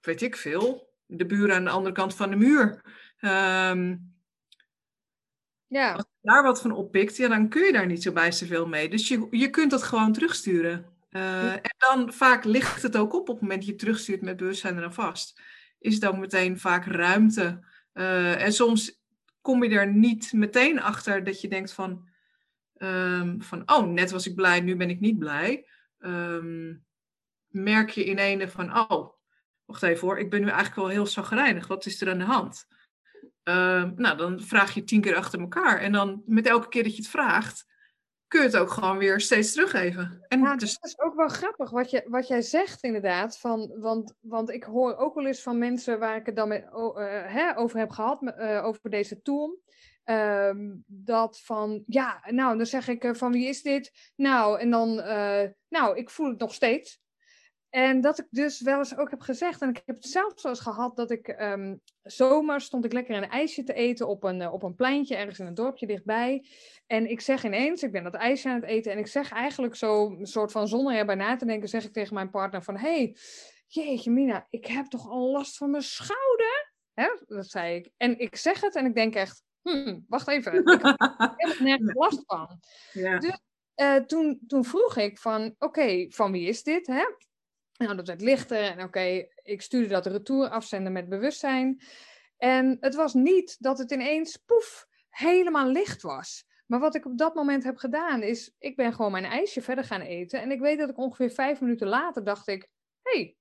weet 0.01 0.21
ik 0.21 0.35
veel, 0.35 0.93
de 1.05 1.25
buren 1.25 1.55
aan 1.55 1.63
de 1.63 1.69
andere 1.69 1.95
kant 1.95 2.15
van 2.15 2.29
de 2.29 2.35
muur. 2.35 2.81
Um, 3.19 4.11
ja. 5.67 5.91
Als 5.93 6.05
je 6.21 6.27
daar 6.27 6.43
wat 6.43 6.61
van 6.61 6.71
oppikt, 6.71 7.17
ja, 7.17 7.27
dan 7.27 7.49
kun 7.49 7.65
je 7.65 7.71
daar 7.71 7.85
niet 7.85 8.03
zo 8.03 8.11
bij 8.11 8.31
zoveel 8.31 8.67
mee. 8.67 8.89
Dus 8.89 9.07
je, 9.07 9.27
je 9.31 9.49
kunt 9.49 9.71
dat 9.71 9.83
gewoon 9.83 10.13
terugsturen. 10.13 10.90
Uh, 11.11 11.53
en 11.53 11.75
dan 11.77 12.13
vaak 12.13 12.43
ligt 12.43 12.81
het 12.81 12.97
ook 12.97 13.13
op 13.13 13.19
op 13.19 13.27
het 13.27 13.41
moment 13.41 13.59
dat 13.59 13.69
je 13.69 13.75
terugstuurt 13.75 14.21
met 14.21 14.37
bewustzijn 14.37 14.77
eraan 14.77 14.93
vast. 14.93 15.41
Is 15.79 16.03
ook 16.03 16.17
meteen 16.17 16.59
vaak 16.59 16.85
ruimte. 16.85 17.65
Uh, 17.93 18.43
en 18.43 18.53
soms 18.53 19.01
kom 19.41 19.63
je 19.63 19.69
er 19.69 19.93
niet 19.93 20.33
meteen 20.33 20.81
achter 20.81 21.23
dat 21.23 21.41
je 21.41 21.47
denkt 21.47 21.73
van, 21.73 22.09
um, 22.77 23.41
van 23.41 23.61
oh, 23.65 23.87
net 23.87 24.11
was 24.11 24.27
ik 24.27 24.35
blij, 24.35 24.59
nu 24.59 24.75
ben 24.75 24.89
ik 24.89 24.99
niet 24.99 25.19
blij. 25.19 25.67
Um, 25.99 26.85
merk 27.47 27.89
je 27.89 28.03
in 28.03 28.17
ene 28.17 28.47
van, 28.47 28.77
oh, 28.77 29.13
wacht 29.65 29.83
even 29.83 30.07
hoor, 30.07 30.19
ik 30.19 30.29
ben 30.29 30.39
nu 30.39 30.47
eigenlijk 30.47 30.75
wel 30.75 30.87
heel 30.87 31.05
zagrijnig. 31.05 31.67
Wat 31.67 31.85
is 31.85 32.01
er 32.01 32.09
aan 32.09 32.17
de 32.17 32.23
hand? 32.23 32.67
Uh, 33.43 33.89
nou, 33.95 34.17
dan 34.17 34.41
vraag 34.41 34.73
je 34.73 34.83
tien 34.83 35.01
keer 35.01 35.15
achter 35.15 35.39
elkaar. 35.39 35.79
En 35.79 35.91
dan 35.91 36.23
met 36.25 36.47
elke 36.47 36.67
keer 36.67 36.83
dat 36.83 36.95
je 36.95 37.01
het 37.01 37.11
vraagt, 37.11 37.70
kun 38.31 38.39
je 38.39 38.45
het 38.45 38.57
ook 38.57 38.71
gewoon 38.71 38.97
weer 38.97 39.19
steeds 39.19 39.51
teruggeven. 39.51 40.25
En 40.27 40.41
ja, 40.41 40.55
dus... 40.55 40.79
Dat 40.79 40.89
is 40.89 40.99
ook 40.99 41.15
wel 41.15 41.27
grappig 41.27 41.69
wat, 41.69 41.89
je, 41.89 42.03
wat 42.05 42.27
jij 42.27 42.41
zegt 42.41 42.83
inderdaad. 42.83 43.37
Van, 43.37 43.73
want, 43.79 44.13
want 44.19 44.49
ik 44.49 44.63
hoor 44.63 44.95
ook 44.97 45.15
wel 45.15 45.25
eens 45.25 45.41
van 45.41 45.57
mensen 45.57 45.99
waar 45.99 46.15
ik 46.15 46.25
het 46.25 46.35
dan 46.35 46.47
met, 46.47 46.63
uh, 46.73 46.93
hè, 47.25 47.57
over 47.57 47.79
heb 47.79 47.89
gehad, 47.89 48.21
uh, 48.21 48.65
over 48.65 48.89
deze 48.89 49.21
tool. 49.21 49.59
Uh, 50.05 50.49
dat 50.85 51.41
van, 51.41 51.83
ja, 51.87 52.23
nou, 52.29 52.57
dan 52.57 52.65
zeg 52.65 52.87
ik 52.87 53.15
van 53.15 53.31
wie 53.31 53.47
is 53.47 53.61
dit? 53.61 54.11
Nou, 54.15 54.59
en 54.59 54.69
dan, 54.69 54.95
nou, 55.69 55.97
ik 55.97 56.09
voel 56.09 56.29
het 56.29 56.39
nog 56.39 56.53
steeds. 56.53 57.01
En 57.71 58.01
dat 58.01 58.19
ik 58.19 58.25
dus 58.29 58.61
wel 58.61 58.77
eens 58.77 58.97
ook 58.97 59.09
heb 59.09 59.21
gezegd, 59.21 59.61
en 59.61 59.69
ik 59.69 59.81
heb 59.85 59.95
het 59.95 60.05
zelf 60.05 60.33
zo 60.35 60.47
eens 60.47 60.59
gehad, 60.59 60.95
dat 60.95 61.11
ik 61.11 61.27
um, 61.27 61.81
zomer 62.01 62.61
stond 62.61 62.85
ik 62.85 62.93
lekker 62.93 63.15
een 63.15 63.29
ijsje 63.29 63.63
te 63.63 63.73
eten 63.73 64.07
op 64.07 64.23
een, 64.23 64.41
uh, 64.41 64.53
op 64.53 64.63
een 64.63 64.75
pleintje 64.75 65.15
ergens 65.15 65.39
in 65.39 65.45
een 65.45 65.53
dorpje 65.53 65.87
dichtbij. 65.87 66.45
En 66.87 67.09
ik 67.09 67.21
zeg 67.21 67.43
ineens, 67.43 67.83
ik 67.83 67.91
ben 67.91 68.03
dat 68.03 68.13
ijsje 68.13 68.49
aan 68.49 68.55
het 68.55 68.69
eten, 68.69 68.91
en 68.91 68.97
ik 68.97 69.07
zeg 69.07 69.31
eigenlijk 69.31 69.75
zo, 69.75 70.09
een 70.09 70.25
soort 70.25 70.51
van 70.51 70.67
zonder 70.67 70.95
erbij 70.95 71.15
na 71.15 71.35
te 71.35 71.45
denken, 71.45 71.69
zeg 71.69 71.83
ik 71.83 71.93
tegen 71.93 72.13
mijn 72.13 72.29
partner 72.29 72.63
van, 72.63 72.77
hey, 72.77 73.15
jeetje 73.67 74.11
Mina, 74.11 74.47
ik 74.49 74.65
heb 74.65 74.85
toch 74.85 75.09
al 75.09 75.31
last 75.31 75.57
van 75.57 75.69
mijn 75.69 75.83
schouder? 75.83 76.73
Hè? 76.93 77.09
Dat 77.25 77.49
zei 77.49 77.75
ik. 77.75 77.89
En 77.97 78.19
ik 78.19 78.35
zeg 78.35 78.61
het 78.61 78.75
en 78.75 78.85
ik 78.85 78.95
denk 78.95 79.15
echt, 79.15 79.43
hmm, 79.61 80.05
wacht 80.07 80.27
even, 80.27 80.53
ik 80.53 80.81
heb 81.37 81.49
er 81.57 81.63
nergens 81.63 81.93
last 81.93 82.23
van. 82.25 82.59
Ja. 82.91 83.19
Dus 83.19 83.39
uh, 83.75 83.95
toen, 83.95 84.39
toen 84.47 84.65
vroeg 84.65 84.97
ik 84.97 85.17
van, 85.17 85.45
oké, 85.45 85.65
okay, 85.65 86.09
van 86.09 86.31
wie 86.31 86.47
is 86.47 86.63
dit? 86.63 86.87
Hè? 86.87 87.03
Nou, 87.81 87.95
dat 87.95 88.07
werd 88.07 88.21
lichter 88.21 88.63
en 88.63 88.83
oké, 88.83 89.27
ik 89.43 89.61
stuurde 89.61 89.87
dat 89.87 90.05
retour 90.05 90.49
afzenden 90.49 90.91
met 90.91 91.09
bewustzijn. 91.09 91.81
En 92.37 92.77
het 92.79 92.95
was 92.95 93.13
niet 93.13 93.55
dat 93.59 93.77
het 93.77 93.91
ineens, 93.91 94.37
poef, 94.37 94.87
helemaal 95.09 95.67
licht 95.67 96.01
was. 96.01 96.45
Maar 96.65 96.79
wat 96.79 96.95
ik 96.95 97.05
op 97.05 97.17
dat 97.17 97.35
moment 97.35 97.63
heb 97.63 97.77
gedaan 97.77 98.23
is, 98.23 98.55
ik 98.57 98.75
ben 98.75 98.93
gewoon 98.93 99.11
mijn 99.11 99.25
ijsje 99.25 99.61
verder 99.61 99.83
gaan 99.83 100.01
eten. 100.01 100.41
En 100.41 100.51
ik 100.51 100.59
weet 100.59 100.79
dat 100.79 100.89
ik 100.89 100.97
ongeveer 100.97 101.31
vijf 101.31 101.61
minuten 101.61 101.87
later 101.87 102.23
dacht 102.23 102.47
ik, 102.47 102.69
hé, 103.01 103.11
hey, 103.19 103.35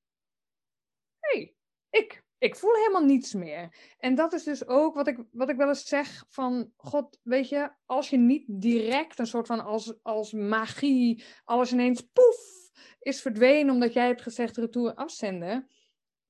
hey, 1.18 1.54
ik, 1.90 2.22
ik 2.38 2.56
voel 2.56 2.74
helemaal 2.74 3.04
niets 3.04 3.34
meer. 3.34 3.74
En 3.98 4.14
dat 4.14 4.32
is 4.32 4.44
dus 4.44 4.66
ook 4.66 4.94
wat 4.94 5.06
ik, 5.06 5.18
wat 5.30 5.48
ik 5.48 5.56
wel 5.56 5.68
eens 5.68 5.84
zeg 5.84 6.24
van, 6.28 6.72
god, 6.76 7.18
weet 7.22 7.48
je, 7.48 7.72
als 7.86 8.10
je 8.10 8.16
niet 8.16 8.44
direct 8.46 9.18
een 9.18 9.26
soort 9.26 9.46
van 9.46 9.64
als, 9.64 9.94
als 10.02 10.32
magie, 10.32 11.24
alles 11.44 11.72
ineens 11.72 12.00
poef, 12.12 12.69
is 13.00 13.20
verdwenen 13.20 13.74
omdat 13.74 13.92
jij 13.92 14.06
hebt 14.06 14.22
gezegd 14.22 14.56
retour 14.56 14.94
afzenden. 14.94 15.70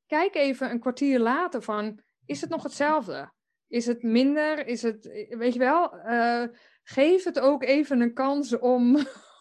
Kijk 0.06 0.34
even 0.34 0.70
een 0.70 0.80
kwartier 0.80 1.18
later 1.18 1.62
van, 1.62 2.00
is 2.26 2.40
het 2.40 2.50
nog 2.50 2.62
hetzelfde? 2.62 3.32
Is 3.68 3.86
het 3.86 4.02
minder? 4.02 4.66
Is 4.66 4.82
het, 4.82 5.26
weet 5.28 5.52
je 5.52 5.58
wel, 5.58 5.94
uh, 6.06 6.44
geef 6.82 7.24
het 7.24 7.40
ook 7.40 7.62
even 7.62 8.00
een 8.00 8.14
kans 8.14 8.58
om 8.58 8.96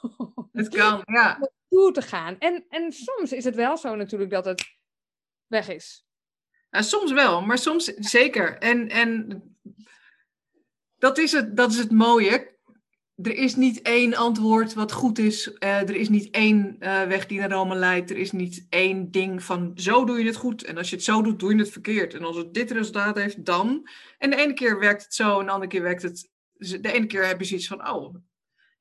het 0.51 0.69
kan, 0.69 1.01
ja. 1.05 1.49
toe 1.69 1.91
te 1.91 2.01
gaan. 2.01 2.37
En, 2.39 2.65
en 2.69 2.91
soms 2.91 3.31
is 3.31 3.43
het 3.43 3.55
wel 3.55 3.77
zo 3.77 3.95
natuurlijk 3.95 4.31
dat 4.31 4.45
het 4.45 4.77
weg 5.47 5.69
is. 5.69 6.05
Ja, 6.69 6.81
soms 6.81 7.11
wel, 7.11 7.41
maar 7.41 7.57
soms 7.57 7.83
zeker. 7.85 8.57
En, 8.57 8.89
en 8.89 9.43
dat, 10.97 11.17
is 11.17 11.31
het, 11.31 11.57
dat 11.57 11.71
is 11.71 11.77
het 11.77 11.91
mooie 11.91 12.57
er 13.21 13.35
is 13.35 13.55
niet 13.55 13.81
één 13.81 14.15
antwoord 14.15 14.73
wat 14.73 14.91
goed 14.91 15.19
is. 15.19 15.53
Eh, 15.53 15.81
er 15.81 15.95
is 15.95 16.09
niet 16.09 16.29
één 16.29 16.75
eh, 16.79 17.03
weg 17.03 17.25
die 17.25 17.39
naar 17.39 17.51
Rome 17.51 17.75
leidt. 17.75 18.09
Er 18.09 18.17
is 18.17 18.31
niet 18.31 18.65
één 18.69 19.11
ding 19.11 19.43
van 19.43 19.71
zo 19.75 20.05
doe 20.05 20.19
je 20.19 20.25
het 20.25 20.35
goed. 20.35 20.63
En 20.63 20.77
als 20.77 20.89
je 20.89 20.95
het 20.95 21.05
zo 21.05 21.21
doet, 21.21 21.39
doe 21.39 21.53
je 21.53 21.59
het 21.59 21.71
verkeerd. 21.71 22.13
En 22.13 22.23
als 22.23 22.37
het 22.37 22.53
dit 22.53 22.71
resultaat 22.71 23.15
heeft, 23.15 23.45
dan. 23.45 23.87
En 24.17 24.29
de 24.29 24.35
ene 24.35 24.53
keer 24.53 24.79
werkt 24.79 25.03
het 25.03 25.13
zo 25.13 25.39
en 25.39 25.45
de 25.45 25.51
andere 25.51 25.71
keer 25.71 25.81
werkt 25.81 26.01
het. 26.01 26.29
De 26.53 26.91
ene 26.91 27.05
keer 27.05 27.27
heb 27.27 27.39
je 27.39 27.45
zoiets 27.45 27.67
van, 27.67 27.89
oh, 27.89 28.15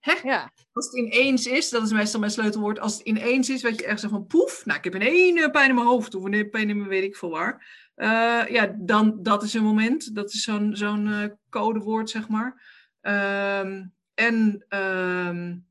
hè? 0.01 0.15
Ja. 0.23 0.53
Als 0.73 0.87
het 0.87 0.97
ineens 0.97 1.47
is, 1.47 1.71
dat 1.71 1.83
is 1.83 1.93
meestal 1.93 2.21
mijn 2.21 2.33
sleutelwoord. 2.33 2.81
Als 2.81 2.99
het 2.99 3.07
ineens 3.07 3.51
is, 3.51 3.63
wat 3.63 3.79
je 3.79 3.87
echt 3.87 4.01
zegt 4.01 4.13
van 4.13 4.27
poef. 4.27 4.63
Nou, 4.65 4.79
ik 4.79 4.85
heb 4.85 4.95
een 4.95 5.03
ene 5.03 5.51
pijn 5.51 5.69
in 5.69 5.75
mijn 5.75 5.87
hoofd 5.87 6.15
of 6.15 6.25
een 6.25 6.51
pijn 6.51 6.71
in 6.71 6.77
mijn 6.77 6.89
weet 6.89 7.05
ik 7.05 7.17
veel 7.17 7.31
waar. 7.31 7.87
Uh, 7.97 8.43
ja, 8.49 8.75
dan 8.79 9.23
dat 9.23 9.43
is 9.43 9.55
een 9.55 9.63
moment. 9.63 10.15
Dat 10.15 10.33
is 10.33 10.43
zo'n 10.43 10.77
zo'n 10.77 11.39
codewoord, 11.51 12.11
zeg 12.11 12.29
maar. 12.29 12.63
Ehm, 13.01 13.85
en 14.19 14.65
um, 14.69 15.67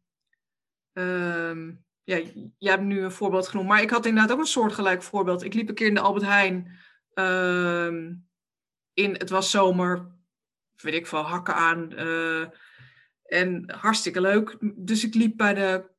ja, 2.03 2.17
jij 2.57 2.71
hebt 2.71 2.83
nu 2.83 3.03
een 3.03 3.11
voorbeeld 3.11 3.47
genoemd, 3.47 3.67
maar 3.67 3.81
ik 3.81 3.89
had 3.89 4.05
inderdaad 4.05 4.31
ook 4.31 4.39
een 4.39 4.45
soortgelijk 4.45 5.03
voorbeeld. 5.03 5.43
Ik 5.43 5.53
liep 5.53 5.69
een 5.69 5.75
keer 5.75 5.87
in 5.87 5.93
de 5.93 5.99
Albert 5.99 6.25
Heijn. 6.25 6.77
Um, 7.13 8.27
in, 8.93 9.13
het 9.13 9.29
was 9.29 9.49
zomer, 9.49 10.11
weet 10.75 10.93
ik 10.93 11.07
veel, 11.07 11.21
hakken 11.21 11.55
aan. 11.55 11.91
Uh, 11.93 12.47
en 13.23 13.71
hartstikke 13.71 14.21
leuk. 14.21 14.57
Dus 14.75 15.03
ik 15.03 15.13
liep 15.13 15.37
bij 15.37 15.53
de 15.53 15.89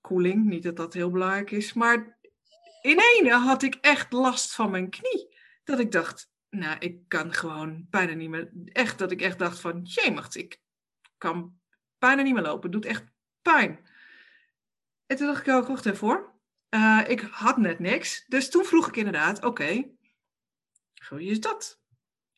koeling. 0.00 0.44
Niet 0.44 0.62
dat 0.62 0.76
dat 0.76 0.94
heel 0.94 1.10
belangrijk 1.10 1.50
is. 1.50 1.72
Maar 1.72 2.18
in 2.82 3.00
ene 3.18 3.32
had 3.32 3.62
ik 3.62 3.74
echt 3.74 4.12
last 4.12 4.54
van 4.54 4.70
mijn 4.70 4.90
knie. 4.90 5.36
Dat 5.64 5.78
ik 5.78 5.92
dacht, 5.92 6.30
nou, 6.50 6.76
ik 6.78 7.08
kan 7.08 7.32
gewoon 7.32 7.86
bijna 7.90 8.12
niet 8.12 8.30
meer. 8.30 8.50
Echt, 8.64 8.98
dat 8.98 9.10
ik 9.10 9.20
echt 9.22 9.38
dacht 9.38 9.60
van, 9.60 9.82
jemig, 9.82 10.34
ik 10.34 10.64
kan 11.18 11.58
bijna 11.98 12.22
niet 12.22 12.34
meer 12.34 12.42
lopen. 12.42 12.62
Het 12.62 12.72
doet 12.72 12.90
echt 12.90 13.04
pijn. 13.42 13.88
En 15.06 15.16
toen 15.16 15.26
dacht 15.26 15.46
ik 15.46 15.54
ook, 15.54 15.66
wacht 15.66 15.86
even 15.86 15.98
voor. 15.98 16.34
Uh, 16.70 17.02
ik 17.06 17.20
had 17.20 17.56
net 17.56 17.78
niks. 17.78 18.24
Dus 18.26 18.50
toen 18.50 18.64
vroeg 18.64 18.88
ik 18.88 18.96
inderdaad, 18.96 19.36
oké, 19.36 19.46
okay, 19.46 19.96
is 21.18 21.40
dat? 21.40 21.80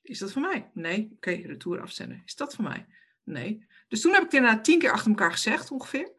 Is 0.02 0.18
dat 0.18 0.32
voor 0.32 0.42
mij? 0.42 0.70
Nee. 0.74 1.10
Oké, 1.12 1.30
retour 1.30 1.80
afzenden. 1.80 2.22
Is 2.24 2.34
dat 2.34 2.54
voor 2.54 2.64
mij? 2.64 2.86
Nee. 3.24 3.66
Dus 3.88 4.00
toen 4.00 4.12
heb 4.12 4.20
ik 4.20 4.26
het 4.26 4.36
inderdaad 4.36 4.64
tien 4.64 4.78
keer 4.78 4.92
achter 4.92 5.10
elkaar 5.10 5.32
gezegd 5.32 5.70
ongeveer. 5.70 6.12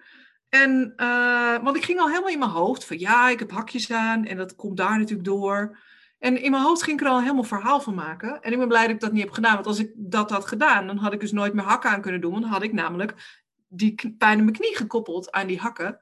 En, 0.50 0.93
uh, 0.98 1.63
want 1.63 1.76
ik 1.76 1.84
ging 1.84 2.00
al 2.00 2.08
helemaal 2.08 2.30
in 2.30 2.39
mijn 2.39 2.52
hoofd 2.52 2.86
van 2.86 3.00
ja, 3.00 3.30
ik 3.30 3.39
heb 3.39 3.52
hakjes 3.52 3.91
aan 3.91 4.26
en 4.26 4.38
dat 4.38 4.56
komt 4.56 4.78
daar 4.78 4.98
natuurlijk 4.98 5.28
door. 5.28 5.80
En 6.19 6.41
in 6.41 6.51
mijn 6.51 6.63
hoofd 6.63 6.84
ging 6.84 6.99
ik 6.99 7.05
er 7.05 7.12
al 7.12 7.21
helemaal 7.21 7.43
verhaal 7.43 7.82
van 7.82 7.95
maken. 7.95 8.41
En 8.41 8.51
ik 8.51 8.58
ben 8.58 8.67
blij 8.67 8.82
dat 8.82 8.95
ik 8.95 8.99
dat 8.99 9.12
niet 9.12 9.23
heb 9.23 9.32
gedaan. 9.32 9.53
Want 9.53 9.65
als 9.65 9.79
ik 9.79 9.91
dat 9.95 10.29
had 10.29 10.45
gedaan, 10.45 10.88
dan 10.88 10.97
had 10.97 11.13
ik 11.13 11.19
dus 11.19 11.32
nooit 11.32 11.53
meer 11.53 11.63
hakken 11.63 11.89
aan 11.89 12.01
kunnen 12.01 12.21
doen. 12.21 12.32
Want 12.32 12.43
dan 12.43 12.51
had 12.51 12.63
ik 12.63 12.73
namelijk 12.73 13.41
die 13.67 14.15
pijn 14.17 14.38
in 14.38 14.43
mijn 14.43 14.58
knie 14.58 14.75
gekoppeld 14.75 15.32
aan 15.32 15.47
die 15.47 15.60
hakken. 15.60 15.99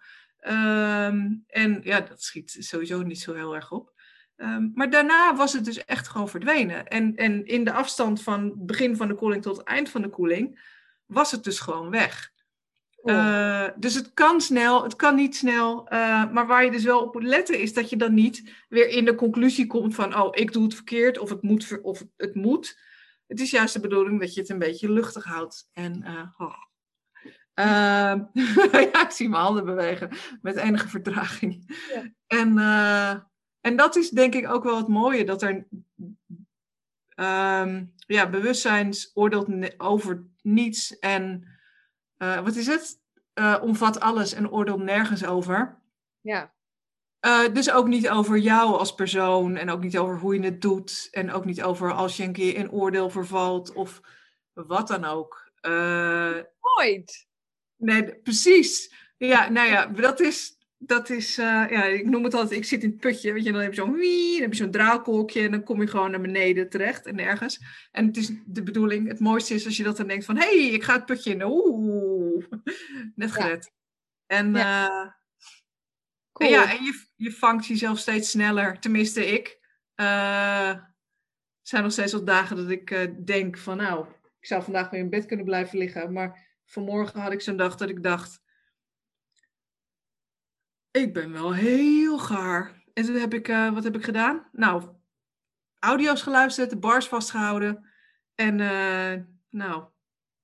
Um, 0.47 1.43
en 1.47 1.80
ja, 1.84 2.01
dat 2.01 2.21
schiet 2.23 2.58
sowieso 2.60 3.01
niet 3.01 3.19
zo 3.19 3.34
heel 3.34 3.56
erg 3.56 3.71
op. 3.71 3.95
Um, 4.36 4.71
maar 4.73 4.89
daarna 4.89 5.36
was 5.36 5.53
het 5.53 5.65
dus 5.65 5.86
echt 5.86 6.08
gewoon 6.08 6.30
verdwenen. 6.30 6.88
En, 6.88 7.15
en 7.15 7.45
in 7.45 7.63
de 7.63 7.71
afstand 7.71 8.23
van 8.23 8.53
begin 8.65 8.95
van 8.95 9.08
de 9.08 9.15
koeling 9.15 9.41
tot 9.41 9.63
eind 9.63 9.89
van 9.89 10.01
de 10.01 10.10
koeling 10.10 10.75
was 11.06 11.32
het 11.32 11.43
dus 11.43 11.60
gewoon 11.60 11.89
weg. 11.89 12.32
Uh, 13.10 13.67
dus 13.76 13.93
het 13.93 14.13
kan 14.13 14.41
snel, 14.41 14.84
het 14.84 14.96
kan 14.96 15.15
niet 15.15 15.36
snel. 15.36 15.93
Uh, 15.93 16.32
maar 16.32 16.48
waar 16.48 16.65
je 16.65 16.72
dus 16.72 16.84
wel 16.84 17.02
op 17.02 17.13
moet 17.13 17.24
letten, 17.24 17.60
is 17.60 17.74
dat 17.74 17.89
je 17.89 17.98
dan 17.98 18.13
niet 18.13 18.65
weer 18.70 18.89
in 18.89 19.06
de 19.06 19.15
conclusie 19.15 19.67
komt 19.67 19.96
van: 19.96 20.15
oh, 20.15 20.30
ik 20.32 20.54
doe 20.54 20.63
het 20.63 20.74
verkeerd 20.74 21.17
of 21.17 21.30
het 21.30 21.41
moet. 21.41 21.80
Of 21.82 22.04
het, 22.17 22.36
moet. 22.36 22.80
Het 23.28 23.39
is 23.39 23.52
juist 23.52 23.74
de 23.74 23.80
bedoeling 23.80 24.20
dat 24.20 24.34
je 24.34 24.41
het 24.41 24.50
een 24.50 24.60
beetje 24.60 24.91
luchtig 24.91 25.24
houdt. 25.24 25.70
En, 25.74 26.04
uh, 26.08 26.48
oh. 26.48 26.65
ja, 28.93 29.02
ik 29.02 29.12
zie 29.12 29.30
mijn 29.30 29.41
handen 29.41 29.65
bewegen 29.65 30.10
met 30.41 30.56
enige 30.56 30.88
vertraging. 30.88 31.78
Ja. 31.93 32.12
En, 32.28 32.58
en 33.62 33.76
dat 33.76 33.96
is 33.96 34.10
denk 34.10 34.36
ik 34.36 34.50
ook 34.50 34.63
wel 34.63 34.78
het 34.78 34.88
mooie, 34.88 35.26
dat 35.26 35.41
er 35.41 35.67
um, 37.15 37.93
ja, 38.08 38.30
bewustzijn 38.30 38.93
oordeelt 39.13 39.80
over 39.80 40.26
niets 40.41 41.00
en 41.00 41.48
uh, 42.17 42.39
wat 42.39 42.56
is 42.56 42.67
het? 42.67 42.99
Uh, 43.34 43.58
omvat 43.62 43.99
alles 43.99 44.34
en 44.34 44.51
oordeelt 44.51 44.82
nergens 44.82 45.25
over. 45.25 45.82
Ja. 46.21 46.53
Uh, 47.25 47.53
dus 47.53 47.71
ook 47.71 47.88
niet 47.88 48.10
over 48.10 48.38
jou 48.38 48.77
als 48.77 48.95
persoon 48.95 49.56
en 49.56 49.69
ook 49.69 49.82
niet 49.82 49.97
over 49.97 50.17
hoe 50.17 50.36
je 50.36 50.41
het 50.41 50.62
doet 50.62 51.08
en 51.12 51.32
ook 51.32 51.45
niet 51.45 51.63
over 51.63 51.93
als 51.93 52.17
je 52.17 52.23
een 52.23 52.34
keer 52.34 52.56
in 52.56 52.71
oordeel 52.71 53.10
vervalt 53.10 53.73
of 53.73 54.01
wat 54.53 54.88
dan 54.88 55.06
ook. 55.06 55.51
Nooit. 56.77 57.27
Nee, 57.75 58.15
precies. 58.15 58.93
Ja, 59.17 59.49
nou 59.49 59.69
ja, 59.69 59.86
dat 59.86 60.19
is, 60.19 60.57
dat 60.78 61.10
is, 61.10 61.38
uh, 61.38 61.46
ja, 61.46 61.84
ik 61.84 62.06
noem 62.06 62.24
het 62.24 62.34
altijd, 62.34 62.60
ik 62.60 62.66
zit 62.66 62.84
in 62.84 62.90
het 62.90 63.00
putje, 63.00 63.34
weet 63.34 63.44
je, 63.44 63.52
dan 63.52 63.62
heb 63.62 63.74
je 63.74 63.82
zo'n 63.82 63.94
wie, 63.94 64.32
dan 64.32 64.42
heb 64.42 64.52
je 64.52 64.58
zo'n 64.58 64.72
draakolkje 64.72 65.42
en 65.42 65.52
dan 65.52 65.63
kom 65.63 65.82
je 65.82 65.88
gewoon 65.88 66.12
naar 66.12 66.22
beneden 66.22 66.70
terecht 66.70 67.06
en 67.06 67.20
ergens. 67.20 67.62
En 67.92 68.06
het 68.06 68.18
is 68.18 68.32
de 68.46 68.63
bedoeling, 68.63 69.08
het 69.08 69.20
mooiste 69.20 69.54
is 69.54 69.66
als 69.66 69.78
je 69.78 69.84
dat 69.84 69.98
dan 69.98 70.08
denkt 70.08 70.26
van, 70.26 70.38
hé, 70.38 70.66
hey, 70.66 70.74
ik 70.74 70.84
ga 70.84 70.94
het 70.94 71.06
putje 71.06 71.32
in, 71.32 71.44
oeh, 71.44 72.46
net 73.16 73.32
gered. 73.32 73.72
Ja. 74.28 74.38
En, 74.38 74.54
ja. 74.54 74.90
Uh, 74.90 75.12
cool. 76.32 76.50
en, 76.50 76.56
ja, 76.56 76.72
en 76.72 76.84
je, 76.84 77.06
je 77.16 77.32
vangt 77.32 77.66
jezelf 77.66 78.00
steeds 78.00 78.30
sneller, 78.30 78.80
tenminste 78.80 79.26
ik. 79.26 79.60
Uh, 79.96 80.70
er 80.70 80.92
zijn 81.62 81.84
nog 81.84 81.92
steeds 81.92 82.13
wat 82.13 82.26
dagen 82.26 82.56
dat 82.56 82.70
ik 82.70 83.12
denk 83.26 83.58
van, 83.58 83.78
nou, 83.78 84.06
ik 84.40 84.48
zou 84.48 84.63
vandaag 84.63 84.90
weer 84.90 85.00
in 85.00 85.10
bed 85.10 85.26
kunnen 85.26 85.46
blijven 85.46 85.78
liggen, 85.78 86.13
maar 86.13 86.60
vanmorgen 86.66 87.20
had 87.20 87.32
ik 87.32 87.42
zo'n 87.42 87.58
dag 87.58 87.76
dat 87.76 87.90
ik 87.90 88.04
dacht, 88.04 88.42
ik 91.01 91.13
ben 91.13 91.31
wel 91.31 91.53
heel 91.53 92.19
gaar. 92.19 92.83
En 92.93 93.05
toen 93.05 93.15
heb 93.15 93.33
ik, 93.33 93.47
uh, 93.47 93.73
wat 93.73 93.83
heb 93.83 93.95
ik 93.95 94.03
gedaan? 94.03 94.47
Nou, 94.51 94.89
audio's 95.79 96.21
geluisterd, 96.21 96.69
de 96.69 96.77
bars 96.77 97.07
vastgehouden. 97.07 97.86
En 98.36 98.60
uh, 98.60 99.13
nou, 99.49 99.86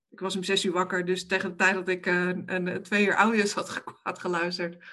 ik 0.09 0.19
was 0.19 0.35
om 0.35 0.43
zes 0.43 0.65
uur 0.65 0.71
wakker. 0.71 1.05
Dus 1.05 1.27
tegen 1.27 1.49
de 1.49 1.55
tijd 1.55 1.73
dat 1.73 1.87
ik 1.87 2.05
uh, 2.05 2.29
een, 2.45 2.83
twee 2.83 3.05
uur 3.05 3.13
audio's 3.13 3.53
had, 3.53 3.83
had 4.03 4.19
geluisterd, 4.19 4.83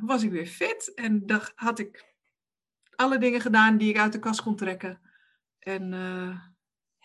was 0.00 0.22
ik 0.22 0.30
weer 0.30 0.46
fit. 0.46 0.94
En 0.94 1.26
dacht, 1.26 1.52
had 1.54 1.78
ik 1.78 2.14
alle 2.94 3.18
dingen 3.18 3.40
gedaan 3.40 3.76
die 3.76 3.88
ik 3.88 3.98
uit 3.98 4.12
de 4.12 4.18
kast 4.18 4.42
kon 4.42 4.56
trekken. 4.56 5.00
En 5.58 5.92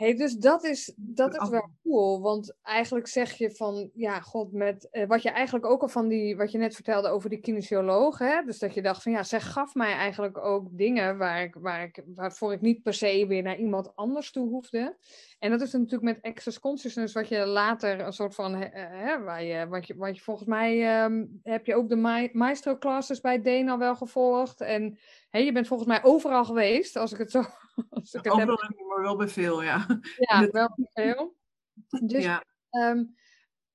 Hey, 0.01 0.15
dus 0.15 0.33
dat 0.33 0.63
is, 0.63 0.93
dat 0.95 1.41
is 1.41 1.49
wel 1.49 1.69
cool. 1.83 2.21
Want 2.21 2.55
eigenlijk 2.63 3.07
zeg 3.07 3.33
je 3.33 3.51
van, 3.51 3.89
ja, 3.93 4.19
god, 4.19 4.51
met 4.51 4.89
eh, 4.91 5.07
wat 5.07 5.21
je 5.21 5.29
eigenlijk 5.29 5.65
ook 5.65 5.81
al 5.81 5.87
van 5.87 6.07
die, 6.07 6.37
wat 6.37 6.51
je 6.51 6.57
net 6.57 6.75
vertelde 6.75 7.09
over 7.09 7.29
die 7.29 7.39
kinesioloog, 7.39 8.17
hè? 8.17 8.41
Dus 8.45 8.59
dat 8.59 8.73
je 8.73 8.81
dacht 8.81 9.03
van, 9.03 9.11
ja, 9.11 9.23
zij 9.23 9.41
gaf 9.41 9.73
mij 9.75 9.93
eigenlijk 9.93 10.37
ook 10.37 10.67
dingen 10.71 11.17
waar 11.17 11.41
ik, 11.41 11.55
waar 11.55 11.83
ik, 11.83 12.03
waarvoor 12.15 12.53
ik 12.53 12.61
niet 12.61 12.81
per 12.81 12.93
se 12.93 13.25
weer 13.27 13.43
naar 13.43 13.57
iemand 13.57 13.95
anders 13.95 14.31
toe 14.31 14.49
hoefde. 14.49 14.97
En 15.41 15.49
dat 15.51 15.61
is 15.61 15.71
natuurlijk 15.71 16.01
met 16.01 16.21
access 16.21 16.59
consciousness, 16.59 17.13
wat 17.13 17.27
je 17.27 17.45
later 17.45 17.99
een 17.99 18.13
soort 18.13 18.35
van, 18.35 18.55
hè, 18.55 19.23
waar 19.23 19.43
je, 19.43 19.67
wat, 19.67 19.87
je, 19.87 19.95
wat 19.95 20.15
je 20.15 20.21
volgens 20.21 20.47
mij, 20.47 21.03
um, 21.03 21.39
heb 21.43 21.65
je 21.65 21.75
ook 21.75 21.89
de 21.89 22.29
maestro 22.33 22.77
classes 22.77 23.21
bij 23.21 23.41
Dana 23.41 23.77
wel 23.77 23.95
gevolgd. 23.95 24.61
En 24.61 24.99
hè, 25.29 25.39
je 25.39 25.51
bent 25.51 25.67
volgens 25.67 25.89
mij 25.89 26.03
overal 26.03 26.45
geweest, 26.45 26.95
als 26.95 27.11
ik 27.11 27.17
het 27.17 27.31
zo 27.31 27.39
Als 27.89 28.13
ik 28.13 28.23
het 28.23 28.33
Overal 28.33 28.57
heb... 28.61 28.87
maar 28.87 29.01
wel 29.01 29.15
bij 29.15 29.27
veel, 29.27 29.63
ja. 29.63 29.85
Ja, 30.17 30.47
wel 30.51 30.73
bij 30.75 31.05
veel. 31.05 31.35
Dus 32.05 32.23
ja. 32.23 32.43
Um, 32.69 33.15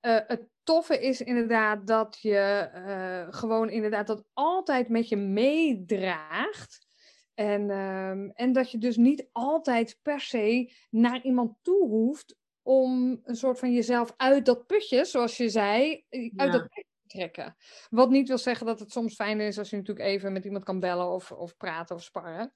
uh, 0.01 0.19
het 0.27 0.49
toffe 0.63 1.01
is 1.01 1.21
inderdaad 1.21 1.87
dat 1.87 2.19
je 2.21 2.71
uh, 2.75 3.35
gewoon 3.35 3.71
inderdaad 3.71 4.07
dat 4.07 4.25
altijd 4.33 4.89
met 4.89 5.09
je 5.09 5.17
meedraagt. 5.17 6.86
En, 7.37 7.71
um, 7.71 8.31
en 8.31 8.53
dat 8.53 8.71
je 8.71 8.79
dus 8.79 8.97
niet 8.97 9.29
altijd 9.33 9.99
per 10.03 10.21
se 10.21 10.73
naar 10.91 11.23
iemand 11.23 11.57
toe 11.63 11.89
hoeft 11.89 12.37
om 12.63 13.21
een 13.25 13.37
soort 13.37 13.59
van 13.59 13.73
jezelf 13.73 14.15
uit 14.17 14.47
dat 14.47 14.67
putje, 14.67 15.05
zoals 15.05 15.37
je 15.37 15.49
zei, 15.49 16.05
uit 16.11 16.33
ja. 16.35 16.51
dat 16.51 16.69
putje 16.69 16.85
te 17.07 17.17
trekken. 17.19 17.57
Wat 17.91 18.11
niet 18.11 18.29
wil 18.29 18.39
zeggen 18.39 18.67
dat 18.67 18.81
het 18.81 18.93
soms 18.93 19.15
fijn 19.15 19.41
is 19.41 19.59
als 19.59 19.71
je 19.71 19.77
natuurlijk 19.77 20.07
even 20.07 20.33
met 20.33 20.45
iemand 20.45 20.65
kan 20.65 20.81
bellen 20.81 21.11
of, 21.11 21.33
of 21.33 21.57
praten 21.57 21.97
of 21.97 22.03
sparren. 22.03 22.53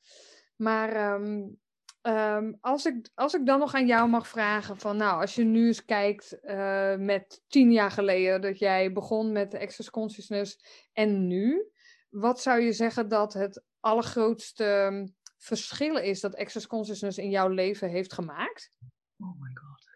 Maar 0.56 1.14
um, 1.14 1.58
um, 2.02 2.56
als, 2.60 2.84
ik, 2.86 3.10
als 3.14 3.34
ik 3.34 3.46
dan 3.46 3.58
nog 3.58 3.74
aan 3.74 3.86
jou 3.86 4.08
mag 4.08 4.28
vragen 4.28 4.76
van, 4.76 4.96
nou, 4.96 5.20
als 5.20 5.34
je 5.34 5.44
nu 5.44 5.66
eens 5.66 5.84
kijkt 5.84 6.38
uh, 6.42 6.96
met 6.96 7.42
tien 7.48 7.72
jaar 7.72 7.90
geleden 7.90 8.40
dat 8.40 8.58
jij 8.58 8.92
begon 8.92 9.32
met 9.32 9.54
Access 9.54 9.90
Consciousness 9.90 10.58
en 10.92 11.26
nu, 11.26 11.70
wat 12.08 12.40
zou 12.40 12.60
je 12.60 12.72
zeggen 12.72 13.08
dat 13.08 13.32
het 13.32 13.68
allergrootste 13.80 14.64
ehm, 14.64 15.06
verschil 15.38 15.96
is 15.96 16.20
dat 16.20 16.36
Access 16.36 16.66
Consciousness 16.66 17.18
in 17.18 17.30
jouw 17.30 17.48
leven 17.48 17.88
heeft 17.88 18.12
gemaakt? 18.12 18.70
Oh 19.18 19.40
my 19.40 19.50
god. 19.54 19.88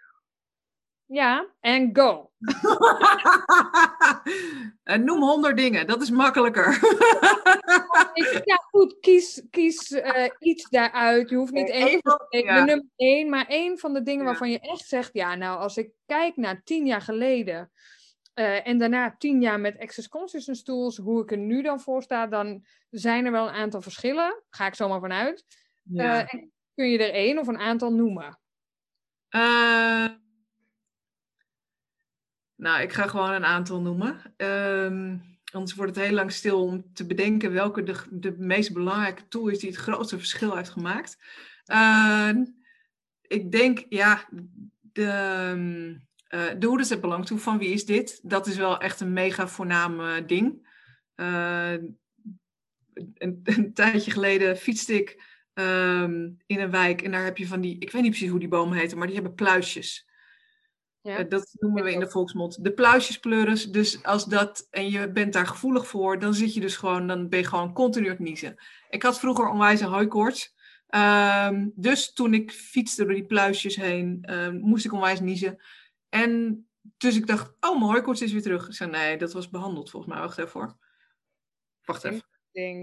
Ja, 1.06 1.48
en 1.60 1.90
go. 1.92 2.30
en 4.94 5.04
noem 5.04 5.22
honderd 5.22 5.56
dingen, 5.56 5.86
dat 5.86 6.02
is 6.02 6.10
makkelijker. 6.10 6.72
ja, 8.44 8.56
goed, 8.70 8.96
kies, 9.00 9.42
kies 9.50 9.90
uh, 9.90 10.28
iets 10.38 10.68
daaruit. 10.68 11.30
Je 11.30 11.36
hoeft 11.36 11.52
niet 11.52 11.70
één 11.70 11.98
van 12.02 12.26
de 12.28 12.42
nummer 12.42 12.84
één, 12.96 13.28
maar 13.28 13.46
één 13.46 13.78
van 13.78 13.94
de 13.94 14.02
dingen 14.02 14.24
waarvan 14.24 14.50
je 14.50 14.60
echt 14.60 14.86
zegt, 14.86 15.10
ja, 15.12 15.34
nou, 15.34 15.58
als 15.58 15.76
ik 15.76 15.90
kijk 16.06 16.36
naar 16.36 16.62
tien 16.62 16.86
jaar 16.86 17.02
geleden 17.02 17.70
uh, 18.34 18.66
en 18.66 18.78
daarna 18.78 19.14
tien 19.18 19.40
jaar 19.40 19.60
met 19.60 19.78
Access 19.78 20.08
Consciousness 20.08 20.62
Tools, 20.62 20.96
hoe 20.96 21.22
ik 21.22 21.30
er 21.30 21.38
nu 21.38 21.62
dan 21.62 21.80
voor 21.80 22.02
sta, 22.02 22.26
dan 22.26 22.66
zijn 22.90 23.24
er 23.24 23.32
wel 23.32 23.48
een 23.48 23.54
aantal 23.54 23.82
verschillen. 23.82 24.42
Ga 24.50 24.66
ik 24.66 24.74
zomaar 24.74 25.00
vanuit. 25.00 25.44
Ja. 25.82 26.26
en 26.26 26.52
kun 26.74 26.90
je 26.90 26.98
er 26.98 27.12
één 27.12 27.38
of 27.38 27.46
een 27.46 27.58
aantal 27.58 27.92
noemen? 27.92 28.38
nou, 32.56 32.82
ik 32.82 32.92
ga 32.92 33.06
gewoon 33.06 33.30
een 33.30 33.44
aantal 33.44 33.80
noemen. 33.80 34.34
Um, 34.36 35.34
Anders 35.54 35.74
wordt 35.74 35.96
het 35.96 36.04
heel 36.04 36.14
lang 36.14 36.32
stil 36.32 36.62
om 36.62 36.84
te 36.92 37.06
bedenken 37.06 37.52
welke 37.52 37.82
de, 37.82 37.94
de 38.10 38.34
meest 38.38 38.72
belangrijke 38.72 39.28
tool 39.28 39.48
is 39.48 39.58
die 39.58 39.70
het 39.70 39.78
grootste 39.78 40.18
verschil 40.18 40.56
heeft 40.56 40.70
gemaakt. 40.70 41.18
Uh, 41.66 42.30
ik 43.20 43.52
denk, 43.52 43.84
ja, 43.88 44.28
de, 44.80 46.00
uh, 46.34 46.40
de 46.58 46.66
hoe 46.66 46.80
het 46.80 47.00
belang 47.00 47.26
toe 47.26 47.38
van 47.38 47.58
wie 47.58 47.72
is 47.72 47.84
dit? 47.84 48.20
Dat 48.22 48.46
is 48.46 48.56
wel 48.56 48.80
echt 48.80 49.00
een 49.00 49.12
mega 49.12 49.48
voornaam 49.48 50.26
ding. 50.26 50.68
Uh, 51.16 51.72
een, 53.14 53.40
een, 53.44 53.72
tijdje 53.74 54.10
geleden 54.10 54.56
fietste 54.56 54.94
ik 54.94 55.22
ehm, 55.54 56.30
in 56.46 56.60
een 56.60 56.70
wijk 56.70 57.02
en 57.02 57.10
daar 57.10 57.24
heb 57.24 57.38
je 57.38 57.46
van 57.46 57.60
die, 57.60 57.78
ik 57.78 57.90
weet 57.90 58.02
niet 58.02 58.10
precies 58.10 58.30
hoe 58.30 58.38
die 58.38 58.48
bomen 58.48 58.78
heten, 58.78 58.98
maar 58.98 59.06
die 59.06 59.16
hebben 59.16 59.34
pluisjes. 59.34 60.12
Ja. 61.00 61.16
Eh, 61.16 61.28
dat 61.28 61.54
noemen 61.58 61.84
we 61.84 61.92
in 61.92 62.00
de 62.00 62.10
volksmond 62.10 62.64
de 62.64 62.72
pluisjespleuris. 62.72 63.70
Dus 63.70 64.02
als 64.02 64.24
dat, 64.24 64.66
en 64.70 64.90
je 64.90 65.12
bent 65.12 65.32
daar 65.32 65.46
gevoelig 65.46 65.86
voor, 65.86 66.18
dan 66.18 66.34
zit 66.34 66.54
je 66.54 66.60
dus 66.60 66.76
gewoon, 66.76 67.06
dan 67.06 67.28
ben 67.28 67.38
je 67.38 67.46
gewoon 67.46 67.72
continu 67.72 68.04
aan 68.04 68.10
het 68.10 68.20
niezen. 68.20 68.56
Ik 68.88 69.02
had 69.02 69.18
vroeger 69.18 69.48
onwijze 69.48 69.84
hooikoorts. 69.84 70.54
Um, 70.88 71.72
dus 71.74 72.12
toen 72.12 72.34
ik 72.34 72.52
fietste 72.52 73.04
door 73.04 73.14
die 73.14 73.26
pluisjes 73.26 73.76
heen, 73.76 74.24
um, 74.30 74.60
moest 74.60 74.84
ik 74.84 74.92
onwijs 74.92 75.20
niezen. 75.20 75.58
En 76.14 76.66
dus 76.96 77.16
ik 77.16 77.26
dacht, 77.26 77.52
oh, 77.60 77.78
mijn 77.78 77.90
hooikoorts 77.90 78.22
is 78.22 78.32
weer 78.32 78.42
terug. 78.42 78.66
Ik 78.66 78.74
zei, 78.74 78.90
nee, 78.90 79.16
dat 79.16 79.32
was 79.32 79.50
behandeld 79.50 79.90
volgens 79.90 80.12
mij. 80.12 80.22
Wacht 80.22 80.38
even 80.38 80.50
voor. 80.50 80.76
Wacht 81.84 82.04
even. 82.04 82.22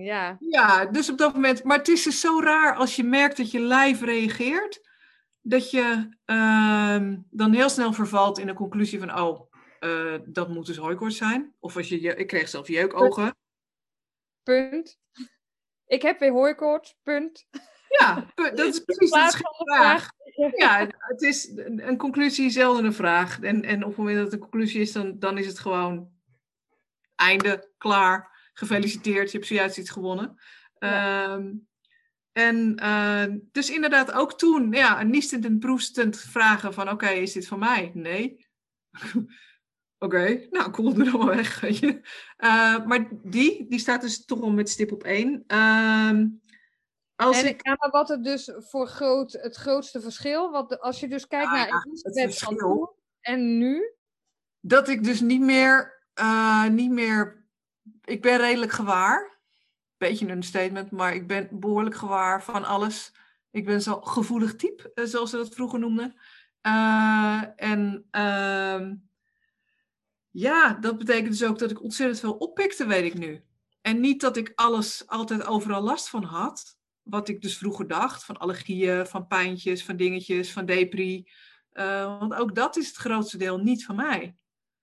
Ja. 0.04 0.38
ja, 0.40 0.86
dus 0.86 1.10
op 1.10 1.18
dat 1.18 1.34
moment. 1.34 1.64
Maar 1.64 1.78
het 1.78 1.88
is 1.88 2.04
dus 2.04 2.20
zo 2.20 2.40
raar 2.40 2.76
als 2.76 2.96
je 2.96 3.04
merkt 3.04 3.38
dat 3.38 3.52
je 3.52 3.60
lijf 3.60 4.02
reageert 4.02 4.90
dat 5.42 5.72
je 5.72 6.18
uh, 6.26 7.16
dan 7.30 7.54
heel 7.54 7.70
snel 7.70 7.94
vervalt 7.94 8.40
in 8.40 8.48
de 8.48 8.54
conclusie 8.54 9.00
van, 9.00 9.20
oh, 9.20 9.52
uh, 9.80 10.20
dat 10.26 10.50
moet 10.50 10.66
dus 10.66 10.78
hooikoorts 10.78 11.18
zijn. 11.18 11.56
Of 11.60 11.76
als 11.76 11.90
je, 11.90 12.00
ik 12.00 12.28
kreeg 12.28 12.50
zelf 12.50 12.68
jeukogen. 12.68 13.36
Punt. 14.44 15.00
Ik 15.86 16.02
heb 16.02 16.20
weer 16.20 16.32
hooikoorts, 16.32 16.96
punt. 17.04 17.48
Ja, 18.00 18.26
dat 18.36 18.60
is 18.60 18.80
precies 18.80 19.12
de 19.12 19.64
vraag. 19.66 20.10
Ja, 20.56 20.88
het 20.98 21.22
is 21.22 21.52
een 21.56 21.98
conclusie 21.98 22.50
zelden 22.50 22.86
een 22.86 22.94
vraag. 22.94 23.40
En, 23.40 23.64
en 23.64 23.84
op 23.84 23.90
het 23.90 23.98
moment 23.98 24.16
dat 24.16 24.26
het 24.26 24.34
een 24.34 24.50
conclusie 24.50 24.82
is, 24.82 24.92
dan, 24.92 25.20
dan 25.20 25.38
is 25.38 25.48
het 25.48 25.60
gewoon 25.60 26.10
einde, 27.16 27.72
klaar, 27.78 28.50
gefeliciteerd, 28.54 29.32
je 29.32 29.38
hebt 29.38 29.50
zojuist 29.50 29.78
iets 29.78 29.90
gewonnen. 29.90 30.40
Ja. 30.80 31.34
Um, 31.34 31.68
en 32.32 32.80
uh, 32.84 33.26
dus 33.52 33.70
inderdaad 33.70 34.12
ook 34.12 34.38
toen, 34.38 34.72
ja, 34.72 35.04
niestend 35.04 35.46
en 35.46 35.60
proestend 35.60 36.20
vragen 36.20 36.74
van, 36.74 36.90
oké, 36.90 37.10
is 37.10 37.34
dit 37.34 37.48
van 37.48 37.60
mij? 37.60 37.92
Nee. 37.94 38.48
oké, 39.14 39.26
okay, 40.00 40.48
nou 40.50 40.72
cool, 40.72 40.94
doe 40.94 41.04
dan 41.04 41.18
maar 41.18 41.36
weg, 41.36 41.60
weet 41.60 41.78
je. 41.78 42.00
Uh, 42.38 42.86
maar 42.86 43.10
die, 43.24 43.66
die 43.70 43.80
staat 43.80 44.02
dus 44.02 44.26
toch 44.26 44.42
al 44.42 44.52
met 44.52 44.70
stip 44.70 44.92
op 44.92 45.04
één. 45.04 45.44
Uh, 45.48 46.20
als 47.22 47.42
en 47.42 47.48
ik... 47.48 47.66
ja, 47.66 47.76
maar 47.80 47.90
wat 47.90 48.10
het 48.10 48.24
dus 48.24 48.52
voor 48.58 48.88
groot, 48.88 49.32
het 49.32 49.56
grootste 49.56 50.02
verschil, 50.02 50.52
wat 50.52 50.80
als 50.80 51.00
je 51.00 51.08
dus 51.08 51.28
kijkt 51.28 51.52
naar 51.52 51.68
ja, 51.68 51.84
het 52.02 52.20
verschil 52.22 52.96
en 53.22 53.58
nu? 53.58 53.94
Dat 54.60 54.88
ik 54.88 55.04
dus 55.04 55.22
niet 55.22 55.42
meer, 55.42 56.04
uh, 56.22 56.68
niet 56.68 56.92
meer, 56.92 57.46
ik 58.04 58.22
ben 58.22 58.38
redelijk 58.38 58.72
gewaar 58.72 59.32
beetje 60.02 60.28
een 60.28 60.44
statement, 60.44 60.92
maar 60.92 61.16
ik 61.16 61.28
ben 61.28 61.48
behoorlijk 61.52 61.96
gewaar 61.96 62.44
van 62.44 62.64
alles. 62.64 63.14
Ik 63.52 63.66
ben 63.66 63.82
zo 63.82 64.02
gevoelig 64.02 64.56
type, 64.56 64.92
eh, 64.94 65.06
zoals 65.06 65.30
ze 65.30 65.38
dat 65.38 65.54
vroeger 65.54 65.80
noemden. 65.80 66.16
Uh, 66.62 67.44
en 67.56 68.08
uh, 68.12 68.92
ja, 70.30 70.74
dat 70.74 70.98
betekent 70.98 71.30
dus 71.30 71.44
ook 71.44 71.60
dat 71.60 71.72
ik 71.72 71.84
ontzettend 71.84 72.20
veel 72.20 72.34
oppikte, 72.34 72.86
weet 72.86 73.14
ik 73.14 73.20
nu. 73.20 73.44
En 73.82 74.00
niet 74.00 74.22
dat 74.22 74.38
ik 74.38 74.52
alles 74.56 75.08
altijd 75.08 75.46
overal 75.46 75.82
last 75.82 76.10
van 76.10 76.24
had. 76.24 76.78
Wat 77.04 77.28
ik 77.28 77.42
dus 77.42 77.58
vroeger 77.58 77.88
dacht, 77.88 78.26
van 78.26 78.38
allergieën, 78.38 79.08
van 79.08 79.28
pijntjes, 79.28 79.86
van 79.86 79.96
dingetjes, 79.96 80.52
van 80.52 80.66
depri. 80.66 81.30
Uh, 81.74 82.20
want 82.20 82.34
ook 82.34 82.56
dat 82.56 82.78
is 82.78 82.88
het 82.88 82.96
grootste 82.96 83.38
deel 83.38 83.58
niet 83.58 83.86
van 83.86 83.96
mij. 83.96 84.36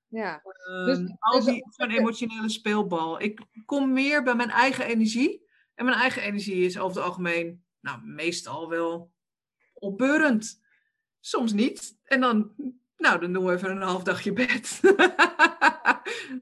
Ja. 0.09 0.43
Dus, 0.85 0.99
um, 0.99 1.17
al 1.19 1.45
die 1.45 1.65
zo'n 1.69 1.91
emotionele 1.91 2.49
speelbal. 2.49 3.21
Ik 3.21 3.41
kom 3.65 3.93
meer 3.93 4.23
bij 4.23 4.35
mijn 4.35 4.51
eigen 4.51 4.85
energie. 4.85 5.47
En 5.75 5.85
mijn 5.85 5.97
eigen 5.97 6.23
energie 6.23 6.65
is 6.65 6.79
over 6.79 6.97
het 6.97 7.07
algemeen, 7.07 7.65
nou, 7.81 8.03
meestal 8.03 8.69
wel 8.69 9.13
opbeurend. 9.75 10.61
Soms 11.21 11.53
niet. 11.53 11.99
En 12.05 12.21
dan, 12.21 12.53
nou, 12.97 13.21
dan 13.21 13.33
doen 13.33 13.45
we 13.45 13.53
even 13.53 13.71
een 13.71 13.83
half 13.83 14.03
dagje 14.03 14.33
bed. 14.33 14.81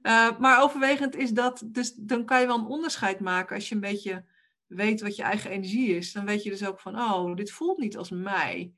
uh, 0.03 0.39
maar 0.43 0.63
overwegend 0.63 1.17
is 1.17 1.31
dat, 1.31 1.63
dus 1.67 1.95
dan 1.95 2.25
kan 2.25 2.41
je 2.41 2.47
wel 2.47 2.59
een 2.59 2.67
onderscheid 2.67 3.21
maken 3.21 3.55
als 3.55 3.69
je 3.69 3.75
een 3.75 3.81
beetje 3.81 4.25
weet 4.67 5.01
wat 5.01 5.17
je 5.17 5.23
eigen 5.23 5.51
energie 5.51 5.97
is. 5.97 6.13
Dan 6.13 6.25
weet 6.25 6.43
je 6.43 6.51
dus 6.51 6.67
ook 6.67 6.81
van, 6.81 6.99
oh, 6.99 7.35
dit 7.35 7.51
voelt 7.51 7.79
niet 7.79 7.97
als 7.97 8.11
mij. 8.11 8.73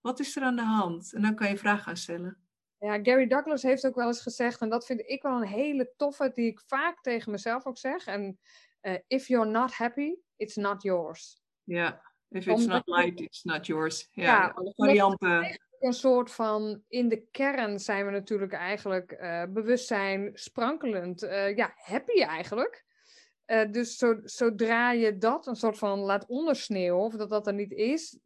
Wat 0.00 0.20
is 0.20 0.36
er 0.36 0.42
aan 0.42 0.56
de 0.56 0.62
hand? 0.62 1.12
En 1.12 1.22
dan 1.22 1.34
kan 1.34 1.48
je 1.48 1.56
vragen 1.56 1.82
gaan 1.82 1.96
stellen. 1.96 2.36
Ja, 2.78 2.98
Gary 3.02 3.26
Douglas 3.26 3.62
heeft 3.62 3.86
ook 3.86 3.94
wel 3.94 4.06
eens 4.06 4.22
gezegd, 4.22 4.60
en 4.60 4.68
dat 4.68 4.86
vind 4.86 5.00
ik 5.00 5.22
wel 5.22 5.36
een 5.36 5.48
hele 5.48 5.92
toffe, 5.96 6.30
die 6.34 6.46
ik 6.46 6.62
vaak 6.66 7.00
tegen 7.00 7.30
mezelf 7.30 7.66
ook 7.66 7.78
zeg. 7.78 8.06
En 8.06 8.38
uh, 8.82 8.96
if 9.06 9.28
you're 9.28 9.50
not 9.50 9.72
happy, 9.72 10.14
it's 10.36 10.56
not 10.56 10.82
yours. 10.82 11.42
Ja, 11.64 12.02
if 12.28 12.46
it's 12.46 12.66
not 12.66 12.82
light, 12.84 13.20
it's 13.20 13.42
not 13.42 13.66
yours. 13.66 14.08
Ja, 14.10 14.24
ja 14.24 14.52
alle 14.54 14.72
varianten. 14.76 15.60
Een 15.80 15.92
soort 15.92 16.30
van, 16.30 16.82
in 16.88 17.08
de 17.08 17.26
kern 17.30 17.78
zijn 17.78 18.04
we 18.06 18.10
natuurlijk 18.10 18.52
eigenlijk 18.52 19.12
uh, 19.20 19.44
bewustzijn 19.48 20.30
sprankelend. 20.34 21.22
Uh, 21.22 21.56
ja, 21.56 21.72
happy 21.74 22.22
eigenlijk. 22.22 22.84
Dus 23.46 23.96
zo, 23.96 24.20
zodra 24.24 24.92
je 24.92 25.18
dat 25.18 25.46
een 25.46 25.56
soort 25.56 25.78
van 25.78 25.98
laat 25.98 26.26
ondersneeuwen, 26.26 27.04
of 27.04 27.14
dat 27.14 27.30
dat 27.30 27.46
er 27.46 27.54
niet 27.54 27.72
is, 27.72 28.18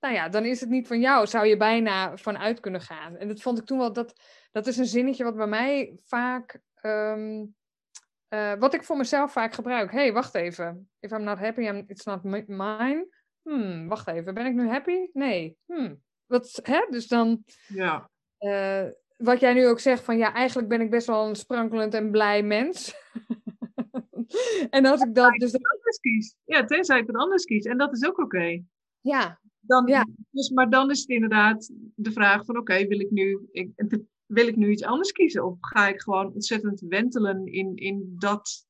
nou 0.00 0.14
ja, 0.14 0.28
dan 0.28 0.44
is 0.44 0.60
het 0.60 0.68
niet 0.68 0.86
van 0.86 1.00
jou, 1.00 1.26
zou 1.26 1.46
je 1.46 1.56
bijna 1.56 2.16
vanuit 2.16 2.60
kunnen 2.60 2.80
gaan. 2.80 3.16
En 3.16 3.28
dat 3.28 3.40
vond 3.40 3.58
ik 3.58 3.64
toen 3.64 3.78
wel, 3.78 3.92
dat, 3.92 4.20
dat 4.52 4.66
is 4.66 4.76
een 4.76 4.86
zinnetje 4.86 5.24
wat 5.24 5.36
bij 5.36 5.46
mij 5.46 5.96
vaak, 6.04 6.60
um, 6.82 7.54
uh, 8.28 8.54
wat 8.58 8.74
ik 8.74 8.84
voor 8.84 8.96
mezelf 8.96 9.32
vaak 9.32 9.54
gebruik. 9.54 9.92
hey, 9.92 10.12
wacht 10.12 10.34
even. 10.34 10.90
If 11.00 11.10
I'm 11.10 11.22
not 11.22 11.38
happy, 11.38 11.60
I'm, 11.60 11.84
it's 11.86 12.04
not 12.04 12.22
mine. 12.22 13.06
Hmm, 13.42 13.88
wacht 13.88 14.08
even, 14.08 14.34
ben 14.34 14.46
ik 14.46 14.54
nu 14.54 14.68
happy? 14.68 15.08
Nee. 15.12 15.56
Hmm. 15.66 16.02
Wat, 16.26 16.60
hè? 16.62 16.86
Dus 16.90 17.06
dan, 17.06 17.44
ja. 17.66 18.10
Uh, 18.38 18.86
wat 19.16 19.40
jij 19.40 19.52
nu 19.52 19.66
ook 19.66 19.80
zegt 19.80 20.04
van, 20.04 20.18
ja, 20.18 20.34
eigenlijk 20.34 20.68
ben 20.68 20.80
ik 20.80 20.90
best 20.90 21.06
wel 21.06 21.28
een 21.28 21.36
sprankelend 21.36 21.94
en 21.94 22.10
blij 22.10 22.42
mens. 22.42 22.94
en 24.70 24.86
als 24.86 25.02
ik 25.02 25.14
dat 25.14 25.32
dus... 25.32 25.52
Anders 25.52 25.98
kies. 26.00 26.36
Ja, 26.44 26.64
tenzij 26.64 26.98
ik 26.98 27.06
het 27.06 27.16
anders 27.16 27.44
kies. 27.44 27.64
En 27.64 27.78
dat 27.78 27.92
is 27.92 28.04
ook 28.04 28.18
oké. 28.18 28.22
Okay. 28.22 28.64
Ja, 29.00 29.40
dan, 29.60 29.86
ja. 29.86 30.06
dus, 30.30 30.50
maar 30.50 30.70
dan 30.70 30.90
is 30.90 31.00
het 31.00 31.08
inderdaad 31.08 31.70
de 31.94 32.12
vraag 32.12 32.44
van 32.44 32.56
oké, 32.56 32.86
wil 32.86 33.00
ik 33.00 33.10
nu 33.10 33.48
ik, 33.52 33.70
wil 34.26 34.46
ik 34.46 34.56
nu 34.56 34.70
iets 34.70 34.84
anders 34.84 35.12
kiezen? 35.12 35.44
Of 35.44 35.56
ga 35.60 35.88
ik 35.88 36.00
gewoon 36.00 36.32
ontzettend 36.32 36.80
wentelen 36.80 37.46
in, 37.46 37.76
in 37.76 38.14
dat, 38.18 38.66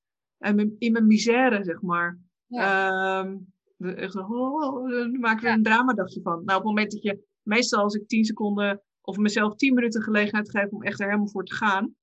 in 0.79 0.93
mijn 0.93 1.07
misère, 1.07 1.65
zeg 1.65 1.81
maar. 1.81 2.19
Ja. 2.47 3.21
Um, 3.21 3.53
echt, 3.79 4.17
oh, 4.17 4.91
dan 4.91 5.21
maak 5.21 5.39
ik 5.39 5.45
er 5.45 5.53
een 5.53 5.63
dramadagje 5.63 6.21
van. 6.23 6.45
Nou, 6.45 6.59
op 6.59 6.65
het 6.65 6.75
moment 6.75 6.93
dat 6.93 7.03
je, 7.03 7.25
meestal 7.43 7.83
als 7.83 7.95
ik 7.95 8.09
tien 8.09 8.25
seconden 8.25 8.83
of 9.01 9.17
mezelf 9.17 9.55
tien 9.55 9.75
minuten 9.75 10.03
gelegenheid 10.03 10.51
geef 10.51 10.71
om 10.71 10.83
echt 10.83 11.01
er 11.01 11.07
helemaal 11.07 11.29
voor 11.29 11.45
te 11.45 11.55
gaan. 11.55 11.95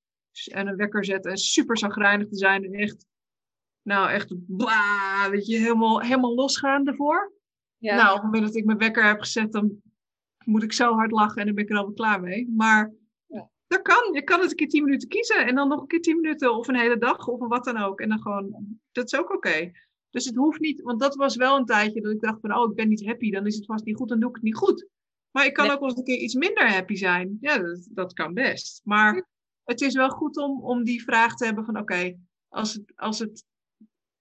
En 0.51 0.67
een 0.67 0.75
wekker 0.75 1.05
zetten 1.05 1.31
en 1.31 1.37
super 1.37 1.77
zagrijnig 1.77 2.27
te 2.27 2.37
zijn 2.37 2.63
en 2.63 2.73
echt, 2.73 3.05
nou 3.87 4.09
echt, 4.09 4.33
bla, 4.47 5.29
weet 5.29 5.45
je, 5.45 5.57
helemaal, 5.57 6.01
helemaal 6.01 6.35
losgaan 6.35 6.87
ervoor. 6.87 7.33
Ja. 7.77 7.95
Nou, 7.95 8.07
op 8.09 8.15
het 8.15 8.23
moment 8.23 8.43
dat 8.43 8.55
ik 8.55 8.65
mijn 8.65 8.77
wekker 8.77 9.05
heb 9.05 9.19
gezet, 9.19 9.51
dan 9.51 9.81
moet 10.45 10.63
ik 10.63 10.73
zo 10.73 10.93
hard 10.93 11.11
lachen 11.11 11.39
en 11.39 11.45
dan 11.45 11.55
ben 11.55 11.63
ik 11.63 11.69
er 11.69 11.77
alweer 11.77 11.95
klaar 11.95 12.21
mee. 12.21 12.49
Maar 12.55 12.93
ja. 13.27 13.49
dat 13.67 13.81
kan. 13.81 14.13
Je 14.13 14.23
kan 14.23 14.39
het 14.39 14.49
een 14.49 14.55
keer 14.55 14.69
tien 14.69 14.83
minuten 14.83 15.09
kiezen 15.09 15.47
en 15.47 15.55
dan 15.55 15.67
nog 15.67 15.81
een 15.81 15.87
keer 15.87 16.01
tien 16.01 16.21
minuten 16.21 16.55
of 16.55 16.67
een 16.67 16.75
hele 16.75 16.97
dag 16.97 17.27
of 17.27 17.41
een 17.41 17.47
wat 17.47 17.63
dan 17.63 17.77
ook. 17.77 17.99
En 17.99 18.09
dan 18.09 18.21
gewoon, 18.21 18.79
dat 18.91 19.05
is 19.05 19.19
ook 19.19 19.33
oké. 19.33 19.71
Dus 20.09 20.25
het 20.25 20.35
hoeft 20.35 20.59
niet, 20.59 20.81
want 20.81 20.99
dat 20.99 21.15
was 21.15 21.35
wel 21.35 21.57
een 21.57 21.65
tijdje 21.65 22.01
dat 22.01 22.11
ik 22.11 22.21
dacht 22.21 22.39
van, 22.41 22.55
oh, 22.55 22.69
ik 22.69 22.75
ben 22.75 22.89
niet 22.89 23.05
happy, 23.05 23.31
dan 23.31 23.45
is 23.45 23.55
het 23.55 23.65
vast 23.65 23.85
niet 23.85 23.95
goed, 23.95 24.09
dan 24.09 24.19
doe 24.19 24.29
ik 24.29 24.35
het 24.35 24.43
niet 24.43 24.55
goed. 24.55 24.87
Maar 25.31 25.45
ik 25.45 25.53
kan 25.53 25.69
ook 25.69 25.79
wel 25.79 25.89
eens 25.89 25.97
een 25.97 26.03
keer 26.03 26.17
iets 26.17 26.35
minder 26.35 26.71
happy 26.71 26.95
zijn. 26.95 27.37
Ja, 27.41 27.57
dat, 27.57 27.87
dat 27.91 28.13
kan 28.13 28.33
best. 28.33 28.81
Maar 28.83 29.27
het 29.63 29.81
is 29.81 29.93
wel 29.95 30.09
goed 30.09 30.37
om, 30.37 30.63
om 30.63 30.83
die 30.83 31.03
vraag 31.03 31.35
te 31.35 31.45
hebben 31.45 31.65
van, 31.65 31.77
oké, 31.77 32.17
als, 32.47 32.73
het, 32.73 32.93
als 32.95 33.19
het 33.19 33.45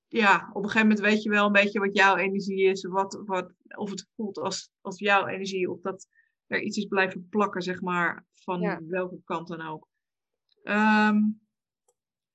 ja, 0.09 0.51
op 0.53 0.63
een 0.63 0.71
gegeven 0.71 0.89
moment 0.89 1.07
weet 1.07 1.23
je 1.23 1.31
wel 1.31 1.47
een 1.47 1.53
beetje 1.53 1.81
wat 1.81 1.97
jouw 1.97 2.17
energie 2.17 2.65
is. 2.65 2.85
Wat, 2.85 3.23
wat, 3.25 3.53
of 3.77 3.91
het 3.91 4.07
voelt 4.17 4.39
als, 4.39 4.71
als 4.81 4.99
jouw 4.99 5.27
energie. 5.27 5.71
Of 5.71 5.81
dat 5.81 6.07
er 6.47 6.61
iets 6.61 6.77
is 6.77 6.85
blijven 6.85 7.29
plakken, 7.29 7.63
zeg 7.63 7.81
maar. 7.81 8.25
Van 8.35 8.87
welke 8.89 9.21
kant 9.25 9.49
dan 9.49 9.61
ook. 9.61 9.89
Ehm, 10.63 11.19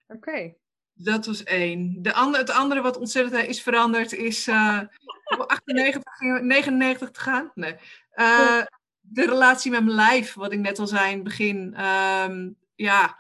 Oké. 0.08 0.54
Dat 0.94 1.26
was 1.26 1.44
één. 1.44 2.02
De 2.02 2.14
andere, 2.14 2.44
het 2.44 2.52
andere 2.52 2.82
wat 2.82 2.98
ontzettend 2.98 3.48
is 3.48 3.62
veranderd 3.62 4.14
is 4.14 4.48
uh, 4.48 4.82
98, 5.24 6.04
99 6.42 7.12
te 7.12 7.20
gaan. 7.20 7.52
Nee. 7.56 7.76
Uh, 8.16 8.62
de 9.00 9.26
relatie 9.26 9.72
met 9.72 9.84
mijn 9.84 9.96
lijf, 9.96 10.34
wat 10.34 10.52
ik 10.52 10.60
net 10.60 10.80
al 10.80 10.88
zei 10.88 11.10
in 11.10 11.16
het 11.16 11.24
begin. 11.24 11.86
Um, 11.86 12.56
ja, 12.76 13.18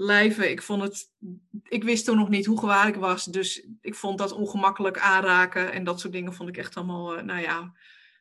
lijven. 0.00 0.50
Ik 0.50 0.62
vond 0.62 0.82
het. 0.82 1.12
Ik 1.62 1.84
wist 1.84 2.04
toen 2.04 2.16
nog 2.16 2.28
niet 2.28 2.46
hoe 2.46 2.58
gewaar 2.58 2.88
ik 2.88 2.94
was. 2.94 3.24
Dus 3.24 3.66
ik 3.80 3.94
vond 3.94 4.18
dat 4.18 4.32
ongemakkelijk 4.32 4.98
aanraken 4.98 5.72
en 5.72 5.84
dat 5.84 6.00
soort 6.00 6.12
dingen 6.12 6.34
vond 6.34 6.48
ik 6.48 6.56
echt 6.56 6.76
allemaal. 6.76 7.18
Uh, 7.18 7.22
nou 7.22 7.40
ja, 7.40 7.72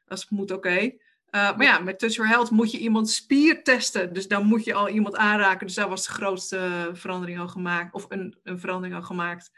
als 0.08 0.22
het 0.22 0.30
moet, 0.30 0.52
oké. 0.52 0.80
Uh, 0.80 0.92
maar 1.32 1.64
ja, 1.64 1.80
met 1.80 2.00
Touch 2.00 2.16
Your 2.16 2.30
Health 2.30 2.50
moet 2.50 2.72
je 2.72 2.78
iemand 2.78 3.10
spier 3.10 3.64
testen. 3.64 4.14
Dus 4.14 4.28
dan 4.28 4.46
moet 4.46 4.64
je 4.64 4.74
al 4.74 4.90
iemand 4.90 5.16
aanraken. 5.16 5.68
Dus 5.68 5.76
daar 5.76 5.90
was 5.90 6.06
de 6.06 6.12
grootste 6.12 6.90
verandering 6.94 7.40
al 7.40 7.48
gemaakt. 7.48 7.94
Of 7.94 8.06
een, 8.10 8.38
een 8.44 8.60
verandering 8.60 8.96
al 8.96 9.04
gemaakt. 9.04 9.52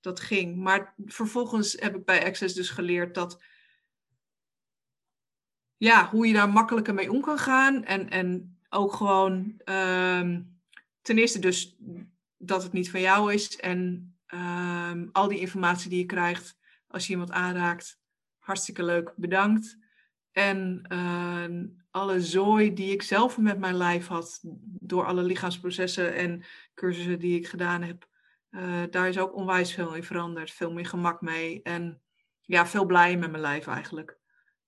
Dat 0.00 0.20
ging. 0.20 0.56
Maar 0.56 0.94
vervolgens 1.04 1.72
heb 1.78 1.96
ik 1.96 2.04
bij 2.04 2.26
Access 2.26 2.54
dus 2.54 2.70
geleerd 2.70 3.14
dat. 3.14 3.42
Ja, 5.76 6.08
hoe 6.08 6.26
je 6.26 6.32
daar 6.32 6.48
makkelijker 6.50 6.94
mee 6.94 7.12
om 7.12 7.20
kan 7.20 7.38
gaan. 7.38 7.84
En, 7.84 8.10
en 8.10 8.58
ook 8.68 8.92
gewoon. 8.92 9.60
Um, 9.64 10.55
ten 11.06 11.18
eerste 11.18 11.38
dus 11.38 11.76
dat 12.36 12.62
het 12.62 12.72
niet 12.72 12.90
van 12.90 13.00
jou 13.00 13.32
is. 13.32 13.56
En 13.56 14.10
um, 14.34 15.08
al 15.12 15.28
die 15.28 15.38
informatie 15.38 15.90
die 15.90 15.98
je 15.98 16.06
krijgt 16.06 16.58
als 16.88 17.06
je 17.06 17.12
iemand 17.12 17.30
aanraakt. 17.30 18.00
Hartstikke 18.38 18.84
leuk, 18.84 19.12
bedankt. 19.16 19.78
En 20.32 20.86
uh, 20.92 21.64
alle 21.90 22.20
zooi 22.20 22.74
die 22.74 22.92
ik 22.92 23.02
zelf 23.02 23.38
met 23.38 23.58
mijn 23.58 23.76
lijf 23.76 24.06
had, 24.06 24.40
door 24.80 25.06
alle 25.06 25.22
lichaamsprocessen 25.22 26.14
en 26.14 26.44
cursussen 26.74 27.18
die 27.18 27.38
ik 27.38 27.48
gedaan 27.48 27.82
heb, 27.82 28.08
uh, 28.50 28.82
daar 28.90 29.08
is 29.08 29.18
ook 29.18 29.34
onwijs 29.34 29.74
veel 29.74 29.94
in 29.94 30.04
veranderd. 30.04 30.50
Veel 30.50 30.72
meer 30.72 30.86
gemak 30.86 31.20
mee 31.20 31.62
en 31.62 32.02
ja, 32.40 32.66
veel 32.66 32.84
blij 32.84 33.16
met 33.16 33.30
mijn 33.30 33.42
lijf 33.42 33.66
eigenlijk. 33.66 34.18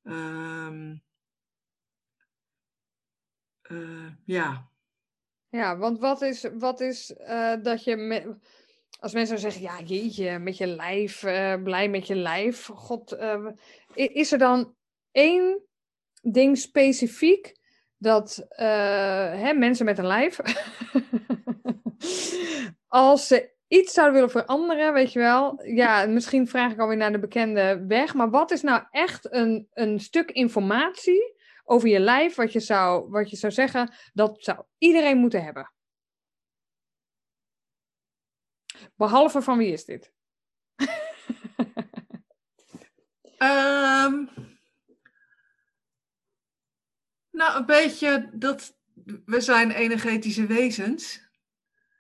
Um, 0.03 1.03
uh, 3.71 4.13
ja. 4.25 4.71
Ja, 5.51 5.77
want 5.77 5.99
wat 5.99 6.23
is, 6.23 6.49
wat 6.59 6.81
is 6.81 7.15
dat 7.63 7.85
je. 7.85 8.37
Als 9.01 9.13
mensen 9.13 9.39
zeggen, 9.39 9.63
ja, 9.63 9.81
jeetje, 9.81 10.39
met 10.39 10.57
je 10.57 10.67
lijf, 10.67 11.21
blij 11.63 11.89
met 11.89 12.07
je 12.07 12.15
lijf. 12.15 12.67
God, 12.67 13.19
is 13.95 14.33
er 14.33 14.39
dan 14.39 14.75
één 15.13 15.63
ding 16.23 16.59
specifiek 16.59 17.57
dat 17.99 18.47
hè, 18.49 19.53
mensen 19.53 19.85
met 19.85 19.99
een 19.99 20.07
lijf, 20.07 20.39
als 22.89 23.27
ze 23.27 23.57
iets 23.69 23.93
zouden 23.93 24.15
willen 24.15 24.31
veranderen, 24.31 24.93
weet 24.93 25.13
je 25.13 25.19
wel, 25.19 25.63
ja, 25.65 26.07
misschien 26.07 26.49
vraag 26.49 26.73
ik 26.73 26.79
alweer 26.79 26.97
naar 26.97 27.13
de 27.13 27.19
bekende 27.19 27.85
weg, 27.89 28.15
maar 28.15 28.31
wat 28.31 28.51
is 28.51 28.63
nou 28.63 28.83
echt 28.91 29.33
een, 29.33 29.69
een 29.73 30.01
stuk 30.01 30.31
informatie 30.31 31.37
over 31.69 31.89
je 31.89 32.01
lijf, 32.01 32.35
wat 32.35 32.53
je, 32.53 32.61
zou, 32.61 33.11
wat 33.11 33.31
je 33.31 33.37
zou 33.37 33.53
zeggen, 33.53 33.95
dat 34.13 34.43
zou 34.43 34.65
iedereen 34.79 35.19
moeten 35.19 35.45
hebben? 35.45 35.73
Behalve 38.95 39.43
van 39.43 39.59
wie 39.59 39.73
is 39.73 39.85
dit? 39.85 40.13
um, 43.39 44.29
nou, 47.39 47.59
een 47.59 47.67
beetje 47.67 48.31
dat 48.33 48.77
we 49.25 49.41
zijn 49.41 49.71
energetische 49.71 50.47
wezens. 50.47 51.29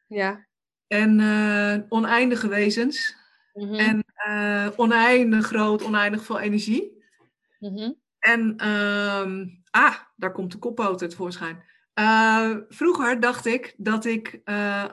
Ja. 0.07 0.47
En 0.87 1.19
uh, 1.19 1.79
oneindige 1.89 2.49
wezens. 2.49 3.17
Mm 3.53 3.69
-hmm. 3.69 3.79
En 3.79 4.05
uh, 4.29 4.69
oneindig 4.77 5.47
groot, 5.47 5.83
oneindig 5.83 6.25
veel 6.25 6.41
energie. 6.41 7.05
Mm 7.59 7.77
-hmm. 7.77 8.07
En, 8.33 8.55
uh, 8.63 9.47
ah, 9.71 9.95
daar 10.17 10.33
komt 10.33 10.53
de 10.53 10.59
koppoot 10.59 10.99
tevoorschijn. 10.99 11.65
Uh, 11.95 12.57
vroeger 12.69 13.21
dacht 13.21 13.47
ik 13.47 13.75
dat 13.77 14.05
ik 14.05 14.41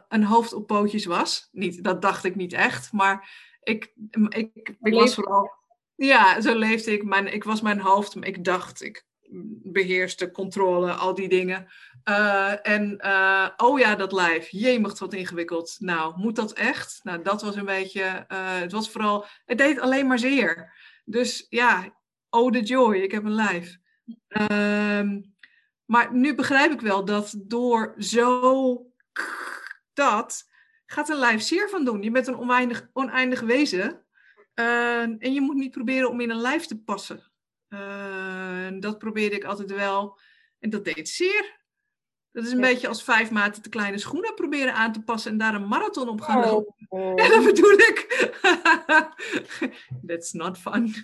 een 0.08 0.24
hoofd 0.24 0.54
op 0.54 0.68
pootjes 0.68 1.06
was. 1.06 1.50
Niet, 1.52 1.84
dat 1.84 2.02
dacht 2.02 2.24
ik 2.24 2.36
niet 2.36 2.54
echt, 2.54 2.92
maar 2.92 3.30
ik, 3.64 3.94
ik, 4.30 4.76
ik 4.82 4.94
was 4.94 5.16
vooral... 5.16 5.52
Ja, 5.96 6.42
zo 6.42 6.58
leefde 6.58 6.92
ik. 6.92 7.04
Mijn, 7.04 7.34
ik 7.34 7.44
was 7.44 7.62
mijn 7.62 7.80
hoofd, 7.80 8.16
ik 8.20 8.44
dacht, 8.44 8.84
ik 8.84 9.06
beheerste, 9.64 10.32
controle, 10.32 10.92
al 10.92 11.14
die 11.14 11.30
dingen. 11.30 11.68
Uh, 12.10 12.68
en 12.68 13.00
uh, 13.06 13.48
oh 13.58 13.80
ja, 13.80 13.96
dat 13.96 14.12
lijf, 14.12 14.50
jemig 14.50 15.00
wat 15.00 15.14
ingewikkeld. 15.14 15.76
Nou, 15.80 16.14
moet 16.18 16.36
dat 16.36 16.54
echt? 16.54 17.00
Nou, 17.04 17.22
dat 17.22 17.42
was 17.42 17.56
een 17.56 17.66
beetje, 17.66 18.26
uh, 18.32 18.60
het 18.60 18.72
was 18.72 18.90
vooral, 18.90 19.26
het 19.46 19.58
deed 19.58 19.80
alleen 19.80 20.08
maar 20.08 20.20
zeer. 20.20 20.74
Dus 21.06 21.46
ja, 21.50 21.96
oh 22.36 22.52
de 22.52 22.62
joy, 22.62 22.96
ik 22.96 23.12
heb 23.12 23.24
een 23.24 23.36
lijf. 23.36 23.78
Ehm, 24.28 25.22
maar 25.86 26.14
nu 26.14 26.36
begrijp 26.36 26.72
ik 26.72 26.82
wel 26.82 27.06
dat 27.06 27.36
door 27.38 27.96
zo 27.98 28.86
dat 29.94 30.50
gaat 30.86 31.10
een 31.10 31.18
lijf 31.18 31.42
zeer 31.42 31.70
van 31.70 31.86
doen. 31.86 32.02
Je 32.02 32.12
bent 32.12 32.28
een 32.28 32.38
oneindig, 32.38 32.90
oneindig 32.94 33.42
wezen. 33.42 34.04
en 34.54 35.34
je 35.34 35.42
moet 35.42 35.56
niet 35.56 35.72
proberen 35.72 36.10
om 36.10 36.22
in 36.22 36.30
een 36.30 36.42
lijf 36.42 36.66
te 36.66 36.80
passen. 36.80 37.32
Uh, 37.70 38.68
dat 38.80 38.98
probeerde 38.98 39.36
ik 39.36 39.44
altijd 39.44 39.72
wel. 39.72 40.20
En 40.60 40.70
dat 40.70 40.86
deed 40.86 41.10
zeer. 41.10 41.65
Dat 42.36 42.46
is 42.46 42.52
een 42.52 42.60
ja. 42.60 42.68
beetje 42.68 42.88
als 42.88 43.04
vijf 43.04 43.32
maten 43.32 43.62
te 43.62 43.70
kleine 43.70 43.98
schoenen 43.98 44.36
proberen 44.36 44.74
aan 44.74 44.92
te 44.92 45.02
passen 45.02 45.32
en 45.32 45.38
daar 45.38 45.54
een 45.54 45.68
marathon 45.68 46.10
op 46.10 46.22
gaan 46.22 46.40
lopen. 46.40 46.76
Oh, 46.90 47.02
oh. 47.02 47.14
Ja, 47.24 47.30
dat 47.30 47.44
bedoel 47.44 47.72
ik. 47.72 48.08
That's 50.08 50.34
not 50.34 50.58
fun. 50.58 50.96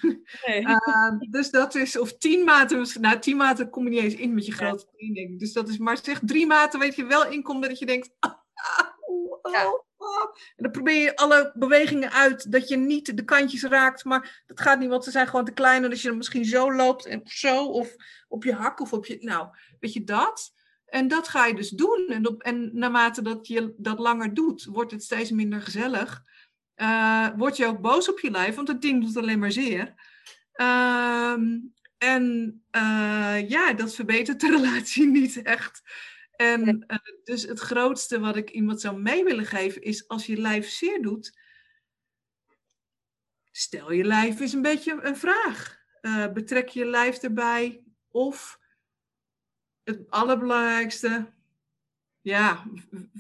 Nee. 0.46 0.62
Uh, 0.62 1.12
dus 1.30 1.50
dat 1.50 1.76
is, 1.76 1.98
of 2.00 2.18
tien 2.18 2.44
maten, 2.44 2.88
nou 3.02 3.20
tien 3.20 3.38
maten 3.38 3.70
kom 3.70 3.84
je 3.84 3.90
niet 3.90 4.00
eens 4.00 4.16
in 4.16 4.34
met 4.34 4.46
je 4.46 4.52
grote 4.52 4.86
ja. 4.96 5.38
Dus 5.38 5.54
dat 5.54 5.70
is, 5.70 5.78
maar 5.78 5.98
zeg 6.04 6.20
drie 6.24 6.48
maten 6.48 6.80
weet 6.80 6.96
je 6.96 7.06
wel 7.06 7.28
inkomt 7.28 7.64
dat 7.64 7.80
je 7.80 7.86
denkt, 7.86 8.10
ah, 8.20 8.34
oh, 9.00 9.52
ja. 9.52 9.84
En 10.56 10.64
dan 10.64 10.72
probeer 10.72 11.02
je 11.02 11.16
alle 11.16 11.52
bewegingen 11.54 12.12
uit, 12.12 12.52
dat 12.52 12.68
je 12.68 12.78
niet 12.78 13.18
de 13.18 13.26
kantjes 13.26 13.64
raakt. 13.64 14.04
Maar 14.04 14.44
dat 14.46 14.60
gaat 14.60 14.80
niet, 14.80 14.90
want 14.90 15.04
ze 15.04 15.12
zijn 15.12 15.28
gewoon 15.28 15.46
te 15.46 15.52
klein. 15.52 15.84
En 15.84 15.90
als 15.90 16.02
je 16.02 16.08
dan 16.08 16.18
misschien 16.18 16.46
zo 16.46 16.74
loopt, 16.74 17.06
en 17.06 17.22
zo, 17.24 17.66
of 17.66 17.96
op 18.28 18.44
je 18.44 18.54
hak, 18.54 18.80
of 18.80 18.94
op 18.94 19.06
je... 19.06 19.18
Nou, 19.20 19.48
weet 19.80 19.94
je 19.94 20.04
dat? 20.04 20.60
En 20.92 21.08
dat 21.08 21.28
ga 21.28 21.46
je 21.46 21.56
dus 21.56 21.70
doen. 21.70 22.08
En, 22.10 22.28
op, 22.28 22.42
en 22.42 22.70
naarmate 22.74 23.22
dat 23.22 23.48
je 23.48 23.74
dat 23.78 24.00
langer 24.00 24.34
doet, 24.34 24.66
wordt 24.66 24.92
het 24.92 25.04
steeds 25.04 25.32
minder 25.32 25.62
gezellig. 25.62 26.24
Uh, 26.76 27.28
word 27.38 27.58
je 27.58 27.66
ook 27.66 27.82
boos 27.82 28.10
op 28.10 28.20
je 28.20 28.32
lijf, 28.32 28.56
want 28.56 28.68
het 28.68 28.82
ding 28.82 29.04
doet 29.04 29.18
alleen 29.18 29.40
maar 29.40 29.52
zeer. 29.52 29.94
Uh, 30.56 31.38
en 31.98 32.64
uh, 32.72 33.50
ja, 33.50 33.74
dat 33.74 33.96
verbetert 33.96 34.40
de 34.40 34.50
relatie 34.58 35.08
niet 35.08 35.42
echt. 35.42 35.82
En 36.36 36.84
uh, 36.88 36.98
dus 37.24 37.44
het 37.44 37.60
grootste 37.60 38.20
wat 38.20 38.36
ik 38.36 38.50
iemand 38.50 38.82
zou 38.82 39.02
mee 39.02 39.24
willen 39.24 39.46
geven 39.46 39.82
is 39.82 40.08
als 40.08 40.26
je 40.26 40.38
lijf 40.38 40.70
zeer 40.70 41.02
doet, 41.02 41.40
stel 43.52 43.92
je 43.92 44.04
lijf 44.04 44.40
eens 44.40 44.54
een 44.54 44.62
beetje 44.62 45.00
een 45.02 45.18
vraag. 45.18 45.80
Betrek 46.34 46.70
je 46.70 46.86
lijf 46.86 47.18
erbij 47.18 47.84
of 48.10 48.61
het 49.84 50.10
allerbelangrijkste, 50.10 51.34
ja, 52.22 52.64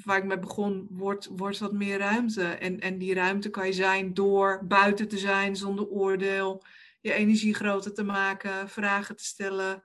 waar 0.04 0.17
ik 0.17 0.24
mee 0.24 0.39
begon, 0.39 0.88
wordt, 0.89 1.26
wordt 1.26 1.60
wat 1.60 1.74
meer 1.74 1.97
ruimte. 1.97 2.43
En, 2.43 2.80
en 2.80 2.97
die 2.97 3.13
ruimte 3.13 3.50
kan 3.50 3.65
je 3.65 3.74
zijn 3.74 4.13
door 4.13 4.65
buiten 4.67 5.08
te 5.08 5.17
zijn 5.17 5.56
zonder 5.56 5.88
oordeel, 5.88 6.63
je 7.02 7.13
energie 7.13 7.54
groter 7.54 7.93
te 7.93 8.04
maken, 8.04 8.69
vragen 8.69 9.15
te 9.15 9.24
stellen, 9.24 9.74
een 9.74 9.84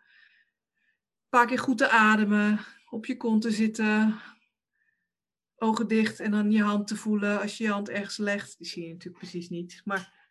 paar 1.28 1.46
keer 1.46 1.58
goed 1.58 1.78
te 1.78 1.88
ademen, 1.88 2.58
op 2.90 3.06
je 3.06 3.16
kont 3.16 3.42
te 3.42 3.50
zitten, 3.50 4.20
ogen 5.56 5.88
dicht 5.88 6.20
en 6.20 6.30
dan 6.30 6.50
je 6.50 6.62
hand 6.62 6.86
te 6.86 6.96
voelen 6.96 7.40
als 7.40 7.58
je 7.58 7.64
je 7.64 7.70
hand 7.70 7.88
ergens 7.88 8.16
legt. 8.16 8.58
Die 8.58 8.66
zie 8.66 8.82
je 8.82 8.92
natuurlijk 8.92 9.18
precies 9.18 9.48
niet. 9.48 9.80
Maar, 9.84 10.30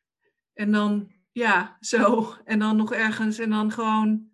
en 0.54 0.72
dan, 0.72 1.12
ja, 1.32 1.78
zo. 1.80 2.34
En 2.44 2.60
dan 2.60 2.76
nog 2.76 2.94
ergens 2.94 3.40
en 3.40 3.50
dan 3.50 3.72
gewoon 3.72 4.30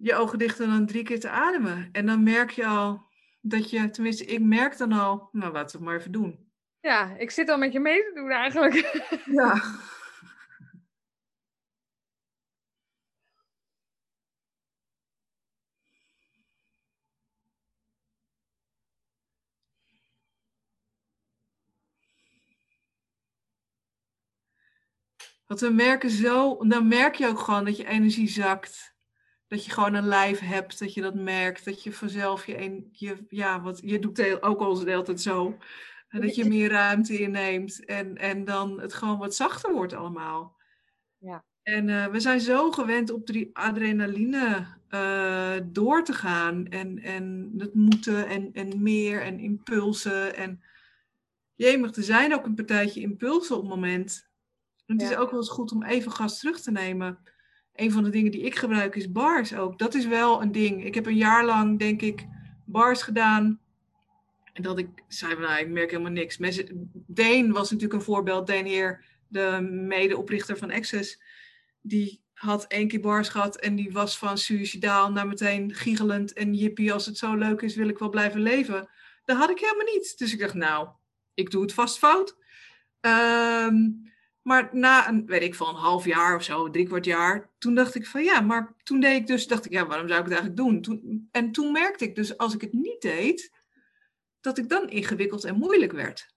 je 0.00 0.14
ogen 0.14 0.38
dicht 0.38 0.60
en 0.60 0.68
dan 0.70 0.86
drie 0.86 1.02
keer 1.02 1.20
te 1.20 1.28
ademen. 1.28 1.88
En 1.92 2.06
dan 2.06 2.22
merk 2.22 2.50
je 2.50 2.66
al 2.66 3.06
dat 3.40 3.70
je, 3.70 3.90
tenminste, 3.90 4.24
ik 4.24 4.40
merk 4.40 4.78
dan 4.78 4.92
al, 4.92 5.28
nou 5.32 5.52
laten 5.52 5.70
we 5.70 5.76
het 5.76 5.80
maar 5.80 5.96
even 5.96 6.12
doen. 6.12 6.50
Ja, 6.80 7.16
ik 7.16 7.30
zit 7.30 7.48
al 7.48 7.58
met 7.58 7.72
je 7.72 7.80
mee 7.80 8.02
te 8.02 8.12
doen 8.14 8.30
eigenlijk. 8.30 8.74
Ja. 9.24 9.62
Want 25.46 25.64
we 25.64 25.70
merken 25.70 26.10
zo, 26.10 26.66
dan 26.66 26.88
merk 26.88 27.14
je 27.14 27.26
ook 27.26 27.38
gewoon 27.38 27.64
dat 27.64 27.76
je 27.76 27.86
energie 27.86 28.28
zakt. 28.28 28.96
Dat 29.52 29.64
je 29.64 29.70
gewoon 29.70 29.94
een 29.94 30.06
lijf 30.06 30.38
hebt, 30.38 30.78
dat 30.78 30.94
je 30.94 31.00
dat 31.00 31.14
merkt. 31.14 31.64
Dat 31.64 31.82
je 31.82 31.92
vanzelf 31.92 32.46
je, 32.46 32.60
een, 32.60 32.88
je 32.92 33.16
ja, 33.28 33.60
wat, 33.60 33.80
je 33.84 33.98
doet 33.98 34.42
ook 34.42 34.60
al 34.60 34.84
de 34.84 34.94
altijd 34.94 35.20
zo. 35.20 35.58
Dat 36.08 36.34
je 36.34 36.44
meer 36.44 36.70
ruimte 36.70 37.18
inneemt 37.18 37.84
en, 37.84 38.16
en 38.16 38.44
dan 38.44 38.80
het 38.80 38.94
gewoon 38.94 39.18
wat 39.18 39.34
zachter 39.34 39.72
wordt 39.72 39.92
allemaal. 39.92 40.56
Ja. 41.18 41.44
En 41.62 41.88
uh, 41.88 42.06
we 42.06 42.20
zijn 42.20 42.40
zo 42.40 42.70
gewend 42.70 43.10
op 43.10 43.26
die 43.26 43.50
adrenaline 43.52 44.66
uh, 44.90 45.56
door 45.64 46.04
te 46.04 46.12
gaan. 46.12 46.66
En, 46.66 46.98
en 46.98 47.52
het 47.58 47.74
moeten 47.74 48.28
en, 48.28 48.52
en 48.52 48.82
meer 48.82 49.22
en 49.22 49.38
impulsen. 49.38 50.36
En 50.36 50.62
jemig, 51.54 51.96
er 51.96 52.02
zijn 52.02 52.34
ook 52.34 52.44
een 52.44 52.54
partijtje 52.54 53.00
impulsen 53.00 53.56
op 53.56 53.62
het 53.62 53.70
moment. 53.70 54.28
En 54.86 54.96
het 54.96 55.04
ja. 55.04 55.10
is 55.10 55.16
ook 55.16 55.30
wel 55.30 55.40
eens 55.40 55.50
goed 55.50 55.72
om 55.72 55.82
even 55.82 56.12
gas 56.12 56.38
terug 56.38 56.60
te 56.60 56.70
nemen. 56.70 57.31
Een 57.74 57.92
van 57.92 58.04
de 58.04 58.10
dingen 58.10 58.30
die 58.30 58.42
ik 58.42 58.56
gebruik 58.56 58.94
is 58.96 59.12
bars 59.12 59.54
ook. 59.54 59.78
Dat 59.78 59.94
is 59.94 60.06
wel 60.06 60.42
een 60.42 60.52
ding. 60.52 60.84
Ik 60.84 60.94
heb 60.94 61.06
een 61.06 61.16
jaar 61.16 61.44
lang, 61.44 61.78
denk 61.78 62.02
ik, 62.02 62.26
bars 62.64 63.02
gedaan. 63.02 63.60
En 64.52 64.62
dat 64.62 64.78
ik 64.78 64.88
zei, 65.08 65.38
nou, 65.38 65.60
ik 65.60 65.68
merk 65.68 65.90
helemaal 65.90 66.12
niks. 66.12 66.38
Deen 67.06 67.52
was 67.52 67.70
natuurlijk 67.70 67.98
een 67.98 68.06
voorbeeld. 68.06 68.46
Deen 68.46 68.66
Heer, 68.66 69.04
de 69.28 69.68
medeoprichter 69.70 70.56
van 70.56 70.70
Access. 70.70 71.22
Die 71.82 72.20
had 72.32 72.66
één 72.66 72.88
keer 72.88 73.00
bars 73.00 73.28
gehad 73.28 73.56
en 73.56 73.74
die 73.74 73.92
was 73.92 74.18
van 74.18 74.38
suicidaal 74.38 75.12
naar 75.12 75.26
meteen 75.26 75.74
giechelend. 75.74 76.32
En 76.32 76.54
jippie, 76.54 76.92
als 76.92 77.06
het 77.06 77.18
zo 77.18 77.34
leuk 77.34 77.60
is, 77.60 77.76
wil 77.76 77.88
ik 77.88 77.98
wel 77.98 78.10
blijven 78.10 78.40
leven. 78.40 78.88
Dat 79.24 79.36
had 79.36 79.50
ik 79.50 79.58
helemaal 79.58 79.94
niet. 79.94 80.18
Dus 80.18 80.32
ik 80.32 80.38
dacht, 80.38 80.54
nou, 80.54 80.88
ik 81.34 81.50
doe 81.50 81.62
het 81.62 81.74
vast 81.74 81.98
fout. 81.98 82.36
Um, 83.00 84.11
maar 84.42 84.68
na 84.72 85.08
een, 85.08 85.26
weet 85.26 85.42
ik 85.42 85.54
van 85.54 85.68
een 85.68 85.80
half 85.80 86.04
jaar 86.04 86.36
of 86.36 86.42
zo, 86.42 86.70
drie 86.70 86.86
kwart 86.86 87.04
jaar, 87.04 87.50
toen 87.58 87.74
dacht 87.74 87.94
ik 87.94 88.06
van 88.06 88.22
ja, 88.22 88.40
maar 88.40 88.74
toen 88.82 89.00
deed 89.00 89.16
ik 89.16 89.26
dus, 89.26 89.46
dacht 89.46 89.64
ik, 89.64 89.72
ja, 89.72 89.86
waarom 89.86 90.08
zou 90.08 90.20
ik 90.20 90.26
het 90.26 90.34
eigenlijk 90.34 90.62
doen? 90.62 90.82
Toen, 90.82 91.28
en 91.30 91.52
toen 91.52 91.72
merkte 91.72 92.04
ik 92.04 92.14
dus, 92.14 92.36
als 92.38 92.54
ik 92.54 92.60
het 92.60 92.72
niet 92.72 93.00
deed, 93.00 93.52
dat 94.40 94.58
ik 94.58 94.68
dan 94.68 94.88
ingewikkeld 94.88 95.44
en 95.44 95.58
moeilijk 95.58 95.92
werd. 95.92 96.34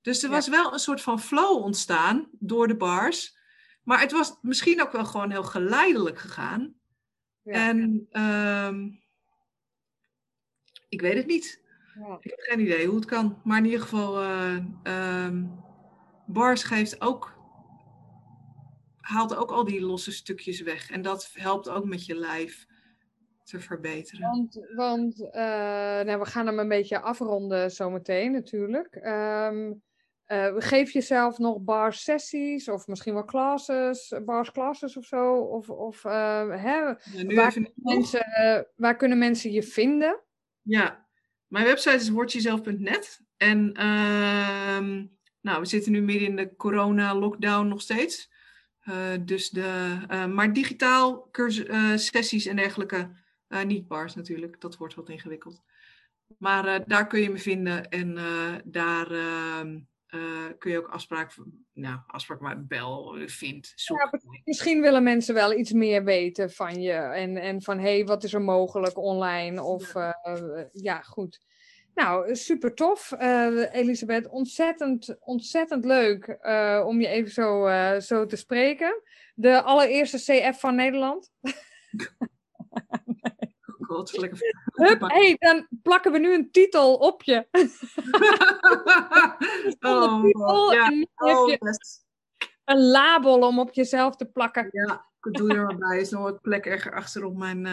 Dus 0.00 0.22
er 0.22 0.30
was 0.30 0.48
wel 0.48 0.72
een 0.72 0.78
soort 0.78 1.00
van 1.00 1.20
flow 1.20 1.62
ontstaan 1.62 2.28
door 2.32 2.68
de 2.68 2.76
bars. 2.76 3.36
Maar 3.82 4.00
het 4.00 4.12
was 4.12 4.38
misschien 4.42 4.82
ook 4.82 4.92
wel 4.92 5.04
gewoon 5.04 5.30
heel 5.30 5.42
geleidelijk 5.42 6.18
gegaan. 6.18 6.74
Ja. 7.42 7.52
En 7.52 8.08
um, 8.66 9.02
ik 10.88 11.00
weet 11.00 11.16
het 11.16 11.26
niet. 11.26 11.62
Ja. 11.98 12.18
Ik 12.20 12.30
heb 12.30 12.40
geen 12.40 12.60
idee 12.60 12.86
hoe 12.86 12.96
het 12.96 13.04
kan. 13.04 13.40
Maar 13.44 13.58
in 13.58 13.64
ieder 13.64 13.80
geval, 13.80 14.22
uh, 14.22 15.24
um, 15.26 15.62
bars 16.26 16.62
geeft 16.62 17.00
ook, 17.00 17.33
haalt 19.04 19.36
ook 19.36 19.50
al 19.50 19.64
die 19.64 19.80
losse 19.80 20.12
stukjes 20.12 20.60
weg. 20.60 20.90
En 20.90 21.02
dat 21.02 21.30
helpt 21.32 21.68
ook 21.68 21.84
met 21.84 22.06
je 22.06 22.14
lijf 22.14 22.66
te 23.42 23.60
verbeteren. 23.60 24.30
Want, 24.30 24.66
want 24.74 25.20
uh, 25.20 25.32
nou, 26.06 26.18
we 26.18 26.26
gaan 26.26 26.46
hem 26.46 26.58
een 26.58 26.68
beetje 26.68 27.00
afronden 27.00 27.70
zometeen 27.70 28.32
natuurlijk. 28.32 28.94
Um, 28.94 29.82
uh, 30.28 30.54
geef 30.56 30.90
jezelf 30.90 31.38
nog 31.38 31.58
bar 31.60 31.92
sessies 31.92 32.68
of 32.68 32.86
misschien 32.86 33.14
wel 33.14 33.24
classes, 33.24 34.14
bars 34.24 34.50
classes 34.50 34.96
of 34.96 35.04
zo? 35.04 35.34
Of, 35.34 35.70
of 35.70 36.04
uh, 36.04 36.48
hè, 36.62 36.76
ja, 36.76 36.98
waar, 37.26 37.52
kunnen 37.52 37.72
mensen, 37.74 38.66
waar 38.76 38.96
kunnen 38.96 39.18
mensen 39.18 39.50
je 39.50 39.62
vinden? 39.62 40.20
Ja, 40.62 41.06
mijn 41.46 41.64
website 41.64 41.96
is 41.96 42.08
wordjezelf.net. 42.08 43.20
En 43.36 43.68
uh, 43.78 45.02
nou, 45.40 45.60
we 45.60 45.66
zitten 45.66 45.92
nu 45.92 46.02
midden 46.02 46.28
in 46.28 46.36
de 46.36 46.56
corona-lockdown 46.56 47.68
nog 47.68 47.80
steeds. 47.80 48.32
Uh, 48.84 49.14
dus 49.20 49.50
de, 49.50 49.98
uh, 50.10 50.26
maar 50.26 50.52
digitaal 50.52 51.28
cursus, 51.30 51.66
uh, 51.66 51.96
sessies 51.96 52.46
en 52.46 52.56
dergelijke, 52.56 53.22
niet 53.66 53.88
bars 53.88 54.14
natuurlijk, 54.14 54.60
dat 54.60 54.76
wordt 54.76 54.94
wat 54.94 55.08
ingewikkeld. 55.08 55.62
Maar 56.38 56.86
daar 56.86 57.06
kun 57.06 57.20
je 57.20 57.30
me 57.30 57.38
vinden 57.38 57.88
en 57.88 58.14
daar 58.64 59.10
ehm, 59.10 59.78
kun 60.58 60.70
je 60.70 60.78
ook 60.78 60.88
afspraak, 60.88 61.34
nou, 61.72 61.98
afspraak 62.06 62.40
maar 62.40 62.66
bel, 62.66 63.16
vind, 63.26 63.72
zoek. 63.74 63.98
Ja, 63.98 64.20
misschien 64.44 64.80
willen 64.80 65.02
mensen 65.02 65.34
wel 65.34 65.58
iets 65.58 65.72
meer 65.72 66.04
weten 66.04 66.50
van 66.50 66.82
je 66.82 66.92
en, 66.92 67.36
en 67.36 67.62
van 67.62 67.78
hé, 67.78 67.94
hey, 67.96 68.04
wat 68.04 68.24
is 68.24 68.34
er 68.34 68.42
mogelijk 68.42 68.98
online? 68.98 69.62
Of 69.62 69.94
ja, 69.94 70.20
ja 70.72 71.02
goed. 71.02 71.40
Nou, 71.94 72.36
super 72.36 72.74
tof, 72.74 73.12
uh, 73.20 73.74
Elisabeth. 73.74 74.28
Ontzettend, 74.28 75.16
ontzettend 75.20 75.84
leuk 75.84 76.38
uh, 76.42 76.82
om 76.86 77.00
je 77.00 77.06
even 77.06 77.32
zo, 77.32 77.66
uh, 77.66 77.96
zo 77.96 78.26
te 78.26 78.36
spreken. 78.36 79.02
De 79.34 79.62
allereerste 79.62 80.16
CF 80.16 80.60
van 80.60 80.74
Nederland. 80.74 81.32
God, 83.80 84.10
Hup, 84.74 85.00
hey, 85.00 85.36
dan 85.38 85.66
plakken 85.82 86.12
we 86.12 86.18
nu 86.18 86.34
een 86.34 86.50
titel 86.50 86.94
op 86.94 87.22
je. 87.22 87.46
oh, 89.80 90.22
titel, 90.22 90.72
ja. 90.72 90.88
oh, 91.14 91.48
je 91.48 91.58
een 92.64 92.90
label 92.90 93.38
om 93.38 93.58
op 93.58 93.72
jezelf 93.72 94.16
te 94.16 94.26
plakken. 94.26 94.68
Ja, 94.72 95.06
ik 95.22 95.32
doe 95.32 95.54
er 95.54 95.64
maar 95.64 95.76
bij. 95.76 96.00
is 96.00 96.10
nog 96.10 96.22
wat 96.22 96.40
plek 96.40 96.66
erger 96.66 96.94
achter 96.94 97.24
op 97.24 97.36
mijn. 97.36 97.66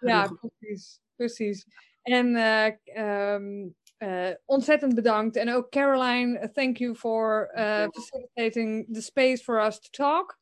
ja, 0.00 0.30
precies. 0.40 1.00
precies. 1.16 1.66
En 2.02 2.26
uh, 2.26 3.34
um, 3.34 3.74
uh, 3.98 4.30
ontzettend 4.44 4.94
bedankt. 4.94 5.36
En 5.36 5.52
ook 5.52 5.70
Caroline, 5.70 6.50
thank 6.52 6.76
you 6.76 6.94
for 6.94 7.50
uh, 7.54 7.86
facilitating 7.90 8.94
the 8.94 9.00
space 9.00 9.42
for 9.42 9.66
us 9.66 9.80
to 9.80 9.88
talk. 9.90 10.38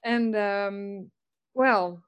And 0.00 0.34
um, 0.34 1.10
well, 1.52 2.02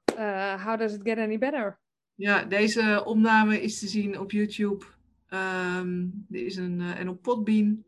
how 0.57 0.77
does 0.77 0.93
it 0.93 1.01
get 1.03 1.17
any 1.17 1.37
better? 1.37 1.79
Ja, 2.15 2.43
deze 2.43 3.03
opname 3.05 3.61
is 3.61 3.79
te 3.79 3.87
zien 3.87 4.19
op 4.19 4.31
YouTube. 4.31 4.85
Um, 5.29 6.25
er 6.31 6.45
is 6.45 6.55
een, 6.55 6.81
en 6.81 7.09
op 7.09 7.21
Podbean. 7.21 7.85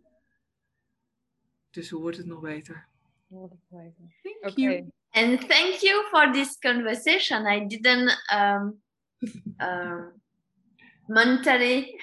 Dus 1.70 1.90
hoe 1.90 2.02
wordt 2.02 2.18
het 2.18 2.26
nog 2.26 2.42
beter? 2.42 2.88
Wordt 3.28 3.54
het 3.54 3.62
beter. 3.68 4.16
Thank 4.22 4.38
okay. 4.38 4.64
you. 4.64 4.92
And 5.12 5.40
thank 5.48 5.74
you 5.82 6.04
for 6.10 6.32
this 6.32 6.60
conversation. 6.60 7.46
I 7.46 7.66
didn't 7.68 8.18
um, 8.34 8.82
uh, 9.58 10.06
mentally 11.10 11.98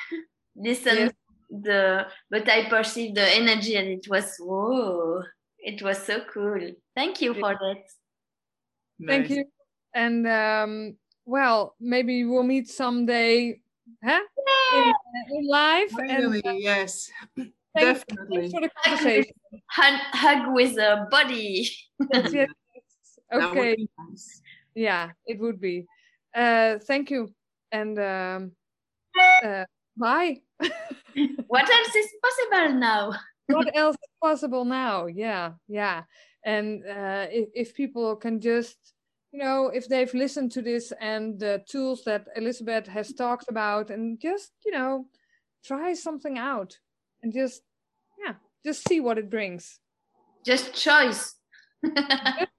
listen 0.56 0.96
yes. 0.96 1.12
the 1.50 2.06
but 2.30 2.48
I 2.48 2.68
perceived 2.68 3.16
the 3.16 3.28
energy 3.34 3.76
and 3.76 3.88
it 3.88 4.06
was 4.08 4.36
whoa 4.38 5.22
it 5.66 5.82
was 5.82 5.98
so 5.98 6.20
cool. 6.32 6.60
Thank 6.94 7.20
you 7.20 7.34
for 7.34 7.52
that. 7.54 7.82
Nice. 9.00 9.08
Thank 9.08 9.30
you. 9.30 9.44
And 9.92 10.26
um, 10.28 10.96
well, 11.24 11.74
maybe 11.80 12.24
we'll 12.24 12.44
meet 12.44 12.68
someday, 12.68 13.60
huh? 14.02 14.20
Yeah. 14.72 14.92
In, 15.30 15.38
in 15.38 15.48
live. 15.48 15.88
Really, 15.98 16.40
and, 16.44 16.54
uh, 16.54 16.58
yes. 16.58 17.10
Thanks, 17.36 18.04
Definitely. 18.08 18.36
Thanks 18.36 18.54
for 18.54 18.60
the 18.60 18.70
conversation. 18.84 19.32
hug, 19.68 20.00
hug 20.12 20.54
with 20.54 20.78
a 20.78 21.08
body. 21.10 21.68
yes, 22.12 22.32
yes. 22.32 22.46
Okay. 23.32 23.76
Nice. 23.98 24.40
Yeah, 24.76 25.10
it 25.26 25.40
would 25.40 25.60
be. 25.60 25.84
Uh, 26.32 26.78
thank 26.78 27.10
you. 27.10 27.34
And 27.72 27.98
um, 27.98 28.52
uh, 29.44 29.64
bye. 29.96 30.40
what 31.46 31.70
else 31.70 31.94
is 31.96 32.08
possible 32.22 32.78
now? 32.78 33.12
what 33.46 33.76
else 33.76 33.96
is 33.96 34.10
possible 34.22 34.64
now? 34.64 35.06
Yeah, 35.06 35.52
yeah. 35.68 36.02
And 36.44 36.84
uh, 36.84 37.26
if, 37.30 37.48
if 37.54 37.74
people 37.74 38.16
can 38.16 38.40
just, 38.40 38.76
you 39.32 39.40
know, 39.40 39.68
if 39.68 39.88
they've 39.88 40.12
listened 40.14 40.52
to 40.52 40.62
this 40.62 40.92
and 41.00 41.38
the 41.38 41.62
tools 41.68 42.02
that 42.04 42.26
Elizabeth 42.36 42.86
has 42.86 43.12
talked 43.12 43.48
about, 43.48 43.90
and 43.90 44.20
just, 44.20 44.52
you 44.64 44.72
know, 44.72 45.06
try 45.64 45.94
something 45.94 46.38
out 46.38 46.78
and 47.22 47.32
just, 47.32 47.62
yeah, 48.24 48.34
just 48.64 48.88
see 48.88 49.00
what 49.00 49.18
it 49.18 49.30
brings. 49.30 49.80
Just 50.44 50.74
choice. 50.74 51.34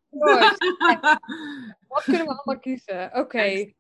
Wat 1.88 2.04
kunnen 2.04 2.26
we 2.26 2.34
allemaal 2.34 2.60
kiezen? 2.60 3.06
Oké. 3.06 3.20
Okay. 3.20 3.76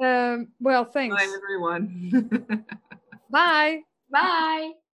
Um, 0.00 0.48
well, 0.60 0.84
thanks. 0.84 1.16
Bye, 1.16 1.32
everyone. 1.34 2.64
Bye. 3.30 3.80
Bye. 4.10 4.72